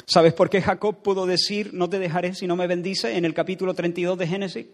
¿Sabes 0.06 0.34
por 0.34 0.50
qué 0.50 0.60
Jacob 0.60 1.02
pudo 1.02 1.26
decir, 1.26 1.72
no 1.72 1.88
te 1.88 1.98
dejaré 1.98 2.34
si 2.34 2.46
no 2.46 2.56
me 2.56 2.66
bendice 2.66 3.16
en 3.16 3.24
el 3.24 3.34
capítulo 3.34 3.72
32 3.74 4.18
de 4.18 4.26
Génesis? 4.26 4.66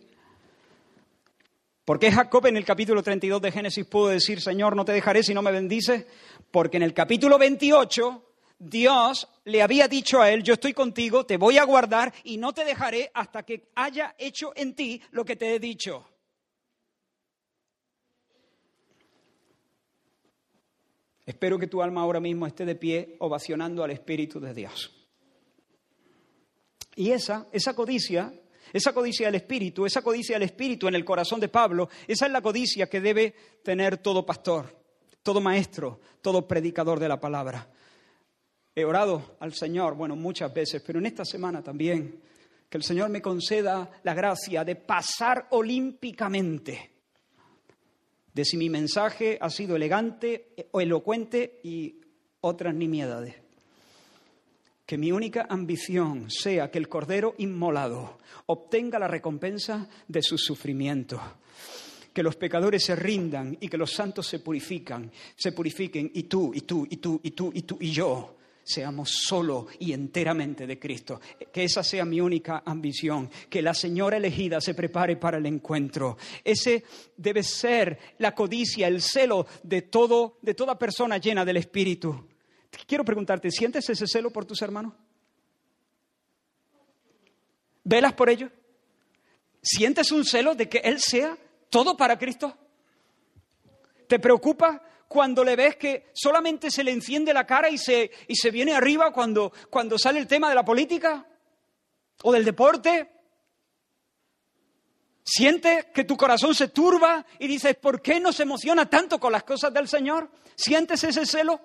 ¿Por 1.88 1.98
qué 1.98 2.12
Jacob 2.12 2.44
en 2.44 2.58
el 2.58 2.66
capítulo 2.66 3.02
32 3.02 3.40
de 3.40 3.50
Génesis 3.50 3.86
pudo 3.86 4.08
decir, 4.08 4.42
Señor, 4.42 4.76
no 4.76 4.84
te 4.84 4.92
dejaré 4.92 5.22
si 5.22 5.32
no 5.32 5.40
me 5.40 5.50
bendices? 5.50 6.04
Porque 6.50 6.76
en 6.76 6.82
el 6.82 6.92
capítulo 6.92 7.38
28 7.38 8.24
Dios 8.58 9.26
le 9.44 9.62
había 9.62 9.88
dicho 9.88 10.20
a 10.20 10.30
él, 10.30 10.42
yo 10.42 10.52
estoy 10.52 10.74
contigo, 10.74 11.24
te 11.24 11.38
voy 11.38 11.56
a 11.56 11.64
guardar 11.64 12.12
y 12.24 12.36
no 12.36 12.52
te 12.52 12.66
dejaré 12.66 13.10
hasta 13.14 13.42
que 13.42 13.70
haya 13.74 14.14
hecho 14.18 14.52
en 14.54 14.74
ti 14.74 15.00
lo 15.12 15.24
que 15.24 15.36
te 15.36 15.54
he 15.54 15.58
dicho. 15.58 16.06
Espero 21.24 21.58
que 21.58 21.68
tu 21.68 21.80
alma 21.80 22.02
ahora 22.02 22.20
mismo 22.20 22.46
esté 22.46 22.66
de 22.66 22.74
pie 22.74 23.16
ovacionando 23.18 23.82
al 23.82 23.92
Espíritu 23.92 24.38
de 24.40 24.52
Dios. 24.52 24.94
Y 26.96 27.12
esa, 27.12 27.46
esa 27.50 27.74
codicia 27.74 28.30
esa 28.72 28.92
codicia 28.92 29.26
del 29.26 29.36
espíritu, 29.36 29.86
esa 29.86 30.02
codicia 30.02 30.36
del 30.36 30.44
espíritu 30.44 30.88
en 30.88 30.94
el 30.94 31.04
corazón 31.04 31.40
de 31.40 31.48
Pablo, 31.48 31.88
esa 32.06 32.26
es 32.26 32.32
la 32.32 32.42
codicia 32.42 32.88
que 32.88 33.00
debe 33.00 33.34
tener 33.62 33.98
todo 33.98 34.24
pastor, 34.24 34.76
todo 35.22 35.40
maestro, 35.40 36.00
todo 36.20 36.46
predicador 36.46 37.00
de 37.00 37.08
la 37.08 37.20
palabra. 37.20 37.68
He 38.74 38.84
orado 38.84 39.36
al 39.40 39.54
Señor, 39.54 39.94
bueno, 39.94 40.16
muchas 40.16 40.52
veces, 40.52 40.82
pero 40.86 40.98
en 40.98 41.06
esta 41.06 41.24
semana 41.24 41.62
también, 41.62 42.20
que 42.68 42.78
el 42.78 42.84
Señor 42.84 43.08
me 43.08 43.22
conceda 43.22 43.90
la 44.02 44.14
gracia 44.14 44.64
de 44.64 44.76
pasar 44.76 45.48
olímpicamente 45.50 46.92
de 48.32 48.44
si 48.44 48.56
mi 48.56 48.68
mensaje 48.70 49.38
ha 49.40 49.50
sido 49.50 49.74
elegante 49.74 50.54
o 50.70 50.80
elocuente 50.80 51.60
y 51.64 52.00
otras 52.40 52.74
nimiedades 52.74 53.47
que 54.88 54.96
mi 54.96 55.12
única 55.12 55.46
ambición 55.50 56.30
sea 56.30 56.70
que 56.70 56.78
el 56.78 56.88
Cordero 56.88 57.34
inmolado 57.36 58.16
obtenga 58.46 58.98
la 58.98 59.06
recompensa 59.06 59.86
de 60.08 60.22
su 60.22 60.38
sufrimiento. 60.38 61.20
que 62.14 62.22
los 62.22 62.36
pecadores 62.36 62.84
se 62.84 62.96
rindan 62.96 63.56
y 63.60 63.68
que 63.68 63.76
los 63.76 63.92
santos 63.92 64.26
se 64.26 64.38
purifican, 64.40 65.12
se 65.36 65.52
purifiquen, 65.52 66.10
y 66.14 66.22
tú, 66.24 66.52
y 66.54 66.62
tú, 66.62 66.86
y 66.90 66.96
tú, 66.96 67.20
y 67.22 67.30
tú, 67.30 67.52
y 67.54 67.62
tú, 67.62 67.76
y 67.80 67.90
yo 67.90 68.36
seamos 68.64 69.10
solo 69.10 69.66
y 69.78 69.92
enteramente 69.92 70.66
de 70.66 70.78
Cristo. 70.78 71.20
Que 71.52 71.64
esa 71.64 71.84
sea 71.84 72.04
mi 72.06 72.20
única 72.20 72.62
ambición, 72.64 73.30
que 73.48 73.62
la 73.62 73.74
señora 73.74 74.16
elegida 74.16 74.60
se 74.60 74.74
prepare 74.74 75.16
para 75.16 75.36
el 75.36 75.46
encuentro. 75.46 76.16
Ese 76.42 76.82
debe 77.16 77.42
ser 77.42 77.98
la 78.18 78.34
codicia, 78.34 78.88
el 78.88 79.02
celo 79.02 79.46
de 79.62 79.82
todo 79.82 80.38
de 80.40 80.54
toda 80.54 80.78
persona 80.78 81.18
llena 81.18 81.44
del 81.44 81.58
espíritu. 81.58 82.27
Quiero 82.86 83.04
preguntarte, 83.04 83.50
¿sientes 83.50 83.88
ese 83.88 84.06
celo 84.06 84.30
por 84.30 84.44
tus 84.44 84.62
hermanos? 84.62 84.94
¿Velas 87.84 88.12
por 88.12 88.28
ellos? 88.28 88.50
¿Sientes 89.62 90.12
un 90.12 90.24
celo 90.24 90.54
de 90.54 90.68
que 90.68 90.78
Él 90.78 91.00
sea 91.00 91.36
todo 91.70 91.96
para 91.96 92.18
Cristo? 92.18 92.56
¿Te 94.06 94.18
preocupa 94.18 94.82
cuando 95.08 95.42
le 95.42 95.56
ves 95.56 95.76
que 95.76 96.10
solamente 96.12 96.70
se 96.70 96.84
le 96.84 96.92
enciende 96.92 97.32
la 97.32 97.46
cara 97.46 97.70
y 97.70 97.78
se, 97.78 98.10
y 98.26 98.36
se 98.36 98.50
viene 98.50 98.74
arriba 98.74 99.12
cuando, 99.12 99.52
cuando 99.70 99.98
sale 99.98 100.18
el 100.18 100.26
tema 100.26 100.48
de 100.48 100.54
la 100.54 100.64
política 100.64 101.26
o 102.22 102.32
del 102.32 102.44
deporte? 102.44 103.10
¿Sientes 105.24 105.86
que 105.92 106.04
tu 106.04 106.16
corazón 106.16 106.54
se 106.54 106.68
turba 106.68 107.26
y 107.38 107.46
dices, 107.46 107.76
¿por 107.76 108.00
qué 108.00 108.18
no 108.18 108.32
se 108.32 108.44
emociona 108.44 108.88
tanto 108.88 109.20
con 109.20 109.32
las 109.32 109.44
cosas 109.44 109.72
del 109.74 109.86
Señor? 109.86 110.30
¿Sientes 110.56 111.04
ese 111.04 111.26
celo? 111.26 111.60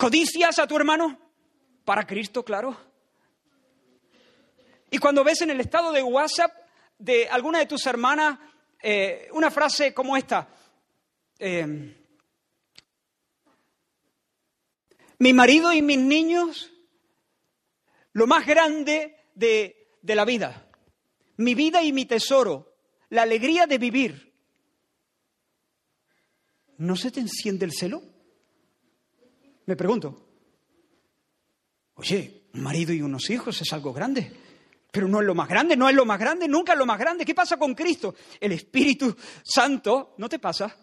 ¿Codicias 0.00 0.58
a 0.58 0.66
tu 0.66 0.76
hermano? 0.76 1.18
Para 1.84 2.06
Cristo, 2.06 2.42
claro. 2.42 2.74
Y 4.90 4.96
cuando 4.96 5.22
ves 5.22 5.42
en 5.42 5.50
el 5.50 5.60
estado 5.60 5.92
de 5.92 6.02
WhatsApp 6.02 6.50
de 6.98 7.28
alguna 7.28 7.58
de 7.58 7.66
tus 7.66 7.84
hermanas 7.84 8.38
eh, 8.82 9.28
una 9.32 9.50
frase 9.50 9.92
como 9.92 10.16
esta, 10.16 10.48
eh, 11.38 11.94
mi 15.18 15.34
marido 15.34 15.70
y 15.70 15.82
mis 15.82 15.98
niños, 15.98 16.72
lo 18.14 18.26
más 18.26 18.46
grande 18.46 19.18
de, 19.34 19.98
de 20.00 20.14
la 20.14 20.24
vida, 20.24 20.66
mi 21.36 21.54
vida 21.54 21.82
y 21.82 21.92
mi 21.92 22.06
tesoro, 22.06 22.74
la 23.10 23.20
alegría 23.20 23.66
de 23.66 23.76
vivir. 23.76 24.32
¿No 26.78 26.96
se 26.96 27.10
te 27.10 27.20
enciende 27.20 27.66
el 27.66 27.72
celo? 27.74 28.09
Me 29.70 29.76
pregunto. 29.76 30.26
Oye, 31.94 32.46
un 32.54 32.60
marido 32.60 32.92
y 32.92 33.02
unos 33.02 33.30
hijos 33.30 33.62
es 33.62 33.72
algo 33.72 33.92
grande. 33.92 34.28
Pero 34.90 35.06
no 35.06 35.20
es 35.20 35.26
lo 35.28 35.32
más 35.36 35.48
grande, 35.48 35.76
no 35.76 35.88
es 35.88 35.94
lo 35.94 36.04
más 36.04 36.18
grande, 36.18 36.48
nunca 36.48 36.72
es 36.72 36.78
lo 36.80 36.86
más 36.86 36.98
grande. 36.98 37.24
¿Qué 37.24 37.36
pasa 37.36 37.56
con 37.56 37.72
Cristo? 37.72 38.16
El 38.40 38.50
Espíritu 38.50 39.14
Santo, 39.44 40.16
¿no 40.18 40.28
te 40.28 40.40
pasa? 40.40 40.76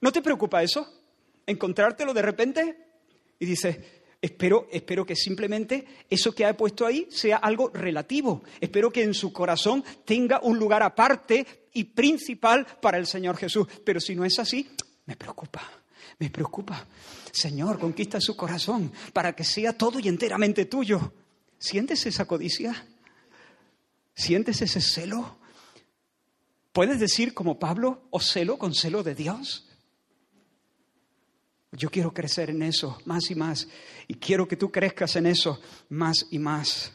¿No 0.00 0.10
te 0.10 0.20
preocupa 0.20 0.64
eso? 0.64 0.84
¿Encontrártelo 1.46 2.12
de 2.12 2.22
repente? 2.22 2.86
Y 3.38 3.46
dices, 3.46 3.78
espero, 4.20 4.66
espero 4.72 5.06
que 5.06 5.14
simplemente 5.14 5.86
eso 6.10 6.34
que 6.34 6.44
ha 6.44 6.56
puesto 6.56 6.86
ahí 6.86 7.06
sea 7.12 7.36
algo 7.36 7.68
relativo. 7.68 8.42
Espero 8.60 8.90
que 8.90 9.04
en 9.04 9.14
su 9.14 9.32
corazón 9.32 9.84
tenga 10.04 10.40
un 10.42 10.58
lugar 10.58 10.82
aparte 10.82 11.46
y 11.72 11.84
principal 11.84 12.66
para 12.82 12.98
el 12.98 13.06
Señor 13.06 13.36
Jesús. 13.36 13.68
Pero 13.84 14.00
si 14.00 14.16
no 14.16 14.24
es 14.24 14.40
así, 14.40 14.68
me 15.06 15.14
preocupa, 15.14 15.62
me 16.18 16.30
preocupa. 16.30 16.86
Señor, 17.32 17.78
conquista 17.78 18.20
su 18.20 18.36
corazón 18.36 18.92
para 19.12 19.34
que 19.34 19.44
sea 19.44 19.72
todo 19.72 19.98
y 20.00 20.08
enteramente 20.08 20.64
tuyo. 20.64 21.12
¿Sientes 21.58 22.06
esa 22.06 22.24
codicia? 22.26 22.86
¿Sientes 24.14 24.62
ese 24.62 24.80
celo? 24.80 25.38
¿Puedes 26.72 27.00
decir 27.00 27.34
como 27.34 27.58
Pablo, 27.58 28.06
o 28.10 28.20
celo 28.20 28.58
con 28.58 28.74
celo 28.74 29.02
de 29.02 29.14
Dios? 29.14 29.68
Yo 31.72 31.90
quiero 31.90 32.14
crecer 32.14 32.50
en 32.50 32.62
eso 32.62 32.98
más 33.04 33.30
y 33.30 33.34
más. 33.34 33.68
Y 34.06 34.14
quiero 34.14 34.48
que 34.48 34.56
tú 34.56 34.70
crezcas 34.70 35.16
en 35.16 35.26
eso 35.26 35.60
más 35.88 36.26
y 36.30 36.38
más. 36.38 36.92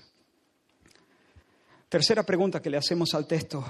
Tercera 1.90 2.24
pregunta 2.24 2.62
que 2.62 2.70
le 2.70 2.78
hacemos 2.78 3.14
al 3.14 3.28
texto. 3.28 3.64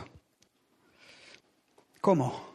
¿Cómo? 2.00 2.53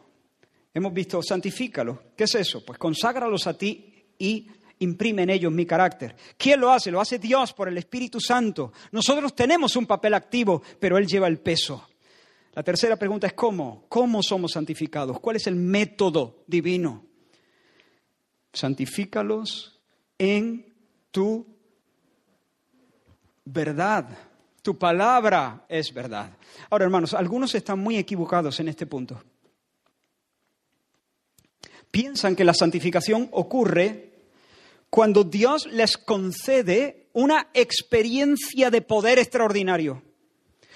Hemos 0.73 0.93
visto, 0.93 1.21
santifícalo. 1.21 2.03
¿Qué 2.15 2.25
es 2.25 2.35
eso? 2.35 2.63
Pues 2.63 2.77
conságralos 2.77 3.47
a 3.47 3.57
ti 3.57 4.05
y 4.17 4.47
imprime 4.79 5.23
en 5.23 5.31
ellos 5.31 5.51
mi 5.51 5.65
carácter. 5.65 6.15
¿Quién 6.37 6.59
lo 6.59 6.71
hace? 6.71 6.91
Lo 6.91 7.01
hace 7.01 7.19
Dios 7.19 7.53
por 7.53 7.67
el 7.67 7.77
Espíritu 7.77 8.19
Santo. 8.19 8.71
Nosotros 8.91 9.35
tenemos 9.35 9.75
un 9.75 9.85
papel 9.85 10.13
activo, 10.13 10.61
pero 10.79 10.97
Él 10.97 11.07
lleva 11.07 11.27
el 11.27 11.39
peso. 11.39 11.89
La 12.53 12.63
tercera 12.63 12.97
pregunta 12.97 13.27
es 13.27 13.33
¿cómo? 13.33 13.85
¿Cómo 13.89 14.21
somos 14.23 14.51
santificados? 14.53 15.19
¿Cuál 15.19 15.37
es 15.37 15.47
el 15.47 15.55
método 15.55 16.43
divino? 16.47 17.05
Santifícalos 18.53 19.79
en 20.17 20.73
tu 21.11 21.45
verdad. 23.45 24.17
Tu 24.61 24.77
palabra 24.77 25.65
es 25.69 25.93
verdad. 25.93 26.37
Ahora, 26.69 26.85
hermanos, 26.85 27.13
algunos 27.13 27.53
están 27.55 27.79
muy 27.79 27.97
equivocados 27.97 28.59
en 28.59 28.67
este 28.67 28.85
punto. 28.85 29.21
Piensan 31.91 32.35
que 32.35 32.43
la 32.43 32.53
santificación 32.53 33.29
ocurre 33.31 34.09
cuando 34.89 35.23
Dios 35.23 35.67
les 35.67 35.97
concede 35.97 37.07
una 37.13 37.49
experiencia 37.53 38.69
de 38.69 38.81
poder 38.81 39.19
extraordinario, 39.19 40.01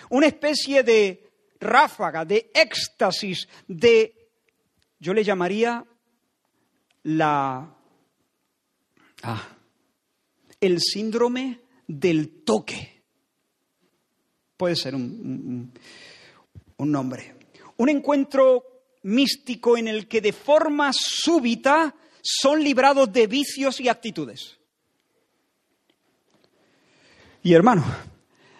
una 0.09 0.27
especie 0.27 0.83
de 0.83 1.31
ráfaga, 1.59 2.25
de 2.25 2.51
éxtasis, 2.53 3.47
de, 3.67 4.29
yo 4.99 5.13
le 5.13 5.23
llamaría 5.23 5.85
la, 7.03 7.75
ah, 9.23 9.47
el 10.59 10.79
síndrome 10.81 11.61
del 11.87 12.43
toque. 12.43 13.01
Puede 14.57 14.75
ser 14.75 14.95
un, 14.95 15.71
un 16.77 16.91
nombre. 16.91 17.35
Un 17.77 17.89
encuentro 17.89 18.72
místico 19.03 19.77
en 19.77 19.87
el 19.87 20.07
que 20.07 20.21
de 20.21 20.33
forma 20.33 20.91
súbita 20.93 21.95
son 22.21 22.63
librados 22.63 23.11
de 23.11 23.27
vicios 23.27 23.79
y 23.79 23.89
actitudes. 23.89 24.57
Y 27.43 27.53
hermano, 27.53 27.83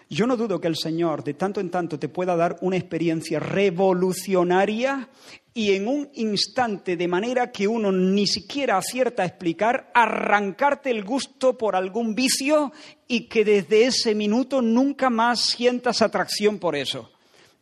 yo 0.10 0.28
no 0.28 0.38
dudo 0.38 0.60
que 0.60 0.68
el 0.68 0.76
Señor 0.76 1.24
de 1.24 1.34
tanto 1.34 1.60
en 1.60 1.72
tanto 1.72 1.98
te 1.98 2.10
pueda 2.10 2.36
dar 2.36 2.58
una 2.62 2.78
experiencia 2.78 3.40
revolucionaria 3.40 5.10
y 5.54 5.72
en 5.74 5.88
un 5.88 6.10
instante, 6.16 6.98
de 6.98 7.08
manera 7.08 7.52
que 7.52 7.68
uno 7.68 7.92
ni 7.92 8.28
siquiera 8.28 8.78
acierta 8.78 9.24
a 9.24 9.28
explicar, 9.28 9.92
arrancarte 9.94 10.92
el 10.92 11.04
gusto 11.04 11.58
por 11.58 11.76
algún 11.76 12.14
vicio 12.14 12.72
y 13.08 13.28
que 13.28 13.46
desde 13.46 13.86
ese 13.86 14.14
minuto 14.16 14.62
nunca 14.62 15.10
más 15.10 15.42
sientas 15.42 16.02
atracción 16.02 16.60
por 16.60 16.76
eso. 16.76 17.12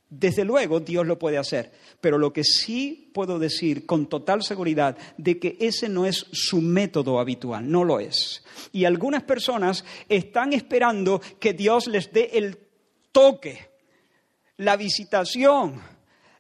Desde 0.10 0.44
luego 0.44 0.80
Dios 0.80 1.06
lo 1.06 1.20
puede 1.20 1.38
hacer, 1.38 1.72
pero 2.02 2.18
lo 2.18 2.34
que 2.34 2.44
sí 2.44 3.12
puedo 3.14 3.38
decir 3.38 3.86
con 3.86 4.08
total 4.08 4.44
seguridad 4.44 4.98
de 5.18 5.40
que 5.40 5.56
ese 5.60 5.88
no 5.88 6.06
es 6.06 6.26
su 6.32 6.60
método 6.60 7.20
habitual, 7.20 7.70
no 7.70 7.84
lo 7.84 8.00
es. 8.00 8.44
Y 8.74 8.86
algunas 8.86 9.24
personas 9.24 9.86
están 10.10 10.54
esperando 10.54 11.22
que 11.40 11.54
Dios 11.54 11.88
les 11.88 12.12
dé 12.12 12.32
el 12.34 12.58
toque, 13.12 13.70
la 14.58 14.76
visitación, 14.76 15.80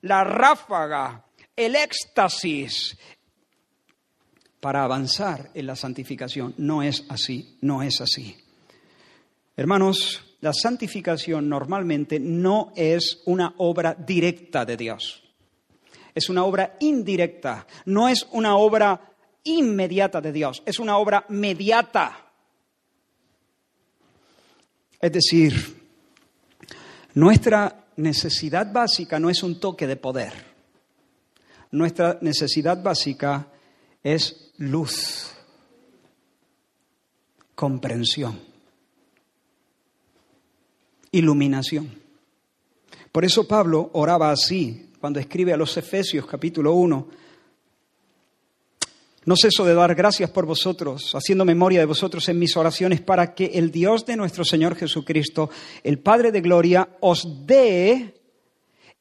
la 0.02 0.24
ráfaga, 0.24 1.26
el 1.56 1.76
éxtasis 1.76 2.98
para 4.60 4.84
avanzar 4.84 5.52
en 5.54 5.68
la 5.68 5.76
santificación. 5.76 6.56
No 6.58 6.82
es 6.82 7.06
así, 7.10 7.58
no 7.62 7.84
es 7.84 8.02
así. 8.02 8.36
Hermanos, 9.56 10.24
la 10.42 10.54
santificación 10.54 11.48
normalmente 11.48 12.20
no 12.20 12.74
es 12.76 13.22
una 13.26 13.54
obra 13.58 13.94
directa 13.94 14.66
de 14.66 14.78
Dios 14.78 15.21
es 16.14 16.30
una 16.30 16.44
obra 16.44 16.78
indirecta, 16.80 17.68
no 17.86 18.08
es 18.08 18.28
una 18.32 18.56
obra 18.56 19.14
inmediata 19.44 20.22
de 20.22 20.32
Dios, 20.32 20.62
es 20.66 20.80
una 20.80 20.98
obra 20.98 21.26
mediata. 21.30 22.32
Es 25.00 25.12
decir, 25.12 25.82
nuestra 27.16 27.86
necesidad 27.98 28.72
básica 28.72 29.20
no 29.20 29.30
es 29.30 29.42
un 29.44 29.60
toque 29.60 29.88
de 29.88 29.96
poder. 29.96 30.52
Nuestra 31.72 32.20
necesidad 32.22 32.82
básica 32.84 33.48
es 34.04 34.52
luz, 34.58 35.32
comprensión, 37.56 38.40
iluminación. 41.12 42.00
Por 43.12 43.26
eso 43.26 43.48
Pablo 43.48 43.90
oraba 43.94 44.32
así 44.32 44.91
cuando 45.02 45.20
escribe 45.20 45.52
a 45.52 45.58
los 45.58 45.76
Efesios 45.76 46.28
capítulo 46.28 46.74
1. 46.76 47.08
No 49.26 49.36
ceso 49.36 49.66
de 49.66 49.74
dar 49.74 49.96
gracias 49.96 50.30
por 50.30 50.46
vosotros, 50.46 51.16
haciendo 51.16 51.44
memoria 51.44 51.80
de 51.80 51.88
vosotros 51.88 52.30
en 52.30 52.38
mis 52.38 52.56
oraciones, 52.56 53.02
para 53.02 53.34
que 53.34 53.46
el 53.56 53.72
Dios 53.72 54.06
de 54.06 54.16
nuestro 54.16 54.46
Señor 54.46 54.76
Jesucristo, 54.76 55.50
el 55.84 55.98
Padre 55.98 56.32
de 56.32 56.42
Gloria, 56.42 56.88
os 57.00 57.48
dé 57.48 58.14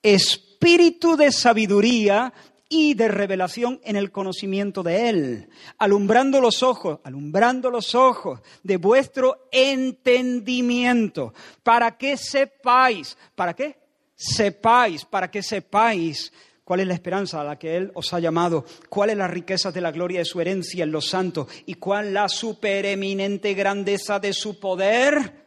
espíritu 0.03 1.17
de 1.17 1.33
sabiduría 1.33 2.33
y 2.71 2.95
de 2.95 3.09
revelación 3.09 3.79
en 3.85 3.97
el 3.97 4.11
conocimiento 4.11 4.83
de 4.83 5.11
Él, 5.11 5.49
alumbrando 5.77 6.41
los 6.41 6.63
ojos, 6.63 7.01
alumbrando 7.05 7.69
los 7.69 7.95
ojos 7.95 8.41
de 8.63 8.79
vuestro 8.79 9.49
entendimiento, 9.53 11.35
para 11.63 11.99
que 11.99 12.17
sepáis, 12.17 13.19
¿para 13.35 13.55
qué? 13.55 13.80
Sepáis, 14.23 15.07
para 15.07 15.31
que 15.31 15.43
sepáis 15.43 16.31
cuál 16.63 16.81
es 16.81 16.87
la 16.87 16.93
esperanza 16.93 17.41
a 17.41 17.45
la 17.45 17.59
que 17.59 17.75
Él 17.75 17.91
os 17.95 18.13
ha 18.13 18.21
llamado, 18.21 18.67
cuál 18.91 19.09
es 19.09 19.17
la 19.17 19.27
riqueza 19.27 19.73
de 19.73 19.81
la 19.81 19.91
gloria 19.91 20.19
de 20.19 20.27
su 20.27 20.43
herencia 20.43 20.85
en 20.85 20.93
los 20.93 21.09
santos 21.09 21.49
y 21.65 21.77
cuál 21.77 22.13
la 22.13 22.29
supereminente 22.29 23.55
grandeza 23.55 24.21
de 24.21 24.35
su 24.35 24.61
poder 24.61 25.47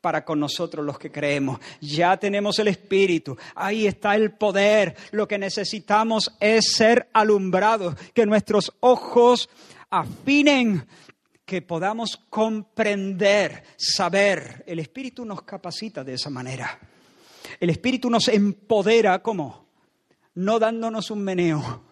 para 0.00 0.24
con 0.24 0.40
nosotros 0.40 0.84
los 0.84 0.98
que 0.98 1.12
creemos. 1.12 1.60
Ya 1.80 2.16
tenemos 2.16 2.58
el 2.58 2.66
Espíritu, 2.66 3.36
ahí 3.54 3.86
está 3.86 4.16
el 4.16 4.32
poder. 4.32 4.96
Lo 5.12 5.28
que 5.28 5.38
necesitamos 5.38 6.32
es 6.40 6.72
ser 6.72 7.08
alumbrados, 7.12 7.94
que 8.14 8.26
nuestros 8.26 8.72
ojos 8.80 9.48
afinen, 9.90 10.88
que 11.46 11.62
podamos 11.62 12.16
comprender, 12.28 13.62
saber. 13.76 14.64
El 14.66 14.80
Espíritu 14.80 15.24
nos 15.24 15.42
capacita 15.42 16.02
de 16.02 16.14
esa 16.14 16.30
manera. 16.30 16.80
El 17.60 17.70
Espíritu 17.70 18.10
nos 18.10 18.28
empodera, 18.28 19.22
¿cómo? 19.22 19.66
No 20.34 20.58
dándonos 20.58 21.10
un 21.10 21.22
meneo, 21.22 21.82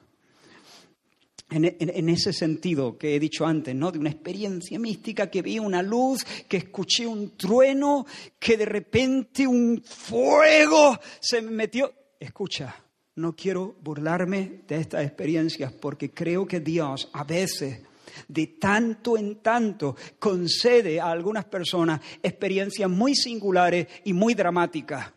en, 1.50 2.09
ese 2.09 2.32
sentido 2.32 2.98
que 2.98 3.14
he 3.14 3.20
dicho 3.20 3.46
antes, 3.46 3.74
¿no? 3.74 3.92
De 3.92 3.98
una 3.98 4.11
experiencia 4.11 4.78
mística, 4.78 5.30
que 5.30 5.42
vi 5.42 5.59
una 5.59 5.82
luz, 5.82 6.24
que 6.48 6.57
escuché 6.57 7.07
un 7.07 7.36
trueno, 7.36 8.04
que 8.38 8.57
de 8.57 8.64
repente 8.64 9.46
un 9.46 9.82
fuego 9.84 10.98
se 11.20 11.42
me 11.42 11.52
metió. 11.52 11.92
Escucha, 12.18 12.74
no 13.16 13.34
quiero 13.36 13.76
burlarme 13.80 14.62
de 14.66 14.76
estas 14.76 15.04
experiencias 15.04 15.72
porque 15.72 16.11
creo 16.11 16.46
que 16.46 16.61
Dios 16.61 17.09
a 17.12 17.24
veces 17.24 17.82
de 18.28 18.46
tanto 18.46 19.16
en 19.16 19.36
tanto 19.36 19.94
concede 20.18 21.00
a 21.00 21.11
algunas 21.11 21.44
personas 21.44 22.00
experiencias 22.22 22.88
muy 22.88 23.14
singulares 23.14 23.86
y 24.04 24.12
muy 24.12 24.34
dramáticas 24.34 25.12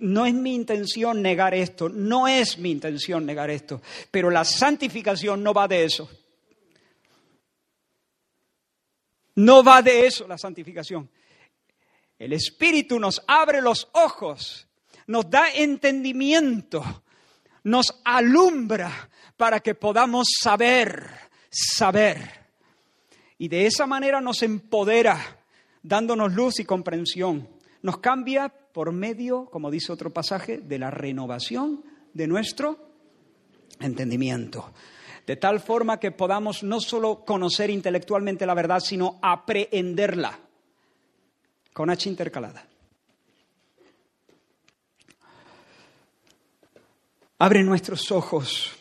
no 0.00 0.26
es 0.26 0.34
mi 0.34 0.54
intención 0.54 1.22
negar 1.22 1.54
esto, 1.54 1.88
no 1.88 2.28
es 2.28 2.58
mi 2.58 2.70
intención 2.70 3.24
negar 3.24 3.50
esto, 3.50 3.80
pero 4.10 4.30
la 4.30 4.44
santificación 4.44 5.42
no 5.42 5.54
va 5.54 5.68
de 5.68 5.84
eso. 5.84 6.08
No 9.36 9.62
va 9.62 9.80
de 9.80 10.06
eso 10.06 10.26
la 10.28 10.36
santificación. 10.36 11.08
El 12.18 12.34
Espíritu 12.34 12.98
nos 12.98 13.22
abre 13.26 13.62
los 13.62 13.88
ojos, 13.92 14.68
nos 15.06 15.30
da 15.30 15.50
entendimiento, 15.50 17.02
nos 17.64 18.00
alumbra 18.04 19.08
para 19.36 19.60
que 19.60 19.74
podamos 19.74 20.28
saber, 20.42 21.08
saber. 21.48 22.40
Y 23.38 23.48
de 23.48 23.64
esa 23.64 23.86
manera 23.86 24.20
nos 24.20 24.42
empodera, 24.42 25.42
dándonos 25.82 26.34
luz 26.34 26.60
y 26.60 26.64
comprensión. 26.66 27.48
Nos 27.80 27.98
cambia 27.98 28.52
por 28.72 28.92
medio, 28.92 29.46
como 29.46 29.70
dice 29.70 29.92
otro 29.92 30.12
pasaje, 30.12 30.58
de 30.58 30.78
la 30.78 30.90
renovación 30.90 31.84
de 32.12 32.26
nuestro 32.26 32.78
entendimiento. 33.80 34.72
De 35.26 35.36
tal 35.36 35.60
forma 35.60 36.00
que 36.00 36.10
podamos 36.10 36.62
no 36.62 36.80
solo 36.80 37.24
conocer 37.24 37.70
intelectualmente 37.70 38.46
la 38.46 38.54
verdad, 38.54 38.80
sino 38.80 39.18
aprehenderla 39.22 40.38
con 41.72 41.90
H 41.90 42.08
intercalada. 42.08 42.66
Abre 47.38 47.62
nuestros 47.62 48.10
ojos 48.10 48.72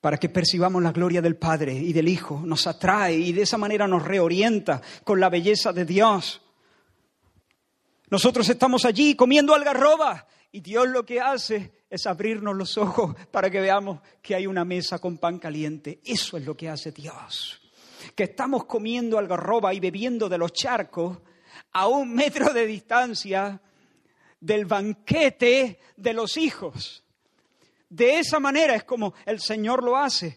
para 0.00 0.18
que 0.18 0.28
percibamos 0.28 0.82
la 0.82 0.92
gloria 0.92 1.22
del 1.22 1.36
Padre 1.36 1.74
y 1.74 1.92
del 1.92 2.08
Hijo. 2.08 2.42
Nos 2.44 2.66
atrae 2.66 3.16
y 3.16 3.32
de 3.32 3.42
esa 3.42 3.58
manera 3.58 3.86
nos 3.86 4.04
reorienta 4.04 4.82
con 5.04 5.20
la 5.20 5.28
belleza 5.28 5.72
de 5.72 5.84
Dios. 5.84 6.42
Nosotros 8.10 8.48
estamos 8.48 8.84
allí 8.84 9.14
comiendo 9.14 9.54
algarroba 9.54 10.26
y 10.50 10.60
Dios 10.60 10.88
lo 10.88 11.06
que 11.06 11.20
hace 11.20 11.70
es 11.88 12.06
abrirnos 12.06 12.56
los 12.56 12.76
ojos 12.76 13.14
para 13.30 13.50
que 13.50 13.60
veamos 13.60 14.00
que 14.20 14.34
hay 14.34 14.48
una 14.48 14.64
mesa 14.64 14.98
con 14.98 15.18
pan 15.18 15.38
caliente. 15.38 16.00
Eso 16.04 16.36
es 16.36 16.44
lo 16.44 16.56
que 16.56 16.68
hace 16.68 16.90
Dios. 16.90 17.60
Que 18.16 18.24
estamos 18.24 18.64
comiendo 18.64 19.16
algarroba 19.16 19.72
y 19.72 19.78
bebiendo 19.78 20.28
de 20.28 20.38
los 20.38 20.52
charcos 20.52 21.18
a 21.72 21.86
un 21.86 22.12
metro 22.12 22.52
de 22.52 22.66
distancia 22.66 23.60
del 24.40 24.64
banquete 24.64 25.78
de 25.96 26.12
los 26.12 26.36
hijos. 26.36 27.04
De 27.88 28.18
esa 28.18 28.40
manera 28.40 28.74
es 28.74 28.84
como 28.84 29.14
el 29.24 29.40
Señor 29.40 29.84
lo 29.84 29.96
hace. 29.96 30.36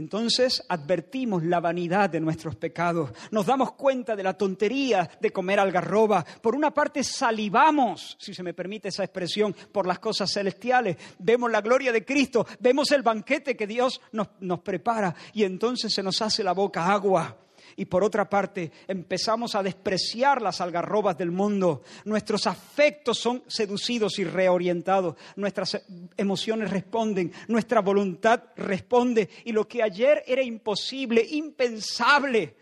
Entonces 0.00 0.64
advertimos 0.66 1.44
la 1.44 1.60
vanidad 1.60 2.08
de 2.08 2.20
nuestros 2.20 2.56
pecados, 2.56 3.10
nos 3.30 3.44
damos 3.44 3.72
cuenta 3.72 4.16
de 4.16 4.22
la 4.22 4.32
tontería 4.32 5.10
de 5.20 5.30
comer 5.30 5.60
algarroba. 5.60 6.24
Por 6.40 6.54
una 6.54 6.72
parte 6.72 7.04
salivamos, 7.04 8.16
si 8.18 8.32
se 8.32 8.42
me 8.42 8.54
permite 8.54 8.88
esa 8.88 9.04
expresión, 9.04 9.54
por 9.70 9.86
las 9.86 9.98
cosas 9.98 10.32
celestiales, 10.32 10.96
vemos 11.18 11.50
la 11.50 11.60
gloria 11.60 11.92
de 11.92 12.06
Cristo, 12.06 12.46
vemos 12.60 12.90
el 12.92 13.02
banquete 13.02 13.54
que 13.54 13.66
Dios 13.66 14.00
nos, 14.12 14.28
nos 14.40 14.60
prepara. 14.60 15.14
Y 15.34 15.44
entonces 15.44 15.92
se 15.92 16.02
nos 16.02 16.22
hace 16.22 16.42
la 16.42 16.52
boca 16.52 16.90
agua 16.90 17.36
y 17.76 17.84
por 17.84 18.04
otra 18.04 18.28
parte 18.28 18.70
empezamos 18.86 19.54
a 19.54 19.62
despreciar 19.62 20.42
las 20.42 20.60
algarrobas 20.60 21.16
del 21.16 21.30
mundo. 21.30 21.82
Nuestros 22.04 22.46
afectos 22.46 23.18
son 23.18 23.42
seducidos 23.46 24.18
y 24.18 24.24
reorientados, 24.24 25.16
nuestras 25.36 25.82
emociones 26.16 26.70
responden, 26.70 27.32
nuestra 27.48 27.80
voluntad 27.80 28.42
responde 28.56 29.28
y 29.44 29.52
lo 29.52 29.66
que 29.66 29.82
ayer 29.82 30.22
era 30.26 30.42
imposible, 30.42 31.26
impensable, 31.30 32.56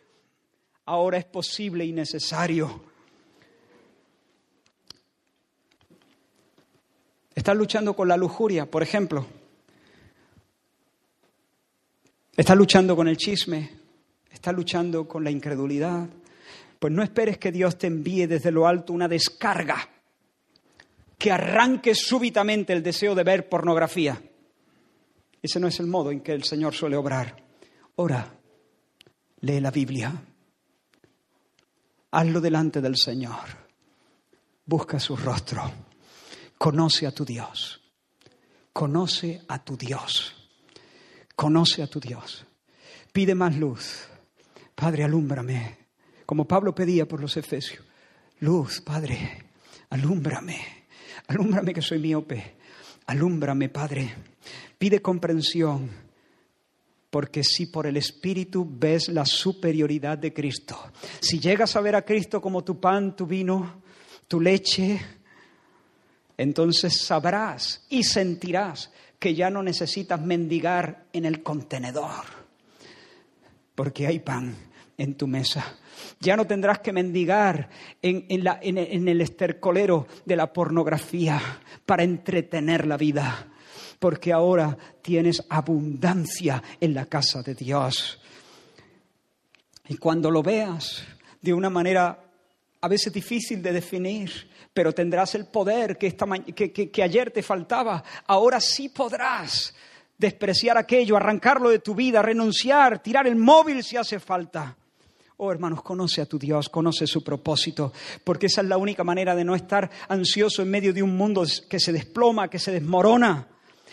ahora 0.85 1.19
es 1.19 1.25
posible 1.25 1.85
y 1.85 1.93
necesario. 1.93 2.89
Estás 7.35 7.57
luchando 7.57 7.95
con 7.95 8.09
la 8.09 8.17
lujuria, 8.17 8.67
por 8.67 8.83
ejemplo. 8.83 9.25
Estás 12.37 12.57
luchando 12.57 12.97
con 12.97 13.07
el 13.07 13.17
chisme, 13.17 13.78
¿Estás 14.31 14.55
luchando 14.55 15.07
con 15.07 15.24
la 15.24 15.31
incredulidad? 15.31 16.09
Pues 16.79 16.93
no 16.93 17.03
esperes 17.03 17.39
que 17.39 17.53
Dios 17.53 17.76
te 17.79 17.89
envíe 17.89 18.26
desde 18.26 18.51
lo 18.51 18.66
alto 18.66 18.93
una 18.93 19.09
descarga 19.09 19.76
que 21.18 21.33
arranque 21.33 21.95
súbitamente 21.95 22.72
el 22.72 22.83
deseo 22.83 23.14
de 23.14 23.24
ver 23.24 23.49
pornografía. 23.49 24.22
Ese 25.43 25.59
no 25.59 25.66
es 25.66 25.81
el 25.81 25.89
modo 25.89 26.12
en 26.12 26.20
que 26.20 26.33
el 26.33 26.45
Señor 26.45 26.74
suele 26.74 26.97
obrar. 26.97 27.37
Ora, 27.97 28.33
lee 29.41 29.61
la 29.61 29.72
Biblia, 29.72 30.12
hazlo 32.12 32.41
delante 32.41 32.81
del 32.81 32.97
Señor, 32.97 33.45
busca 34.64 35.01
su 35.01 35.16
rostro, 35.16 35.62
conoce 36.57 37.07
a 37.07 37.12
tu 37.12 37.24
Dios, 37.24 37.81
conoce 38.72 39.43
a 39.49 39.62
tu 39.64 39.76
Dios, 39.76 40.35
conoce 41.35 41.83
a 41.83 41.89
tu 41.89 41.99
Dios, 41.99 42.47
pide 43.12 43.35
más 43.35 43.57
luz, 43.57 44.09
Padre, 44.79 45.03
alúmbrame, 45.03 45.76
como 46.24 46.47
Pablo 46.47 46.72
pedía 46.72 47.05
por 47.09 47.20
los 47.20 47.37
Efesios. 47.37 47.85
Luz, 48.39 48.81
Padre, 48.81 49.47
alúmbrame, 49.91 50.57
alúmbrame 51.26 51.74
que 51.74 51.83
soy 51.83 51.99
miope, 51.99 52.55
alúmbrame, 53.07 53.70
Padre. 53.70 54.14
Pide 54.79 55.03
comprensión, 55.03 55.91
porque 57.11 57.43
si 57.43 57.66
por 57.66 57.89
el 57.89 57.97
Espíritu 57.97 58.64
ves 58.70 59.09
la 59.09 59.26
superioridad 59.26 60.16
de 60.16 60.33
Cristo, 60.33 60.79
si 61.18 61.41
llegas 61.41 61.74
a 61.74 61.81
ver 61.81 61.97
a 61.97 62.05
Cristo 62.05 62.41
como 62.41 62.62
tu 62.62 62.79
pan, 62.79 63.16
tu 63.16 63.26
vino, 63.26 63.83
tu 64.29 64.41
leche, 64.41 65.01
entonces 66.37 67.01
sabrás 67.01 67.85
y 67.91 68.05
sentirás 68.05 68.93
que 69.18 69.35
ya 69.35 69.51
no 69.51 69.61
necesitas 69.61 70.20
mendigar 70.20 71.09
en 71.12 71.24
el 71.24 71.43
contenedor, 71.43 72.26
porque 73.74 74.07
hay 74.07 74.20
pan 74.20 74.68
en 74.99 75.14
tu 75.14 75.26
mesa. 75.26 75.78
Ya 76.20 76.36
no 76.36 76.46
tendrás 76.46 76.80
que 76.80 76.92
mendigar 76.92 77.70
en, 78.03 78.26
en, 78.28 79.09
el 79.09 79.20
estercolero 79.20 80.07
de 80.24 80.36
la 80.36 80.53
pornografía 80.53 81.40
para 81.86 82.03
entretener 82.03 82.86
la 82.86 82.96
vida, 82.96 83.46
porque 83.99 84.32
ahora 84.32 84.76
tienes 85.01 85.42
abundancia 85.49 86.62
en 86.80 86.94
la 86.94 87.07
casa 87.07 87.42
de 87.42 87.55
Dios. 87.55 88.20
Y 89.88 89.96
cuando 89.96 90.30
lo 90.30 90.42
veas 90.42 91.05
de 91.40 91.55
una 91.55 91.70
manera 91.70 92.24
a 92.80 92.88
veces 92.88 93.12
difícil 93.12 93.62
de 93.62 93.72
definir, 93.72 94.51
pero 94.72 94.92
tendrás 94.92 95.34
el 95.34 95.46
poder 95.46 95.96
que, 95.96 96.09
esta, 96.09 96.26
que 96.26 97.03
ayer 97.03 97.30
te 97.30 97.42
faltaba, 97.42 98.05
ahora 98.26 98.61
sí 98.61 98.88
podrás 98.88 99.74
despreciar 100.16 100.76
aquello, 100.78 101.16
arrancarlo 101.16 101.70
de 101.70 101.78
tu 101.78 101.94
vida, 101.94 102.22
renunciar, 102.22 103.01
tirar 103.01 103.26
el 103.26 103.36
móvil 103.36 103.82
si 103.82 103.96
hace 103.96 104.20
falta 104.20 104.76
Oh, 105.41 105.53
hermanos, 105.53 105.82
conoce 105.82 106.20
a 106.20 106.26
tu 106.26 106.36
Dios, 106.36 106.68
conoce 106.68 107.07
su 107.07 107.22
propósito, 107.22 107.93
porque 108.24 108.47
esa 108.47 108.61
es 108.61 108.66
la 108.66 108.76
única 108.76 109.05
manera 109.05 109.36
de 109.36 109.45
no 109.45 109.55
estar 109.55 109.89
ansioso 110.09 110.62
en 110.62 110.70
medio 110.70 110.93
de 110.93 111.01
un 111.01 111.16
mundo 111.16 111.45
que 111.70 111.78
se 111.78 111.93
desploma, 111.93 112.51
que 112.51 112.59
se 112.59 112.72
desmorona. 112.72 113.47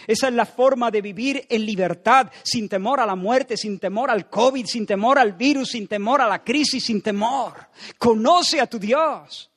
Esa 0.07 0.27
es 0.27 0.33
la 0.33 0.47
forma 0.47 0.89
de 0.89 1.03
vivir 1.03 1.45
en 1.47 1.63
libertad, 1.63 2.31
sin 2.41 2.67
temor 2.67 2.99
a 2.99 3.05
la 3.05 3.15
muerte, 3.15 3.57
sin 3.57 3.77
temor 3.77 4.09
al 4.09 4.27
COVID, 4.27 4.65
sin 4.65 4.87
temor 4.87 5.19
al 5.19 5.33
virus, 5.33 5.69
sin 5.69 5.87
temor 5.87 6.19
a 6.19 6.27
la 6.27 6.43
crisis, 6.43 6.83
sin 6.83 7.03
temor. 7.03 7.53
Conoce 7.99 8.59
a 8.59 8.65
tu 8.65 8.79
Dios. 8.79 9.51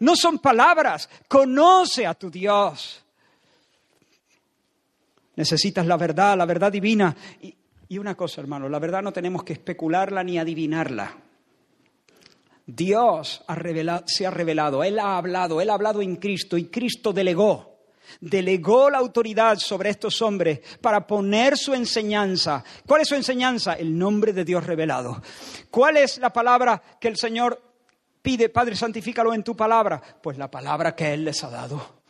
No 0.00 0.16
son 0.16 0.40
palabras, 0.40 1.08
conoce 1.28 2.04
a 2.04 2.14
tu 2.14 2.32
Dios. 2.32 3.04
Necesitas 5.36 5.86
la 5.86 5.96
verdad, 5.96 6.36
la 6.36 6.46
verdad 6.46 6.72
divina. 6.72 7.16
Una 7.90 8.16
cosa, 8.16 8.40
hermano, 8.40 8.68
la 8.68 8.78
verdad 8.78 9.02
no 9.02 9.12
tenemos 9.12 9.44
que 9.44 9.52
especularla 9.52 10.24
ni 10.24 10.38
adivinarla. 10.38 11.16
Dios 12.66 13.44
se 14.06 14.26
ha 14.26 14.30
revelado, 14.30 14.82
Él 14.82 14.98
ha 14.98 15.16
hablado, 15.16 15.60
Él 15.60 15.70
ha 15.70 15.74
hablado 15.74 16.02
en 16.02 16.16
Cristo 16.16 16.58
y 16.58 16.66
Cristo 16.66 17.12
delegó, 17.12 17.78
delegó 18.20 18.90
la 18.90 18.98
autoridad 18.98 19.56
sobre 19.58 19.90
estos 19.90 20.20
hombres 20.20 20.60
para 20.80 21.06
poner 21.06 21.56
su 21.56 21.74
enseñanza. 21.74 22.64
¿Cuál 22.84 23.02
es 23.02 23.08
su 23.08 23.14
enseñanza? 23.14 23.74
El 23.74 23.96
nombre 23.96 24.32
de 24.32 24.44
Dios 24.44 24.66
revelado. 24.66 25.22
¿Cuál 25.70 25.96
es 25.98 26.18
la 26.18 26.32
palabra 26.32 26.82
que 27.00 27.06
el 27.06 27.16
Señor 27.16 27.62
pide, 28.20 28.48
Padre, 28.48 28.74
santifícalo 28.74 29.32
en 29.32 29.44
tu 29.44 29.54
palabra? 29.54 30.02
Pues 30.20 30.36
la 30.36 30.50
palabra 30.50 30.96
que 30.96 31.14
Él 31.14 31.24
les 31.24 31.44
ha 31.44 31.50
dado. 31.50 32.00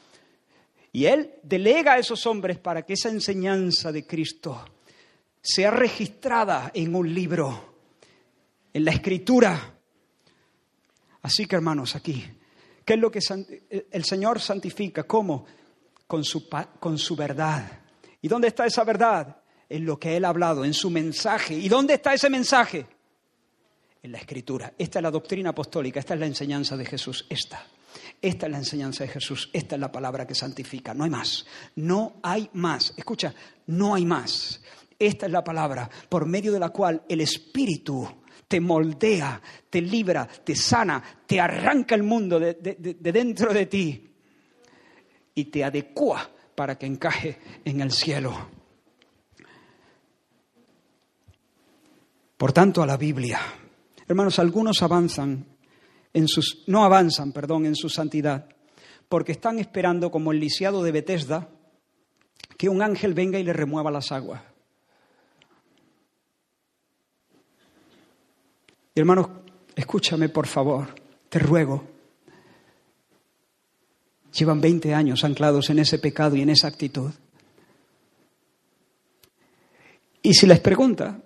Y 0.90 1.04
Él 1.04 1.34
delega 1.42 1.92
a 1.92 1.98
esos 1.98 2.24
hombres 2.24 2.58
para 2.58 2.80
que 2.80 2.94
esa 2.94 3.10
enseñanza 3.10 3.92
de 3.92 4.06
Cristo 4.06 4.64
sea 5.46 5.70
registrada 5.70 6.72
en 6.74 6.94
un 6.94 7.14
libro, 7.14 7.76
en 8.72 8.84
la 8.84 8.90
escritura. 8.90 9.78
Así 11.22 11.46
que 11.46 11.54
hermanos, 11.54 11.94
aquí, 11.94 12.24
¿qué 12.84 12.94
es 12.94 12.98
lo 12.98 13.10
que 13.10 13.20
el 13.90 14.04
Señor 14.04 14.40
santifica? 14.40 15.04
¿Cómo? 15.04 15.46
Con 16.06 16.24
su, 16.24 16.48
con 16.80 16.98
su 16.98 17.14
verdad. 17.14 17.80
¿Y 18.20 18.28
dónde 18.28 18.48
está 18.48 18.66
esa 18.66 18.82
verdad? 18.82 19.40
En 19.68 19.86
lo 19.86 19.98
que 20.00 20.16
Él 20.16 20.24
ha 20.24 20.30
hablado, 20.30 20.64
en 20.64 20.74
su 20.74 20.90
mensaje. 20.90 21.54
¿Y 21.54 21.68
dónde 21.68 21.94
está 21.94 22.12
ese 22.12 22.28
mensaje? 22.28 22.86
En 24.02 24.10
la 24.10 24.18
escritura. 24.18 24.74
Esta 24.76 24.98
es 24.98 25.02
la 25.02 25.10
doctrina 25.12 25.50
apostólica, 25.50 26.00
esta 26.00 26.14
es 26.14 26.20
la 26.20 26.26
enseñanza 26.26 26.76
de 26.76 26.86
Jesús, 26.86 27.24
esta. 27.30 27.64
Esta 28.20 28.46
es 28.46 28.52
la 28.52 28.58
enseñanza 28.58 29.04
de 29.04 29.10
Jesús, 29.10 29.48
esta 29.52 29.76
es 29.76 29.80
la 29.80 29.92
palabra 29.92 30.26
que 30.26 30.34
santifica, 30.34 30.92
no 30.92 31.04
hay 31.04 31.10
más, 31.10 31.46
no 31.76 32.16
hay 32.22 32.50
más. 32.54 32.94
Escucha, 32.96 33.32
no 33.66 33.94
hay 33.94 34.04
más. 34.04 34.60
Esta 34.98 35.26
es 35.26 35.32
la 35.32 35.44
palabra 35.44 35.88
por 36.08 36.26
medio 36.26 36.52
de 36.52 36.58
la 36.58 36.70
cual 36.70 37.02
el 37.08 37.20
Espíritu 37.20 38.08
te 38.48 38.60
moldea, 38.60 39.40
te 39.68 39.80
libra, 39.80 40.26
te 40.26 40.54
sana, 40.54 41.02
te 41.26 41.40
arranca 41.40 41.94
el 41.94 42.02
mundo 42.02 42.38
de, 42.38 42.54
dentro 43.00 43.52
de 43.52 43.66
ti 43.66 44.10
y 45.34 45.44
te 45.46 45.64
adecua 45.64 46.30
para 46.54 46.78
que 46.78 46.86
encaje 46.86 47.38
en 47.64 47.80
el 47.80 47.90
cielo. 47.90 48.48
Por 52.36 52.52
tanto, 52.52 52.82
a 52.82 52.86
la 52.86 52.96
Biblia. 52.96 53.40
Hermanos, 54.06 54.38
algunos 54.38 54.82
avanzan 54.82 55.46
en 56.12 56.28
sus, 56.28 56.64
no 56.66 56.84
avanzan, 56.84 57.32
perdón, 57.32 57.66
en 57.66 57.74
su 57.74 57.88
santidad, 57.88 58.48
porque 59.08 59.32
están 59.32 59.58
esperando 59.58 60.10
como 60.10 60.32
el 60.32 60.40
lisiado 60.40 60.82
de 60.82 60.92
Betesda 60.92 61.48
que 62.56 62.68
un 62.68 62.82
ángel 62.82 63.14
venga 63.14 63.38
y 63.38 63.44
le 63.44 63.52
remueva 63.52 63.90
las 63.90 64.12
aguas. 64.12 64.42
Hermanos, 68.98 69.28
escúchame 69.74 70.30
por 70.30 70.46
favor, 70.46 70.94
te 71.28 71.38
ruego. 71.38 71.84
Llevan 74.32 74.58
20 74.58 74.94
años 74.94 75.22
anclados 75.22 75.68
en 75.68 75.80
ese 75.80 75.98
pecado 75.98 76.34
y 76.34 76.40
en 76.40 76.48
esa 76.48 76.68
actitud. 76.68 77.10
Y 80.22 80.32
si 80.32 80.46
les 80.46 80.60
pregunta, 80.60 81.20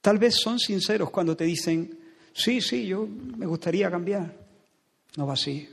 tal 0.00 0.18
vez 0.18 0.36
son 0.36 0.60
sinceros 0.60 1.10
cuando 1.10 1.36
te 1.36 1.42
dicen, 1.42 1.98
sí, 2.32 2.60
sí, 2.60 2.86
yo 2.86 3.08
me 3.08 3.46
gustaría 3.46 3.90
cambiar. 3.90 4.36
No 5.16 5.26
va 5.26 5.32
así. 5.32 5.68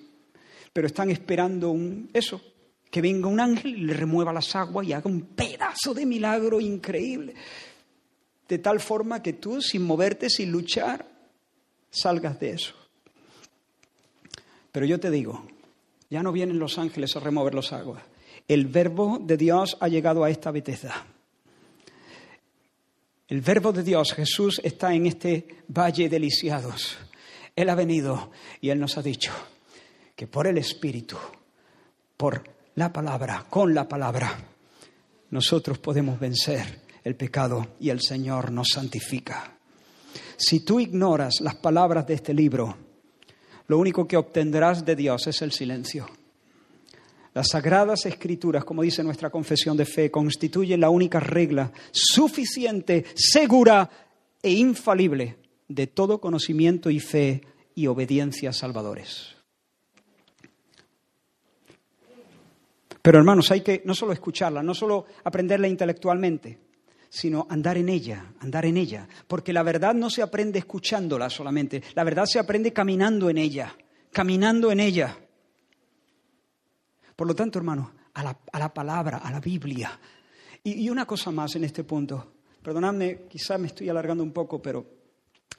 Pero 0.74 0.88
están 0.88 1.12
esperando 1.12 1.70
un, 1.70 2.10
eso, 2.12 2.42
que 2.90 3.04
venga 3.04 3.28
un 3.28 3.40
ángel 3.40 3.76
y 3.76 3.82
le 3.82 3.94
remueva 3.94 4.34
las 4.34 4.56
aguas 4.56 4.88
y 4.88 4.94
haga 4.94 5.08
un 5.08 5.22
pedazo 5.22 5.94
de 5.94 6.08
milagro 6.08 6.60
increíble. 6.60 7.36
De 8.48 8.58
tal 8.58 8.80
forma 8.80 9.22
que 9.22 9.34
tú, 9.34 9.62
sin 9.62 9.84
moverte, 9.84 10.28
sin 10.28 10.52
luchar, 10.52 11.19
salgas 11.90 12.40
de 12.40 12.52
eso. 12.52 12.74
Pero 14.72 14.86
yo 14.86 15.00
te 15.00 15.10
digo, 15.10 15.46
ya 16.10 16.24
no 16.24 16.32
vienen 16.32 16.60
los 16.60 16.78
ángeles 16.78 17.16
a 17.16 17.20
remover 17.20 17.54
los 17.54 17.74
aguas. 17.74 18.04
El 18.48 18.66
verbo 18.66 19.20
de 19.22 19.38
Dios 19.38 19.78
ha 19.80 19.88
llegado 19.88 20.24
a 20.24 20.30
esta 20.30 20.52
Betesda. 20.52 21.06
El 23.28 23.42
verbo 23.42 23.72
de 23.72 23.84
Dios, 23.84 24.14
Jesús, 24.14 24.60
está 24.64 24.94
en 24.94 25.06
este 25.06 25.64
valle 25.68 26.10
de 26.10 26.20
lisiados. 26.20 26.98
Él 27.56 27.70
ha 27.70 27.76
venido 27.76 28.32
y 28.60 28.70
Él 28.70 28.80
nos 28.80 28.98
ha 28.98 29.04
dicho 29.04 29.32
que 30.16 30.26
por 30.26 30.48
el 30.48 30.58
Espíritu, 30.58 31.18
por 32.18 32.44
la 32.76 32.92
palabra, 32.92 33.46
con 33.50 33.74
la 33.76 33.88
palabra, 33.88 34.36
nosotros 35.30 35.78
podemos 35.78 36.20
vencer 36.20 36.82
el 37.04 37.16
pecado 37.16 37.76
y 37.80 37.90
el 37.90 38.02
Señor 38.02 38.52
nos 38.52 38.70
santifica. 38.70 39.59
Si 40.40 40.62
tú 40.62 40.80
ignoras 40.80 41.42
las 41.42 41.56
palabras 41.56 42.08
de 42.08 42.14
este 42.14 42.34
libro, 42.34 42.78
lo 43.68 43.78
único 43.78 44.08
que 44.08 44.16
obtendrás 44.16 44.86
de 44.86 44.96
Dios 44.96 45.28
es 45.28 45.42
el 45.42 45.52
silencio. 45.52 46.08
Las 47.34 47.50
sagradas 47.50 48.06
escrituras, 48.06 48.64
como 48.64 48.82
dice 48.82 49.04
nuestra 49.04 49.30
confesión 49.30 49.76
de 49.76 49.86
fe, 49.86 50.10
constituyen 50.10 50.80
la 50.80 50.90
única 50.90 51.20
regla 51.20 51.74
suficiente, 51.92 53.04
segura 53.16 53.90
e 54.42 54.52
infalible 54.52 55.36
de 55.68 55.88
todo 55.88 56.22
conocimiento 56.22 56.90
y 56.90 57.02
fe 57.02 57.42
y 57.76 57.88
obediencia 57.88 58.54
salvadores. 58.54 59.36
Pero 63.02 63.18
hermanos, 63.18 63.52
hay 63.52 63.60
que 63.60 63.82
no 63.84 63.94
solo 63.94 64.14
escucharla, 64.14 64.64
no 64.64 64.74
solo 64.74 65.06
aprenderla 65.26 65.68
intelectualmente, 65.68 66.69
sino 67.10 67.48
andar 67.50 67.78
en 67.78 67.90
ella, 67.90 68.34
andar 68.40 68.66
en 68.66 68.78
ella. 68.78 69.08
Porque 69.28 69.52
la 69.52 69.64
verdad 69.64 69.94
no 69.94 70.10
se 70.10 70.22
aprende 70.22 70.60
escuchándola 70.60 71.30
solamente, 71.30 71.82
la 71.96 72.04
verdad 72.04 72.26
se 72.26 72.40
aprende 72.40 72.72
caminando 72.72 73.30
en 73.30 73.38
ella, 73.38 73.76
caminando 74.12 74.72
en 74.72 74.80
ella. 74.80 75.18
Por 77.16 77.28
lo 77.28 77.36
tanto, 77.36 77.60
hermano, 77.60 77.92
a 78.14 78.60
la, 78.60 78.74
palabra, 78.74 79.18
a 79.18 79.32
la 79.32 79.40
Biblia. 79.40 80.00
Y, 80.64 80.90
una 80.90 81.06
cosa 81.06 81.32
más 81.32 81.56
en 81.56 81.64
este 81.64 81.84
punto. 81.84 82.34
Perdonadme, 82.62 83.22
quizás 83.30 83.60
me 83.60 83.68
estoy 83.68 83.90
alargando 83.90 84.24
un 84.24 84.32
poco, 84.32 84.62
pero 84.62 84.86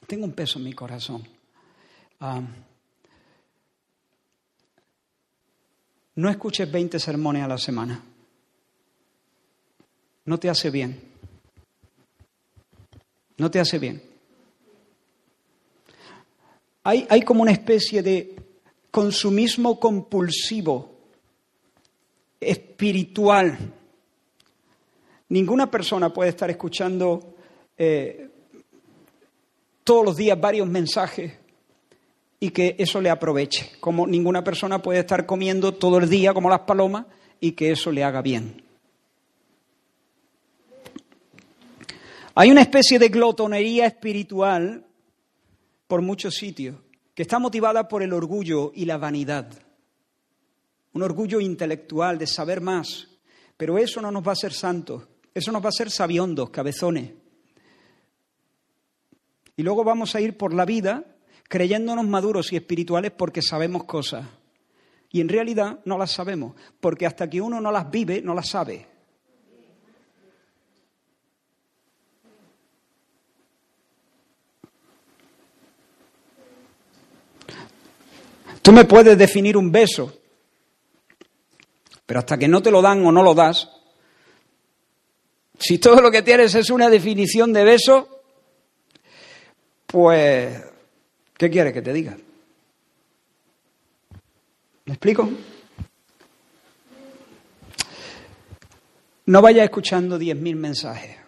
tengo 0.07 0.25
un 0.25 0.33
peso 0.33 0.59
en 0.59 0.65
mi 0.65 0.73
corazón. 0.73 1.23
no 6.15 6.29
escuches 6.29 6.71
20 6.71 6.99
sermones 6.99 7.43
a 7.43 7.47
la 7.47 7.57
semana. 7.57 8.03
No 10.25 10.39
te 10.39 10.49
hace 10.49 10.69
bien. 10.69 11.10
No 13.41 13.49
te 13.49 13.59
hace 13.59 13.79
bien. 13.79 13.99
Hay, 16.83 17.07
hay 17.09 17.23
como 17.23 17.41
una 17.41 17.51
especie 17.51 18.03
de 18.03 18.35
consumismo 18.91 19.79
compulsivo, 19.79 20.91
espiritual. 22.39 23.57
Ninguna 25.29 25.71
persona 25.71 26.13
puede 26.13 26.29
estar 26.29 26.51
escuchando 26.51 27.33
eh, 27.79 28.29
todos 29.83 30.05
los 30.05 30.17
días 30.17 30.39
varios 30.39 30.67
mensajes 30.67 31.33
y 32.39 32.51
que 32.51 32.75
eso 32.77 33.01
le 33.01 33.09
aproveche, 33.09 33.71
como 33.79 34.05
ninguna 34.05 34.43
persona 34.43 34.83
puede 34.83 34.99
estar 34.99 35.25
comiendo 35.25 35.73
todo 35.73 35.97
el 35.97 36.07
día 36.07 36.31
como 36.35 36.47
las 36.47 36.59
palomas 36.59 37.07
y 37.39 37.53
que 37.53 37.71
eso 37.71 37.91
le 37.91 38.03
haga 38.03 38.21
bien. 38.21 38.60
Hay 42.35 42.49
una 42.49 42.61
especie 42.61 42.97
de 42.97 43.09
glotonería 43.09 43.85
espiritual 43.85 44.85
por 45.87 46.01
muchos 46.01 46.35
sitios 46.35 46.77
que 47.13 47.23
está 47.23 47.39
motivada 47.39 47.87
por 47.87 48.03
el 48.03 48.13
orgullo 48.13 48.71
y 48.73 48.85
la 48.85 48.97
vanidad. 48.97 49.51
Un 50.93 51.03
orgullo 51.03 51.39
intelectual 51.39 52.17
de 52.17 52.27
saber 52.27 52.61
más. 52.61 53.07
Pero 53.57 53.77
eso 53.77 54.01
no 54.01 54.11
nos 54.11 54.25
va 54.25 54.29
a 54.29 54.33
hacer 54.33 54.53
santos, 54.53 55.03
eso 55.35 55.51
nos 55.51 55.61
va 55.61 55.67
a 55.67 55.69
hacer 55.69 55.91
sabiondos, 55.91 56.49
cabezones. 56.49 57.11
Y 59.55 59.61
luego 59.61 59.83
vamos 59.83 60.15
a 60.15 60.21
ir 60.21 60.35
por 60.35 60.51
la 60.53 60.65
vida 60.65 61.05
creyéndonos 61.47 62.07
maduros 62.07 62.51
y 62.53 62.55
espirituales 62.55 63.11
porque 63.11 63.41
sabemos 63.43 63.83
cosas. 63.83 64.25
Y 65.11 65.21
en 65.21 65.29
realidad 65.29 65.79
no 65.85 65.97
las 65.97 66.11
sabemos, 66.11 66.55
porque 66.79 67.05
hasta 67.05 67.29
que 67.29 67.41
uno 67.41 67.61
no 67.61 67.71
las 67.71 67.91
vive, 67.91 68.21
no 68.21 68.33
las 68.33 68.49
sabe. 68.49 68.87
Tú 78.61 78.71
me 78.71 78.85
puedes 78.85 79.17
definir 79.17 79.57
un 79.57 79.71
beso, 79.71 80.13
pero 82.05 82.19
hasta 82.19 82.37
que 82.37 82.47
no 82.47 82.61
te 82.61 82.71
lo 82.71 82.81
dan 82.81 83.05
o 83.05 83.11
no 83.11 83.23
lo 83.23 83.33
das, 83.33 83.69
si 85.57 85.77
todo 85.77 86.01
lo 86.01 86.11
que 86.11 86.21
tienes 86.21 86.53
es 86.55 86.69
una 86.69 86.89
definición 86.89 87.53
de 87.53 87.63
beso, 87.63 88.23
pues, 89.85 90.63
¿qué 91.37 91.49
quieres 91.49 91.73
que 91.73 91.81
te 91.81 91.93
diga? 91.93 92.17
¿Me 94.85 94.93
explico? 94.93 95.29
No 99.27 99.41
vayas 99.41 99.65
escuchando 99.65 100.17
10.000 100.19 100.55
mensajes. 100.55 101.20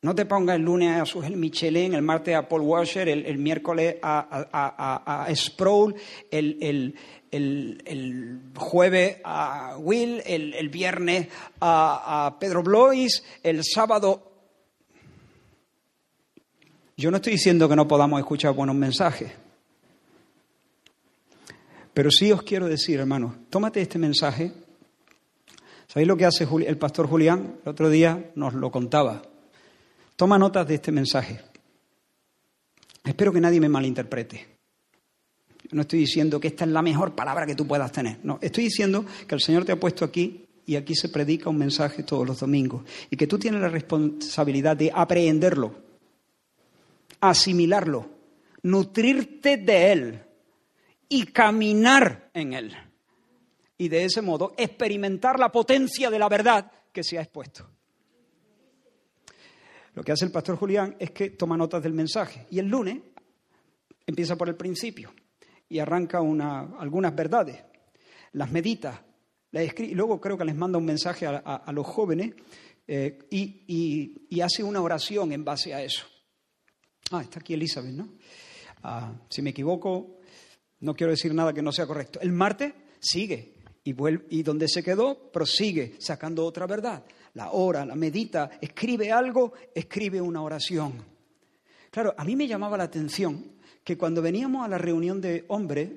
No 0.00 0.14
te 0.14 0.26
pongas 0.26 0.54
el 0.56 0.62
lunes 0.62 1.00
a 1.00 1.04
Sugel 1.04 1.36
Michelin, 1.36 1.92
el 1.92 2.02
martes 2.02 2.36
a 2.36 2.48
Paul 2.48 2.62
Washer, 2.62 3.08
el, 3.08 3.38
miércoles 3.38 3.96
a, 4.00 5.26
a, 5.26 5.34
Sproul, 5.34 5.96
el, 6.30 6.94
jueves 8.54 9.16
a 9.24 9.76
Will, 9.76 10.22
el, 10.24 10.68
viernes 10.68 11.26
a, 11.60 12.36
Pedro 12.38 12.62
Blois, 12.62 13.24
el 13.42 13.64
sábado. 13.64 14.30
Yo 16.96 17.10
no 17.10 17.16
estoy 17.16 17.32
diciendo 17.32 17.68
que 17.68 17.74
no 17.74 17.88
podamos 17.88 18.20
escuchar 18.20 18.54
buenos 18.54 18.76
mensajes. 18.76 19.32
Pero 21.92 22.12
sí 22.12 22.30
os 22.30 22.44
quiero 22.44 22.68
decir, 22.68 23.00
hermanos, 23.00 23.34
tómate 23.50 23.80
este 23.80 23.98
mensaje. 23.98 24.52
¿Sabéis 25.88 26.06
lo 26.06 26.16
que 26.16 26.24
hace 26.24 26.46
el 26.66 26.78
pastor 26.78 27.08
Julián? 27.08 27.56
El 27.64 27.70
otro 27.70 27.90
día 27.90 28.30
nos 28.36 28.54
lo 28.54 28.70
contaba. 28.70 29.22
Toma 30.18 30.36
notas 30.36 30.66
de 30.66 30.74
este 30.74 30.90
mensaje. 30.90 31.40
Espero 33.04 33.32
que 33.32 33.40
nadie 33.40 33.60
me 33.60 33.68
malinterprete. 33.68 34.48
No 35.70 35.82
estoy 35.82 36.00
diciendo 36.00 36.40
que 36.40 36.48
esta 36.48 36.64
es 36.64 36.72
la 36.72 36.82
mejor 36.82 37.14
palabra 37.14 37.46
que 37.46 37.54
tú 37.54 37.68
puedas 37.68 37.92
tener. 37.92 38.18
No, 38.24 38.36
estoy 38.42 38.64
diciendo 38.64 39.06
que 39.28 39.36
el 39.36 39.40
Señor 39.40 39.64
te 39.64 39.70
ha 39.70 39.78
puesto 39.78 40.04
aquí 40.04 40.44
y 40.66 40.74
aquí 40.74 40.96
se 40.96 41.08
predica 41.08 41.50
un 41.50 41.58
mensaje 41.58 42.02
todos 42.02 42.26
los 42.26 42.40
domingos 42.40 42.82
y 43.08 43.16
que 43.16 43.28
tú 43.28 43.38
tienes 43.38 43.60
la 43.60 43.68
responsabilidad 43.68 44.76
de 44.76 44.90
aprehenderlo, 44.92 45.72
asimilarlo, 47.20 48.10
nutrirte 48.64 49.56
de 49.56 49.92
él 49.92 50.22
y 51.08 51.26
caminar 51.26 52.28
en 52.34 52.54
él. 52.54 52.76
Y 53.76 53.88
de 53.88 54.06
ese 54.06 54.20
modo 54.20 54.52
experimentar 54.56 55.38
la 55.38 55.52
potencia 55.52 56.10
de 56.10 56.18
la 56.18 56.28
verdad 56.28 56.72
que 56.92 57.04
se 57.04 57.18
ha 57.18 57.22
expuesto. 57.22 57.77
Lo 59.98 60.04
que 60.04 60.12
hace 60.12 60.26
el 60.26 60.30
pastor 60.30 60.54
Julián 60.54 60.94
es 61.00 61.10
que 61.10 61.30
toma 61.30 61.56
notas 61.56 61.82
del 61.82 61.92
mensaje 61.92 62.46
y 62.52 62.60
el 62.60 62.66
lunes 62.66 63.00
empieza 64.06 64.36
por 64.36 64.48
el 64.48 64.54
principio 64.54 65.12
y 65.68 65.80
arranca 65.80 66.18
algunas 66.18 67.16
verdades, 67.16 67.64
las 68.34 68.48
medita, 68.52 69.04
las 69.50 69.64
escribe 69.64 69.90
y 69.90 69.94
luego 69.96 70.20
creo 70.20 70.38
que 70.38 70.44
les 70.44 70.54
manda 70.54 70.78
un 70.78 70.84
mensaje 70.84 71.26
a, 71.26 71.72
los 71.72 71.84
jóvenes 71.84 72.32
eh, 72.86 73.18
y, 73.28 74.40
hace 74.40 74.62
una 74.62 74.80
oración 74.80 75.32
en 75.32 75.44
base 75.44 75.74
a 75.74 75.82
eso. 75.82 76.06
Ah, 77.10 77.22
está 77.22 77.40
aquí 77.40 77.54
Elizabeth, 77.54 77.90
¿no? 77.90 78.10
Ah, 78.84 79.12
si 79.28 79.42
me 79.42 79.50
equivoco, 79.50 80.20
no 80.78 80.94
quiero 80.94 81.10
decir 81.10 81.34
nada 81.34 81.52
que 81.52 81.60
no 81.60 81.72
sea 81.72 81.88
correcto. 81.88 82.20
El 82.20 82.30
martes 82.30 82.72
sigue 83.00 83.56
y 83.82 84.42
donde 84.44 84.68
se 84.68 84.84
quedó, 84.84 85.32
prosigue 85.32 85.96
sacando 85.98 86.46
otra 86.46 86.68
verdad 86.68 87.04
la 87.34 87.52
ora, 87.52 87.84
la 87.84 87.94
medita, 87.94 88.50
escribe 88.60 89.12
algo, 89.12 89.52
escribe 89.74 90.20
una 90.20 90.42
oración. 90.42 90.94
Claro, 91.90 92.14
a 92.16 92.24
mí 92.24 92.36
me 92.36 92.46
llamaba 92.46 92.76
la 92.76 92.84
atención 92.84 93.58
que 93.84 93.96
cuando 93.96 94.20
veníamos 94.20 94.64
a 94.64 94.68
la 94.68 94.78
reunión 94.78 95.20
de 95.20 95.44
hombres 95.48 95.90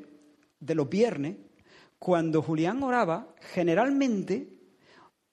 de 0.59 0.75
los 0.75 0.89
viernes, 0.89 1.35
cuando 1.99 2.41
Julián 2.41 2.81
oraba, 2.83 3.35
generalmente 3.53 4.47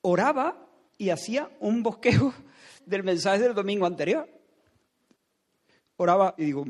oraba 0.02 0.66
y 0.96 1.10
hacía 1.10 1.50
un 1.60 1.82
bosquejo 1.82 2.34
del 2.86 3.04
mensaje 3.04 3.42
del 3.42 3.54
domingo 3.54 3.86
anterior. 3.86 4.28
Oraba 5.96 6.34
y 6.36 6.44
digo, 6.44 6.66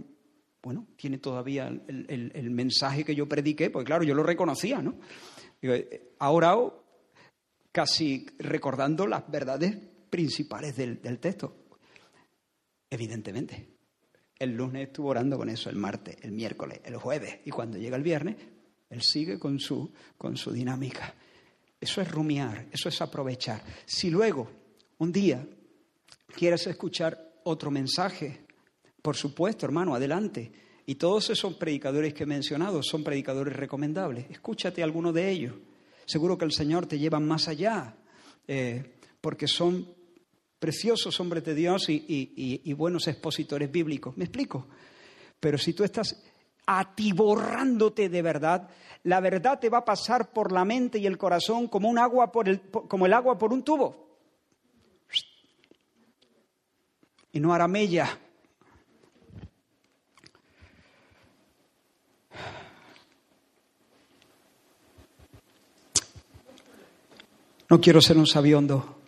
bueno, 0.62 0.87
tiene 0.97 1.18
todavía 1.18 1.68
el, 1.68 2.51
mensaje 2.51 3.05
que 3.05 3.14
yo 3.14 3.29
prediqué, 3.29 3.70
pues 3.70 3.85
claro, 3.85 4.05
yo 4.05 4.14
lo 4.14 4.22
reconocía, 4.22 4.83
¿no? 4.83 4.97
Digo, 5.61 5.74
ha 6.18 6.31
orado 6.31 6.85
casi 7.79 8.26
recordando 8.41 9.07
las 9.07 9.31
verdades 9.31 9.76
principales 10.11 10.74
del, 10.74 10.99
texto. 11.20 11.55
Evidentemente. 12.91 13.68
El 14.37 14.57
lunes 14.57 14.89
estuvo 14.89 15.11
orando 15.11 15.39
con 15.39 15.49
eso, 15.49 15.70
el 15.70 15.76
martes, 15.76 16.16
el 16.22 16.33
miércoles, 16.33 16.81
el 16.83 16.97
jueves, 16.97 17.39
y 17.45 17.51
cuando 17.51 17.79
llega 17.79 17.97
el 17.97 18.03
viernes, 18.03 18.35
él 18.91 19.01
sigue 19.01 19.39
con 19.39 19.61
su, 19.61 19.93
con 20.16 20.37
su 20.37 20.51
dinámica. 20.51 21.14
Eso 21.81 22.01
es 22.01 22.11
rumiar, 22.11 22.66
eso 22.72 22.89
es 22.89 23.01
aprovechar. 23.01 23.62
Si 23.87 24.11
luego, 24.11 24.51
un 24.99 25.12
día, 25.12 25.47
quieres 26.35 26.66
escuchar 26.66 27.33
otro 27.45 27.70
mensaje, 27.70 28.41
por 29.01 29.14
supuesto, 29.14 29.66
hermano, 29.66 29.95
adelante. 29.95 30.51
Y 30.85 30.97
todos 30.97 31.31
esos 31.31 31.55
predicadores 31.55 32.12
que 32.12 32.24
he 32.24 32.26
mencionado 32.26 32.83
son 32.83 33.05
predicadores 33.05 33.55
recomendables. 33.55 34.29
Escúchate 34.31 34.83
alguno 34.83 35.12
de 35.12 35.31
ellos. 35.31 35.55
Seguro 36.09 36.38
que 36.38 36.46
el 36.46 36.52
Señor 36.52 36.86
te 36.86 36.98
lleva 36.98 37.20
más 37.20 37.48
allá, 37.48 37.94
eh, 38.46 38.94
porque 39.20 39.46
son 39.46 39.86
preciosos 40.59 41.20
hombres 41.20 41.44
de 41.44 41.54
Dios 41.54 41.84
y, 41.90 42.72
buenos 42.72 43.06
expositores 43.09 43.70
bíblicos. 43.70 44.16
¿Me 44.16 44.24
explico? 44.24 44.68
Pero 45.38 45.59
si 45.59 45.74
tú 45.74 45.84
estás 45.84 46.18
atiborrándote 46.64 48.09
de 48.09 48.22
verdad, 48.22 48.70
la 49.02 49.20
verdad 49.20 49.59
te 49.61 49.68
va 49.68 49.78
a 49.78 49.84
pasar 49.84 50.32
por 50.32 50.50
la 50.50 50.64
mente 50.64 50.98
y 50.98 51.04
el 51.04 51.18
corazón 51.18 51.68
como, 51.68 51.90
un 51.90 51.98
agua 51.98 52.32
por 52.32 52.48
el, 52.48 52.62
como 52.62 53.04
el 53.04 53.12
agua 53.12 53.36
por 53.36 53.52
un 53.52 53.62
tubo. 53.62 54.16
Y 57.32 57.38
no 57.38 57.52
hará 57.52 57.68
mella. 57.68 58.18
No 67.71 67.81
quiero 67.81 68.01
ser 68.01 68.16
un 68.16 68.27
sabiondo. 68.27 69.03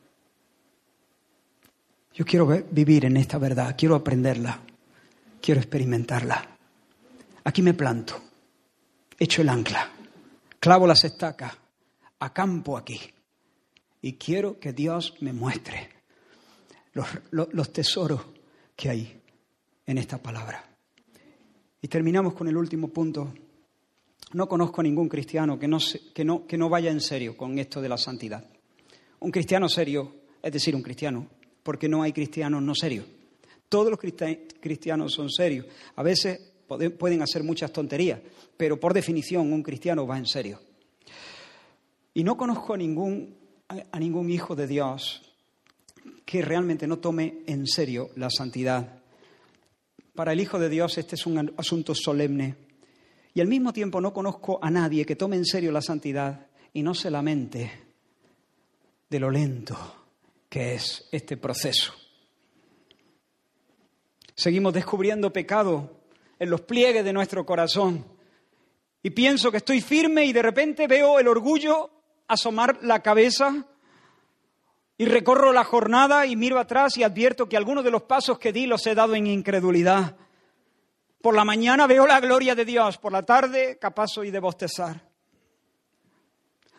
Yo 2.12 2.24
quiero 2.24 2.46
vivir 2.70 3.06
en 3.06 3.16
esta 3.16 3.38
verdad, 3.38 3.74
quiero 3.78 3.94
aprenderla, 3.94 4.60
quiero 5.40 5.60
experimentarla. 5.60 6.56
Aquí 7.44 7.62
me 7.62 7.72
planto, 7.72 8.20
echo 9.18 9.40
el 9.40 9.48
ancla, 9.48 9.90
clavo 10.58 10.86
las 10.86 11.04
estacas, 11.04 11.56
acampo 12.18 12.76
aquí. 12.76 13.00
Y 14.02 14.14
quiero 14.14 14.58
que 14.58 14.72
Dios 14.72 15.14
me 15.20 15.32
muestre 15.32 15.88
los, 16.92 17.06
los 17.30 17.72
tesoros 17.72 18.26
que 18.76 18.90
hay 18.90 19.22
en 19.86 19.98
esta 19.98 20.18
palabra. 20.18 20.64
Y 21.80 21.88
terminamos 21.88 22.34
con 22.34 22.48
el 22.48 22.56
último 22.56 22.88
punto 22.88 23.32
no 24.32 24.48
conozco 24.48 24.82
ningún 24.82 25.08
cristiano 25.08 25.58
que 25.58 25.66
no, 25.66 25.78
que, 26.14 26.24
no, 26.24 26.46
que 26.46 26.56
no 26.56 26.68
vaya 26.68 26.90
en 26.90 27.00
serio 27.00 27.36
con 27.36 27.58
esto 27.58 27.80
de 27.80 27.88
la 27.88 27.98
santidad. 27.98 28.44
Un 29.20 29.30
cristiano 29.30 29.68
serio, 29.68 30.14
es 30.42 30.52
decir, 30.52 30.74
un 30.74 30.82
cristiano, 30.82 31.26
porque 31.62 31.88
no 31.88 32.02
hay 32.02 32.12
cristianos 32.12 32.62
no 32.62 32.74
serios. 32.74 33.06
Todos 33.68 33.90
los 33.90 33.98
cristianos 33.98 35.12
son 35.12 35.30
serios. 35.30 35.66
A 35.96 36.02
veces 36.02 36.52
pueden 36.98 37.22
hacer 37.22 37.42
muchas 37.42 37.72
tonterías, 37.72 38.20
pero 38.56 38.78
por 38.78 38.94
definición 38.94 39.52
un 39.52 39.62
cristiano 39.62 40.06
va 40.06 40.18
en 40.18 40.26
serio. 40.26 40.60
Y 42.14 42.24
no 42.24 42.36
conozco 42.36 42.74
a 42.74 42.76
ningún, 42.76 43.36
a 43.68 43.98
ningún 43.98 44.30
hijo 44.30 44.56
de 44.56 44.66
Dios 44.66 45.22
que 46.24 46.42
realmente 46.42 46.86
no 46.86 46.98
tome 46.98 47.38
en 47.46 47.66
serio 47.66 48.10
la 48.16 48.30
santidad. 48.30 49.00
Para 50.14 50.32
el 50.32 50.40
Hijo 50.40 50.58
de 50.58 50.68
Dios 50.68 50.98
este 50.98 51.16
es 51.16 51.26
un 51.26 51.52
asunto 51.56 51.94
solemne 51.94 52.69
y 53.34 53.40
al 53.40 53.48
mismo 53.48 53.72
tiempo 53.72 54.00
no 54.00 54.12
conozco 54.12 54.58
a 54.62 54.70
nadie 54.70 55.04
que 55.04 55.16
tome 55.16 55.36
en 55.36 55.44
serio 55.44 55.72
la 55.72 55.82
santidad 55.82 56.46
y 56.72 56.82
no 56.82 56.94
se 56.94 57.10
lamente 57.10 57.70
de 59.08 59.20
lo 59.20 59.30
lento 59.30 59.76
que 60.48 60.74
es 60.74 61.08
este 61.12 61.36
proceso. 61.36 61.92
Seguimos 64.34 64.72
descubriendo 64.72 65.32
pecado 65.32 66.00
en 66.38 66.50
los 66.50 66.62
pliegues 66.62 67.04
de 67.04 67.12
nuestro 67.12 67.44
corazón. 67.44 68.04
Y 69.02 69.10
pienso 69.10 69.50
que 69.50 69.58
estoy 69.58 69.80
firme 69.80 70.24
y 70.24 70.32
de 70.32 70.42
repente 70.42 70.86
veo 70.86 71.18
el 71.18 71.28
orgullo 71.28 71.90
asomar 72.26 72.78
la 72.82 73.00
cabeza 73.00 73.66
y 74.96 75.04
recorro 75.04 75.52
la 75.52 75.64
jornada 75.64 76.26
y 76.26 76.36
miro 76.36 76.58
atrás 76.58 76.96
y 76.96 77.02
advierto 77.02 77.48
que 77.48 77.56
algunos 77.56 77.84
de 77.84 77.90
los 77.90 78.02
pasos 78.02 78.38
que 78.38 78.52
di 78.52 78.66
los 78.66 78.86
he 78.86 78.94
dado 78.94 79.14
en 79.14 79.26
incredulidad. 79.26 80.16
Por 81.20 81.34
la 81.34 81.44
mañana 81.44 81.86
veo 81.86 82.06
la 82.06 82.20
gloria 82.20 82.54
de 82.54 82.64
Dios, 82.64 82.96
por 82.98 83.12
la 83.12 83.22
tarde 83.22 83.78
capaz 83.78 84.08
soy 84.08 84.30
de 84.30 84.40
bostezar. 84.40 85.08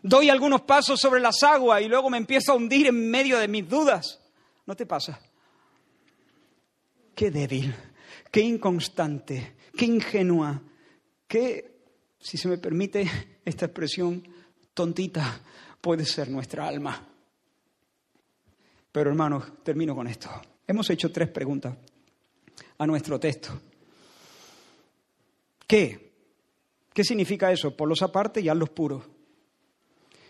Doy 0.01 0.29
algunos 0.29 0.61
pasos 0.61 0.99
sobre 0.99 1.21
las 1.21 1.43
aguas 1.43 1.81
y 1.81 1.87
luego 1.87 2.09
me 2.09 2.17
empiezo 2.17 2.51
a 2.51 2.55
hundir 2.55 2.87
en 2.87 3.09
medio 3.11 3.37
de 3.37 3.47
mis 3.47 3.69
dudas. 3.69 4.19
¿No 4.65 4.75
te 4.75 4.87
pasa? 4.87 5.19
Qué 7.13 7.29
débil, 7.29 7.75
qué 8.31 8.41
inconstante, 8.41 9.57
qué 9.77 9.85
ingenua, 9.85 10.59
qué 11.27 11.71
si 12.19 12.37
se 12.37 12.47
me 12.47 12.57
permite 12.57 13.09
esta 13.45 13.65
expresión 13.65 14.23
tontita, 14.73 15.41
puede 15.79 16.05
ser 16.05 16.29
nuestra 16.29 16.67
alma. 16.67 17.07
Pero 18.91 19.09
hermanos, 19.09 19.63
termino 19.63 19.95
con 19.95 20.07
esto. 20.07 20.29
Hemos 20.67 20.89
hecho 20.89 21.11
tres 21.11 21.29
preguntas 21.29 21.75
a 22.77 22.87
nuestro 22.87 23.19
texto. 23.19 23.59
¿Qué? 25.71 26.11
¿Qué 26.91 27.01
significa 27.01 27.49
eso? 27.49 27.77
Por 27.77 27.87
los 27.87 28.01
aparte 28.01 28.41
y 28.41 28.53
los 28.53 28.69
puros. 28.71 29.03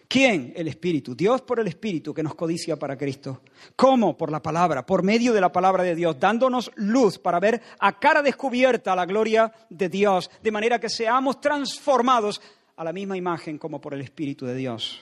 ¿Quién? 0.08 0.54
El 0.56 0.68
Espíritu. 0.68 1.16
Dios 1.16 1.42
por 1.42 1.60
el 1.60 1.68
Espíritu 1.68 2.14
que 2.14 2.22
nos 2.22 2.36
codicia 2.36 2.76
para 2.76 2.96
Cristo. 2.96 3.42
¿Cómo? 3.76 4.16
Por 4.16 4.32
la 4.32 4.40
palabra, 4.40 4.86
por 4.86 5.02
medio 5.02 5.34
de 5.34 5.42
la 5.42 5.52
palabra 5.52 5.82
de 5.82 5.96
Dios, 5.96 6.20
dándonos 6.20 6.72
luz 6.76 7.18
para 7.18 7.40
ver 7.40 7.60
a 7.80 7.98
cara 7.98 8.22
descubierta 8.22 8.96
la 8.96 9.08
gloria 9.08 9.52
de 9.68 9.90
Dios, 9.90 10.30
de 10.44 10.52
manera 10.52 10.80
que 10.80 10.90
seamos 10.90 11.42
transformados 11.42 12.40
a 12.76 12.84
la 12.84 12.94
misma 12.94 13.18
imagen 13.18 13.58
como 13.58 13.82
por 13.82 13.96
el 13.96 14.02
Espíritu 14.02 14.46
de 14.46 14.54
Dios. 14.54 15.02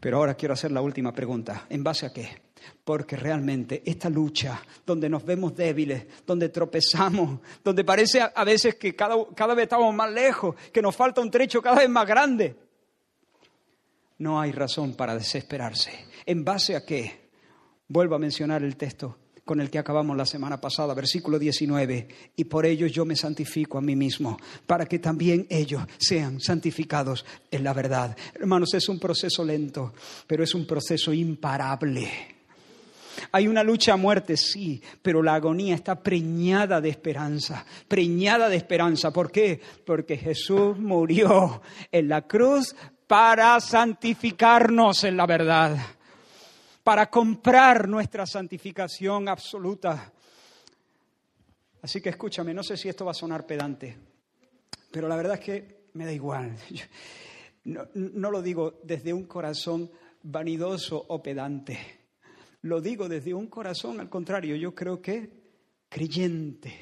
Pero 0.00 0.16
ahora 0.16 0.34
quiero 0.34 0.54
hacer 0.54 0.72
la 0.72 0.80
última 0.80 1.12
pregunta. 1.12 1.66
¿En 1.70 1.84
base 1.84 2.04
a 2.04 2.12
qué? 2.12 2.47
Porque 2.84 3.16
realmente 3.16 3.82
esta 3.84 4.08
lucha, 4.08 4.62
donde 4.84 5.08
nos 5.08 5.24
vemos 5.24 5.54
débiles, 5.54 6.06
donde 6.26 6.48
tropezamos, 6.48 7.40
donde 7.62 7.84
parece 7.84 8.20
a 8.20 8.44
veces 8.44 8.76
que 8.76 8.94
cada, 8.94 9.16
cada 9.34 9.54
vez 9.54 9.64
estamos 9.64 9.94
más 9.94 10.10
lejos, 10.10 10.56
que 10.72 10.82
nos 10.82 10.94
falta 10.94 11.20
un 11.20 11.30
trecho 11.30 11.60
cada 11.62 11.76
vez 11.76 11.88
más 11.88 12.06
grande, 12.06 12.56
no 14.18 14.40
hay 14.40 14.52
razón 14.52 14.94
para 14.94 15.14
desesperarse. 15.14 15.92
¿En 16.26 16.44
base 16.44 16.74
a 16.76 16.84
qué? 16.84 17.28
Vuelvo 17.88 18.16
a 18.16 18.18
mencionar 18.18 18.62
el 18.62 18.76
texto 18.76 19.16
con 19.48 19.62
el 19.62 19.70
que 19.70 19.78
acabamos 19.78 20.14
la 20.14 20.26
semana 20.26 20.60
pasada, 20.60 20.92
versículo 20.92 21.38
19, 21.38 22.08
y 22.36 22.44
por 22.44 22.66
ello 22.66 22.86
yo 22.86 23.06
me 23.06 23.16
santifico 23.16 23.78
a 23.78 23.80
mí 23.80 23.96
mismo, 23.96 24.36
para 24.66 24.84
que 24.84 24.98
también 24.98 25.46
ellos 25.48 25.84
sean 25.96 26.38
santificados 26.38 27.24
en 27.50 27.64
la 27.64 27.72
verdad. 27.72 28.14
Hermanos, 28.34 28.74
es 28.74 28.90
un 28.90 28.98
proceso 28.98 29.42
lento, 29.42 29.94
pero 30.26 30.44
es 30.44 30.54
un 30.54 30.66
proceso 30.66 31.14
imparable. 31.14 32.37
Hay 33.32 33.48
una 33.48 33.62
lucha 33.62 33.94
a 33.94 33.96
muerte, 33.96 34.36
sí, 34.36 34.82
pero 35.02 35.22
la 35.22 35.34
agonía 35.34 35.74
está 35.74 36.02
preñada 36.02 36.80
de 36.80 36.88
esperanza, 36.88 37.64
preñada 37.86 38.48
de 38.48 38.56
esperanza. 38.56 39.12
¿Por 39.12 39.30
qué? 39.30 39.60
Porque 39.84 40.16
Jesús 40.16 40.78
murió 40.78 41.62
en 41.90 42.08
la 42.08 42.22
cruz 42.22 42.74
para 43.06 43.58
santificarnos 43.60 45.04
en 45.04 45.16
la 45.16 45.26
verdad, 45.26 45.76
para 46.84 47.08
comprar 47.10 47.88
nuestra 47.88 48.26
santificación 48.26 49.28
absoluta. 49.28 50.12
Así 51.82 52.00
que 52.00 52.10
escúchame, 52.10 52.52
no 52.52 52.62
sé 52.62 52.76
si 52.76 52.88
esto 52.88 53.04
va 53.04 53.12
a 53.12 53.14
sonar 53.14 53.46
pedante, 53.46 53.96
pero 54.90 55.08
la 55.08 55.16
verdad 55.16 55.34
es 55.34 55.40
que 55.40 55.78
me 55.94 56.04
da 56.04 56.12
igual. 56.12 56.56
No, 57.64 57.82
no, 57.92 58.30
lo 58.30 58.40
digo 58.40 58.80
desde 58.82 59.12
un 59.12 59.24
corazón 59.24 59.90
vanidoso 60.22 61.04
o 61.08 61.22
pedante, 61.22 61.97
lo 62.62 62.80
digo 62.80 63.08
desde 63.08 63.34
un 63.34 63.46
corazón 63.46 64.00
al 64.00 64.08
contrario, 64.08 64.56
yo 64.56 64.74
creo 64.74 65.00
que 65.00 65.30
creyente. 65.88 66.74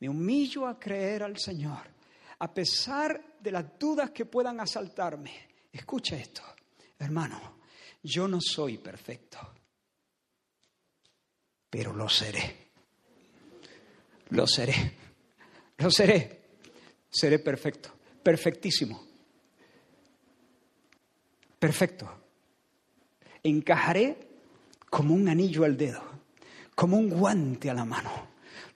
Me 0.00 0.08
humillo 0.08 0.66
a 0.66 0.78
creer 0.78 1.22
al 1.22 1.38
Señor 1.38 1.94
a 2.38 2.52
pesar 2.52 3.36
de 3.40 3.50
las 3.50 3.78
dudas 3.78 4.10
que 4.10 4.26
puedan 4.26 4.60
asaltarme. 4.60 5.48
Escucha 5.72 6.16
esto, 6.16 6.42
hermano, 6.98 7.58
yo 8.02 8.28
no 8.28 8.38
soy 8.40 8.78
perfecto, 8.78 9.38
pero 11.70 11.92
lo 11.92 12.08
seré. 12.08 12.64
Lo 14.30 14.46
seré. 14.46 14.74
Lo 15.78 15.90
seré. 15.90 16.42
Seré 17.10 17.38
perfecto. 17.38 17.90
Perfectísimo. 18.22 19.06
Perfecto. 21.58 22.10
Encajaré 23.42 24.33
como 24.94 25.12
un 25.12 25.28
anillo 25.28 25.64
al 25.64 25.76
dedo, 25.76 26.00
como 26.72 26.96
un 26.96 27.10
guante 27.10 27.68
a 27.68 27.74
la 27.74 27.84
mano. 27.84 28.28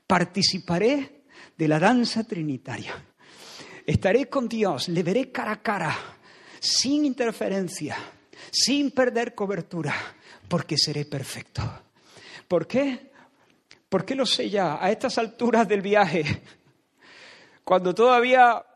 Participaré 0.05 1.23
de 1.57 1.69
la 1.69 1.79
danza 1.79 2.25
trinitaria. 2.25 2.93
Estaré 3.87 4.29
con 4.29 4.49
Dios, 4.49 4.89
le 4.89 5.05
veré 5.05 5.31
cara 5.31 5.53
a 5.53 5.63
cara, 5.63 5.97
sin 6.59 7.05
interferencia, 7.05 7.97
sin 8.51 8.91
perder 8.91 9.37
cobertura, 9.37 9.95
porque 10.49 10.77
seré 10.77 11.05
perfecto. 11.05 11.63
¿Por 12.49 12.67
qué? 12.67 13.13
¿Por 13.89 14.05
qué 14.05 14.17
lo 14.17 14.27
sé 14.27 14.51
ya 14.51 14.85
a 14.85 14.91
estas 14.91 15.19
alturas 15.19 15.69
del 15.69 15.83
viaje? 15.83 16.25
Cuando 17.63 17.95
todavía 17.95 18.67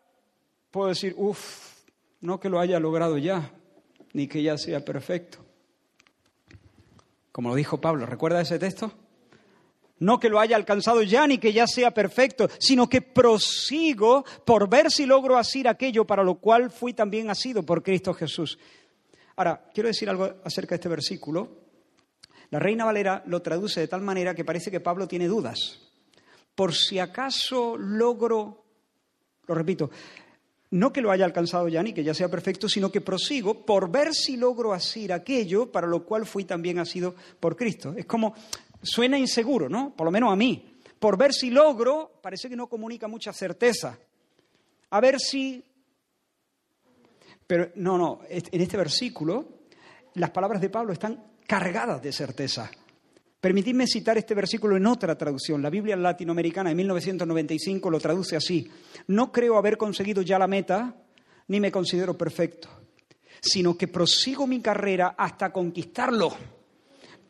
puedo 0.70 0.90
decir, 0.90 1.12
uff, 1.16 1.72
no 2.20 2.38
que 2.38 2.49
lo 2.49 2.61
haya 2.61 2.78
logrado 2.78 3.18
ya, 3.18 3.51
ni 4.12 4.28
que 4.28 4.45
ya 4.45 4.57
sea 4.57 4.84
perfecto. 4.84 5.41
Como 7.32 7.48
lo 7.48 7.54
dijo 7.54 7.80
Pablo, 7.80 8.06
¿recuerda 8.06 8.42
ese 8.42 8.58
texto? 8.58 8.92
No 9.98 10.20
que 10.20 10.28
lo 10.28 10.38
haya 10.38 10.56
alcanzado 10.56 11.02
ya 11.02 11.26
ni 11.26 11.38
que 11.38 11.52
ya 11.52 11.66
sea 11.66 11.92
perfecto, 11.92 12.48
sino 12.58 12.88
que 12.88 13.00
prosigo 13.00 14.24
por 14.44 14.68
ver 14.68 14.90
si 14.90 15.06
logro 15.06 15.38
asir 15.38 15.66
aquello 15.66 16.04
para 16.04 16.22
lo 16.22 16.36
cual 16.36 16.70
fui 16.70 16.92
también 16.92 17.30
asido 17.30 17.62
por 17.62 17.82
Cristo 17.82 18.12
Jesús. 18.12 18.58
Ahora, 19.36 19.68
quiero 19.72 19.86
decir 19.86 20.10
algo 20.10 20.28
acerca 20.44 20.70
de 20.70 20.76
este 20.76 20.88
versículo. 20.88 21.62
La 22.50 22.58
Reina 22.58 22.84
Valera 22.84 23.22
lo 23.26 23.40
traduce 23.40 23.80
de 23.80 23.88
tal 23.88 24.02
manera 24.02 24.34
que 24.34 24.44
parece 24.44 24.70
que 24.70 24.80
Pablo 24.80 25.08
tiene 25.08 25.26
dudas. 25.26 25.80
Por 26.54 26.74
si 26.74 26.98
acaso 26.98 27.78
logro, 27.78 28.64
lo 29.46 29.54
repito, 29.54 29.90
no 30.72 30.92
que 30.92 31.00
lo 31.00 31.10
haya 31.10 31.24
alcanzado 31.24 31.68
ya 31.68 31.82
ni 31.82 31.92
que 31.92 32.04
ya 32.04 32.12
sea 32.12 32.28
perfecto, 32.28 32.68
sino 32.68 32.90
que 32.90 33.00
prosigo 33.00 33.64
por 33.64 33.90
ver 33.90 34.12
si 34.12 34.36
logro 34.36 34.72
asir 34.72 35.12
aquello 35.12 35.70
para 35.70 35.86
lo 35.86 36.04
cual 36.04 36.26
fui 36.26 36.44
también 36.44 36.78
asido 36.78 37.14
por 37.40 37.56
Cristo. 37.56 37.94
Es 37.96 38.04
como 38.06 38.34
Suena 38.82 39.16
inseguro, 39.16 39.68
¿no? 39.68 39.94
Por 39.94 40.04
lo 40.04 40.10
menos 40.10 40.32
a 40.32 40.36
mí. 40.36 40.80
Por 40.98 41.16
ver 41.16 41.32
si 41.32 41.50
logro, 41.50 42.18
parece 42.20 42.48
que 42.48 42.56
no 42.56 42.66
comunica 42.66 43.06
mucha 43.06 43.32
certeza. 43.32 43.96
A 44.90 45.00
ver 45.00 45.20
si... 45.20 45.64
Pero 47.46 47.70
no, 47.76 47.96
no, 47.96 48.20
en 48.28 48.60
este 48.60 48.76
versículo 48.76 49.62
las 50.14 50.30
palabras 50.30 50.60
de 50.60 50.68
Pablo 50.68 50.92
están 50.92 51.22
cargadas 51.46 52.02
de 52.02 52.12
certeza. 52.12 52.70
Permitidme 53.43 53.88
citar 53.88 54.16
este 54.16 54.36
versículo 54.36 54.76
en 54.76 54.86
otra 54.86 55.18
traducción. 55.18 55.61
La 55.62 55.68
Biblia 55.68 55.97
latinoamericana 55.97 56.70
de 56.70 56.76
1995 56.76 57.90
lo 57.90 57.99
traduce 57.99 58.36
así. 58.36 58.70
No 59.09 59.32
creo 59.32 59.59
haber 59.59 59.76
conseguido 59.76 60.22
ya 60.22 60.38
la 60.38 60.47
meta, 60.47 60.95
ni 61.49 61.59
me 61.59 61.72
considero 61.72 62.16
perfecto, 62.16 62.68
sino 63.40 63.76
que 63.76 63.88
prosigo 63.88 64.47
mi 64.47 64.61
carrera 64.61 65.16
hasta 65.18 65.53
conquistarlo 65.53 66.36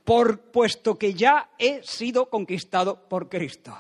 por, 0.05 0.39
puesto 0.51 0.99
que 0.99 1.15
ya 1.15 1.53
he 1.59 1.81
sido 1.83 2.29
conquistado 2.29 3.09
por 3.09 3.31
Cristo. 3.31 3.75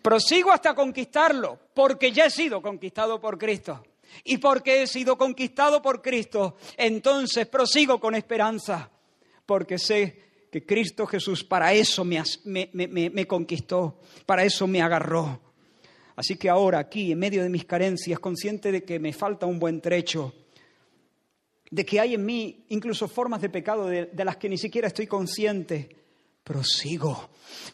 Prosigo 0.00 0.52
hasta 0.52 0.74
conquistarlo, 0.74 1.58
porque 1.74 2.12
ya 2.12 2.24
he 2.24 2.30
sido 2.30 2.62
conquistado 2.62 3.20
por 3.20 3.36
Cristo. 3.36 3.84
Y 4.24 4.38
porque 4.38 4.84
he 4.84 4.86
sido 4.86 5.18
conquistado 5.18 5.82
por 5.82 6.00
Cristo, 6.00 6.56
entonces 6.78 7.46
prosigo 7.46 8.00
con 8.00 8.14
esperanza, 8.14 8.90
porque 9.46 9.78
sé 9.78 10.24
que 10.50 10.64
Cristo 10.64 11.06
Jesús 11.06 11.42
para 11.42 11.72
eso 11.72 12.04
me, 12.04 12.22
me, 12.44 13.26
conquistó, 13.26 13.98
para 14.24 14.44
eso 14.44 14.66
me 14.66 14.80
agarró. 14.80 15.40
Así 16.16 16.36
que 16.36 16.48
ahora 16.48 16.78
aquí, 16.78 17.10
en 17.10 17.18
medio 17.18 17.42
de 17.42 17.48
mis 17.48 17.64
carencias, 17.64 18.20
consciente 18.20 18.70
de 18.70 18.84
que 18.84 19.00
me 19.00 19.12
falta 19.12 19.46
un 19.46 19.58
buen 19.58 19.80
trecho, 19.80 20.32
de 21.70 21.84
que 21.84 21.98
hay 21.98 22.14
en 22.14 22.24
mí 22.24 22.66
incluso 22.68 23.08
formas 23.08 23.42
de 23.42 23.48
pecado 23.48 23.88
de, 23.88 24.10
las 24.24 24.36
que 24.36 24.48
ni 24.48 24.56
siquiera 24.56 24.86
estoy 24.86 25.08
consciente. 25.08 26.03
Prosigo, 26.44 27.30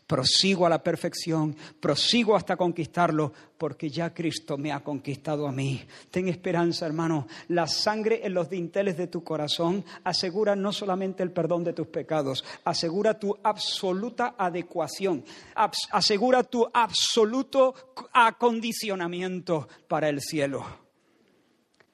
prosigo 0.07 0.65
a 0.65 0.69
la 0.69 0.81
perfección, 0.81 1.57
prosigo 1.81 2.37
hasta 2.37 2.57
conquistarlo, 2.57 3.33
porque 3.59 3.91
ya 3.91 4.15
Cristo 4.15 4.57
me 4.57 4.71
ha 4.71 4.79
conquistado 4.79 5.49
a 5.49 5.53
mí. 5.53 5.85
Ten 6.09 6.29
esperanza, 6.29 6.87
hermano. 6.87 7.27
La 7.49 7.67
sangre 7.67 8.21
en 8.25 8.33
los 8.33 8.49
dinteles 8.49 8.97
de 8.97 9.09
tu 9.09 9.25
corazón 9.25 9.85
asegura 10.05 10.55
no 10.55 10.73
solamente 10.73 11.25
el 11.25 11.33
perdón 11.33 11.65
de 11.65 11.73
tus 11.73 11.89
pecados, 11.89 12.45
asegura 12.65 13.19
tu 13.19 13.37
absoluta 13.43 14.37
adecuación, 14.39 15.25
asegura 15.91 16.45
tu 16.45 16.65
absoluto 16.73 17.75
acondicionamiento 18.13 19.67
para 19.89 20.09
el 20.09 20.21
cielo. 20.21 20.65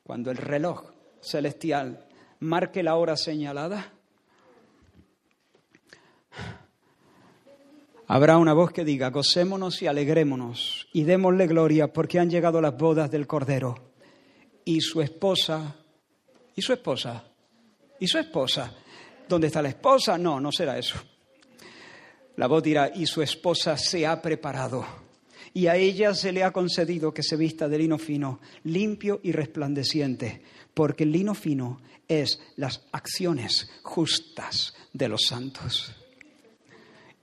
Cuando 0.02 0.30
el 0.30 0.36
reloj 0.36 0.92
celestial 1.22 2.06
marque 2.40 2.82
la 2.82 2.96
hora 2.96 3.16
señalada, 3.16 3.95
habrá 8.06 8.38
una 8.38 8.52
voz 8.52 8.72
que 8.72 8.84
diga, 8.84 9.10
gocémonos 9.10 9.82
y 9.82 9.86
alegrémonos 9.86 10.88
y 10.92 11.04
démosle 11.04 11.46
gloria 11.46 11.92
porque 11.92 12.18
han 12.18 12.30
llegado 12.30 12.60
las 12.60 12.76
bodas 12.76 13.10
del 13.10 13.26
Cordero. 13.26 13.92
Y 14.64 14.80
su 14.80 15.00
esposa, 15.00 15.76
y 16.54 16.62
su 16.62 16.72
esposa, 16.72 17.24
y 18.00 18.06
su 18.08 18.18
esposa. 18.18 18.72
¿Dónde 19.28 19.48
está 19.48 19.62
la 19.62 19.68
esposa? 19.68 20.18
No, 20.18 20.40
no 20.40 20.50
será 20.50 20.78
eso. 20.78 20.96
La 22.36 22.46
voz 22.46 22.62
dirá, 22.62 22.90
y 22.94 23.06
su 23.06 23.22
esposa 23.22 23.76
se 23.76 24.06
ha 24.06 24.20
preparado 24.20 25.06
y 25.56 25.68
a 25.68 25.76
ella 25.76 26.12
se 26.12 26.32
le 26.32 26.44
ha 26.44 26.52
concedido 26.52 27.14
que 27.14 27.22
se 27.22 27.34
vista 27.34 27.66
de 27.66 27.78
lino 27.78 27.96
fino, 27.96 28.40
limpio 28.64 29.20
y 29.22 29.32
resplandeciente, 29.32 30.42
porque 30.74 31.04
el 31.04 31.12
lino 31.12 31.34
fino 31.34 31.80
es 32.06 32.38
las 32.56 32.82
acciones 32.92 33.70
justas 33.82 34.74
de 34.92 35.08
los 35.08 35.22
santos. 35.26 35.94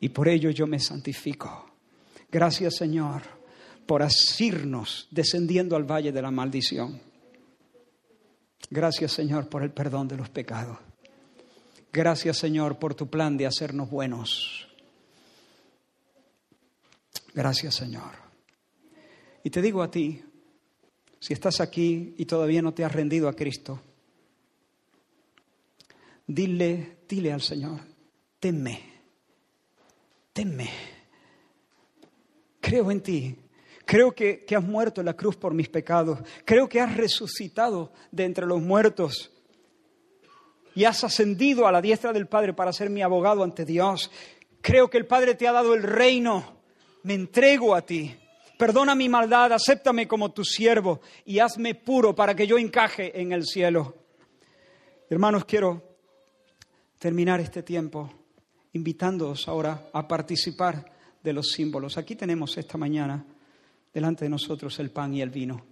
Y 0.03 0.09
por 0.09 0.27
ello 0.27 0.49
yo 0.49 0.67
me 0.67 0.81
santifico. 0.81 1.65
Gracias 2.29 2.75
Señor 2.75 3.21
por 3.85 4.03
asirnos 4.03 5.07
descendiendo 5.11 5.77
al 5.77 5.89
valle 5.89 6.11
de 6.11 6.21
la 6.21 6.29
maldición. 6.29 6.99
Gracias 8.69 9.13
Señor 9.13 9.47
por 9.47 9.63
el 9.63 9.71
perdón 9.71 10.09
de 10.09 10.17
los 10.17 10.29
pecados. 10.29 10.77
Gracias 11.93 12.37
Señor 12.37 12.79
por 12.79 12.95
tu 12.95 13.09
plan 13.09 13.37
de 13.37 13.45
hacernos 13.45 13.89
buenos. 13.89 14.67
Gracias 17.33 17.73
Señor. 17.73 18.11
Y 19.41 19.51
te 19.51 19.61
digo 19.61 19.81
a 19.81 19.89
ti, 19.89 20.21
si 21.17 21.31
estás 21.31 21.61
aquí 21.61 22.13
y 22.17 22.25
todavía 22.25 22.61
no 22.61 22.73
te 22.73 22.83
has 22.83 22.91
rendido 22.91 23.29
a 23.29 23.37
Cristo, 23.37 23.79
dile, 26.27 26.97
dile 27.07 27.31
al 27.31 27.41
Señor, 27.41 27.79
teme, 28.41 28.92
teme. 30.33 30.69
Creo 32.59 32.91
en 32.91 33.01
ti, 33.01 33.37
Creo 33.85 34.13
que, 34.13 34.45
que, 34.45 34.55
has 34.55 34.63
muerto 34.63 35.01
en 35.01 35.05
la 35.05 35.13
cruz 35.13 35.35
por 35.35 35.53
mis 35.53 35.67
pecados. 35.67 36.19
Creo 36.45 36.69
que 36.69 36.79
has 36.79 36.95
resucitado 36.95 37.91
de 38.11 38.23
entre 38.23 38.45
los 38.45 38.61
muertos. 38.61 39.31
Y 40.73 40.85
has 40.85 41.03
ascendido 41.03 41.67
a 41.67 41.71
la 41.71 41.81
diestra 41.81 42.13
del 42.13 42.27
Padre 42.27 42.53
para 42.53 42.73
ser 42.73 42.89
mi 42.89 43.01
abogado 43.01 43.43
ante 43.43 43.65
Dios. 43.65 44.09
Creo 44.61 44.89
que 44.89 44.97
el 44.97 45.05
Padre 45.05 45.35
te 45.35 45.47
ha 45.47 45.51
dado 45.51 45.73
el 45.73 45.83
reino. 45.83 46.57
Me 47.03 47.13
entrego 47.13 47.75
a 47.75 47.81
ti. 47.81 48.15
Perdona 48.57 48.95
mi 48.95 49.09
maldad, 49.09 49.51
acéptame 49.51 50.07
como 50.07 50.31
tu 50.31 50.45
siervo 50.45 51.01
y 51.25 51.39
hazme 51.39 51.75
puro 51.75 52.15
para 52.15 52.33
que 52.33 52.47
yo 52.47 52.57
encaje 52.57 53.19
en 53.19 53.33
el 53.33 53.45
cielo. 53.45 53.95
Hermanos, 55.09 55.43
quiero 55.43 55.83
terminar 56.97 57.41
este 57.41 57.61
tiempo 57.61 58.22
invitándoos 58.73 59.47
ahora 59.47 59.89
a 59.93 60.07
participar 60.07 60.91
de 61.23 61.33
los 61.33 61.51
símbolos. 61.51 61.97
Aquí 61.97 62.15
tenemos 62.15 62.57
esta 62.57 62.77
mañana 62.77 63.25
delante 63.93 64.25
de 64.25 64.29
nosotros 64.29 64.77
el 64.79 64.91
pan 64.91 65.13
y 65.13 65.21
el 65.21 65.29
vino. 65.29 65.63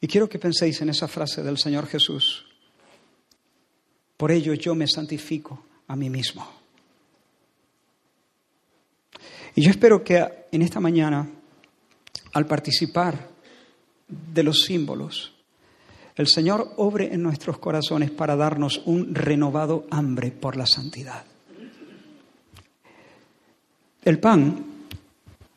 Y 0.00 0.06
quiero 0.06 0.28
que 0.28 0.38
penséis 0.38 0.80
en 0.80 0.88
esa 0.88 1.08
frase 1.08 1.42
del 1.42 1.58
Señor 1.58 1.86
Jesús. 1.86 2.44
Por 4.16 4.30
ello 4.32 4.54
yo 4.54 4.74
me 4.74 4.86
santifico 4.86 5.64
a 5.86 5.96
mí 5.96 6.10
mismo. 6.10 6.46
Y 9.54 9.62
yo 9.62 9.70
espero 9.70 10.02
que 10.02 10.46
en 10.50 10.62
esta 10.62 10.80
mañana, 10.80 11.28
al 12.32 12.46
participar 12.46 13.30
de 14.08 14.42
los 14.42 14.62
símbolos, 14.62 15.31
el 16.16 16.26
Señor 16.26 16.74
obre 16.76 17.12
en 17.12 17.22
nuestros 17.22 17.58
corazones 17.58 18.10
para 18.10 18.36
darnos 18.36 18.82
un 18.84 19.14
renovado 19.14 19.86
hambre 19.90 20.30
por 20.30 20.56
la 20.56 20.66
santidad. 20.66 21.24
El 24.04 24.18
pan 24.18 24.64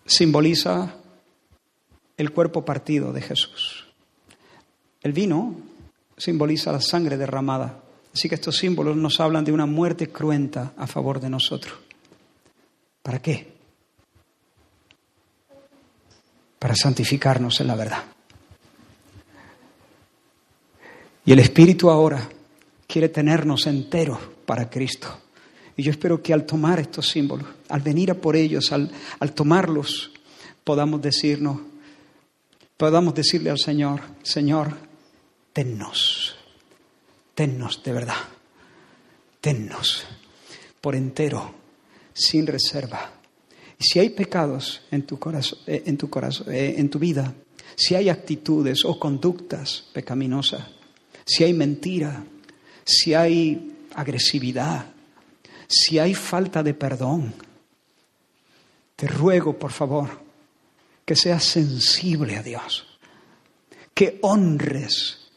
simboliza 0.06 0.95
el 2.15 2.32
cuerpo 2.32 2.64
partido 2.64 3.11
de 3.11 3.22
Jesús. 3.22 3.86
El 5.02 5.11
vino 5.11 5.56
simboliza 6.18 6.72
la 6.72 6.82
sangre 6.82 7.18
derramada. 7.18 7.82
Así 8.14 8.30
que 8.30 8.36
estos 8.36 8.57
símbolos 8.57 8.95
nos 8.95 9.19
hablan 9.19 9.44
de 9.44 9.52
una 9.52 9.65
muerte 9.65 10.07
cruenta 10.10 10.73
a 10.77 10.88
favor 10.88 11.19
de 11.19 11.30
nosotros. 11.30 11.77
¿Para 13.02 13.22
qué? 13.22 13.53
Para 16.57 16.76
santificarnos 16.76 17.60
en 17.60 17.68
la 17.68 17.76
verdad. 17.76 18.15
Y 21.26 21.31
el 21.31 21.39
Espíritu 21.39 21.89
ahora 21.89 22.30
quiere 22.88 23.10
tenernos 23.10 23.65
enteros 23.65 24.19
para 24.45 24.69
Cristo. 24.69 25.07
Y 25.76 25.84
yo 25.84 25.91
espero 25.91 26.22
que 26.22 26.34
al 26.34 26.45
tomar 26.45 26.80
estos 26.80 27.10
símbolos, 27.10 27.47
al 27.68 27.81
venir 27.81 28.11
a 28.11 28.15
por 28.15 28.35
ellos, 28.35 28.72
al, 28.72 28.91
al 29.19 29.34
tomarlos, 29.34 30.11
podamos 30.64 31.02
decirnos, 31.02 31.60
podamos 32.77 33.14
decirle 33.15 33.49
al 33.49 33.60
Señor, 33.60 34.02
Señor, 34.23 34.77
tennos, 35.52 36.35
tennos 37.34 37.84
de 37.84 37.91
verdad, 37.91 38.15
tennos 39.41 40.06
por 40.80 40.95
entero, 40.95 41.53
sin 42.14 42.47
reserva. 42.47 43.11
Y 43.80 43.84
si 43.84 43.99
hay 43.99 44.10
pecados 44.10 44.84
en 44.91 45.03
tu 45.03 45.19
corazón, 45.19 45.60
eh, 45.68 45.84
en 45.85 45.97
tu 45.97 46.10
corazón, 46.10 46.53
eh, 46.53 46.76
en 46.77 46.89
tu 46.89 46.99
vida, 46.99 47.34
si 47.76 47.95
hay 47.95 48.07
actitudes 48.10 48.85
o 48.85 48.97
conductas 48.97 49.89
pecaminosas, 49.91 50.64
si 51.26 51.43
hay 51.43 51.53
mentira, 51.53 52.23
si 52.85 53.14
hay 53.14 53.76
agresividad, 53.95 54.85
si 55.68 55.99
hay 55.99 56.14
falta 56.14 56.61
de 56.61 56.73
perdón, 56.73 57.34
te 58.95 59.07
ruego, 59.07 59.57
por 59.57 59.72
favor, 59.72 60.22
que 61.03 61.15
seas 61.15 61.43
sensible 61.43 62.38
a 62.38 62.43
Dios, 62.43 62.85
que 63.93 64.19
honres 64.22 65.30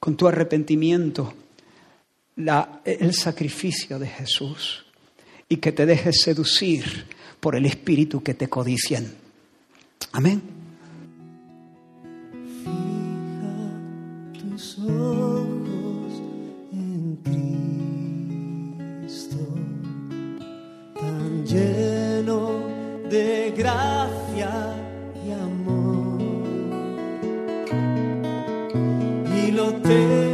con 0.00 0.16
tu 0.16 0.26
arrepentimiento 0.26 1.34
el 2.84 3.14
sacrificio 3.14 3.98
de 3.98 4.08
Jesús 4.08 4.84
y 5.48 5.58
que 5.58 5.72
te 5.72 5.86
dejes 5.86 6.20
seducir 6.22 7.06
por 7.38 7.54
el 7.54 7.66
espíritu 7.66 8.22
que 8.22 8.34
te 8.34 8.48
codician. 8.48 9.14
Amén. 10.12 10.53
De 23.14 23.52
pie 23.54 24.74
y 25.24 25.30
podemos 25.30 26.34
cantarla 27.70 28.34
de 29.30 29.52
dos 29.52 30.33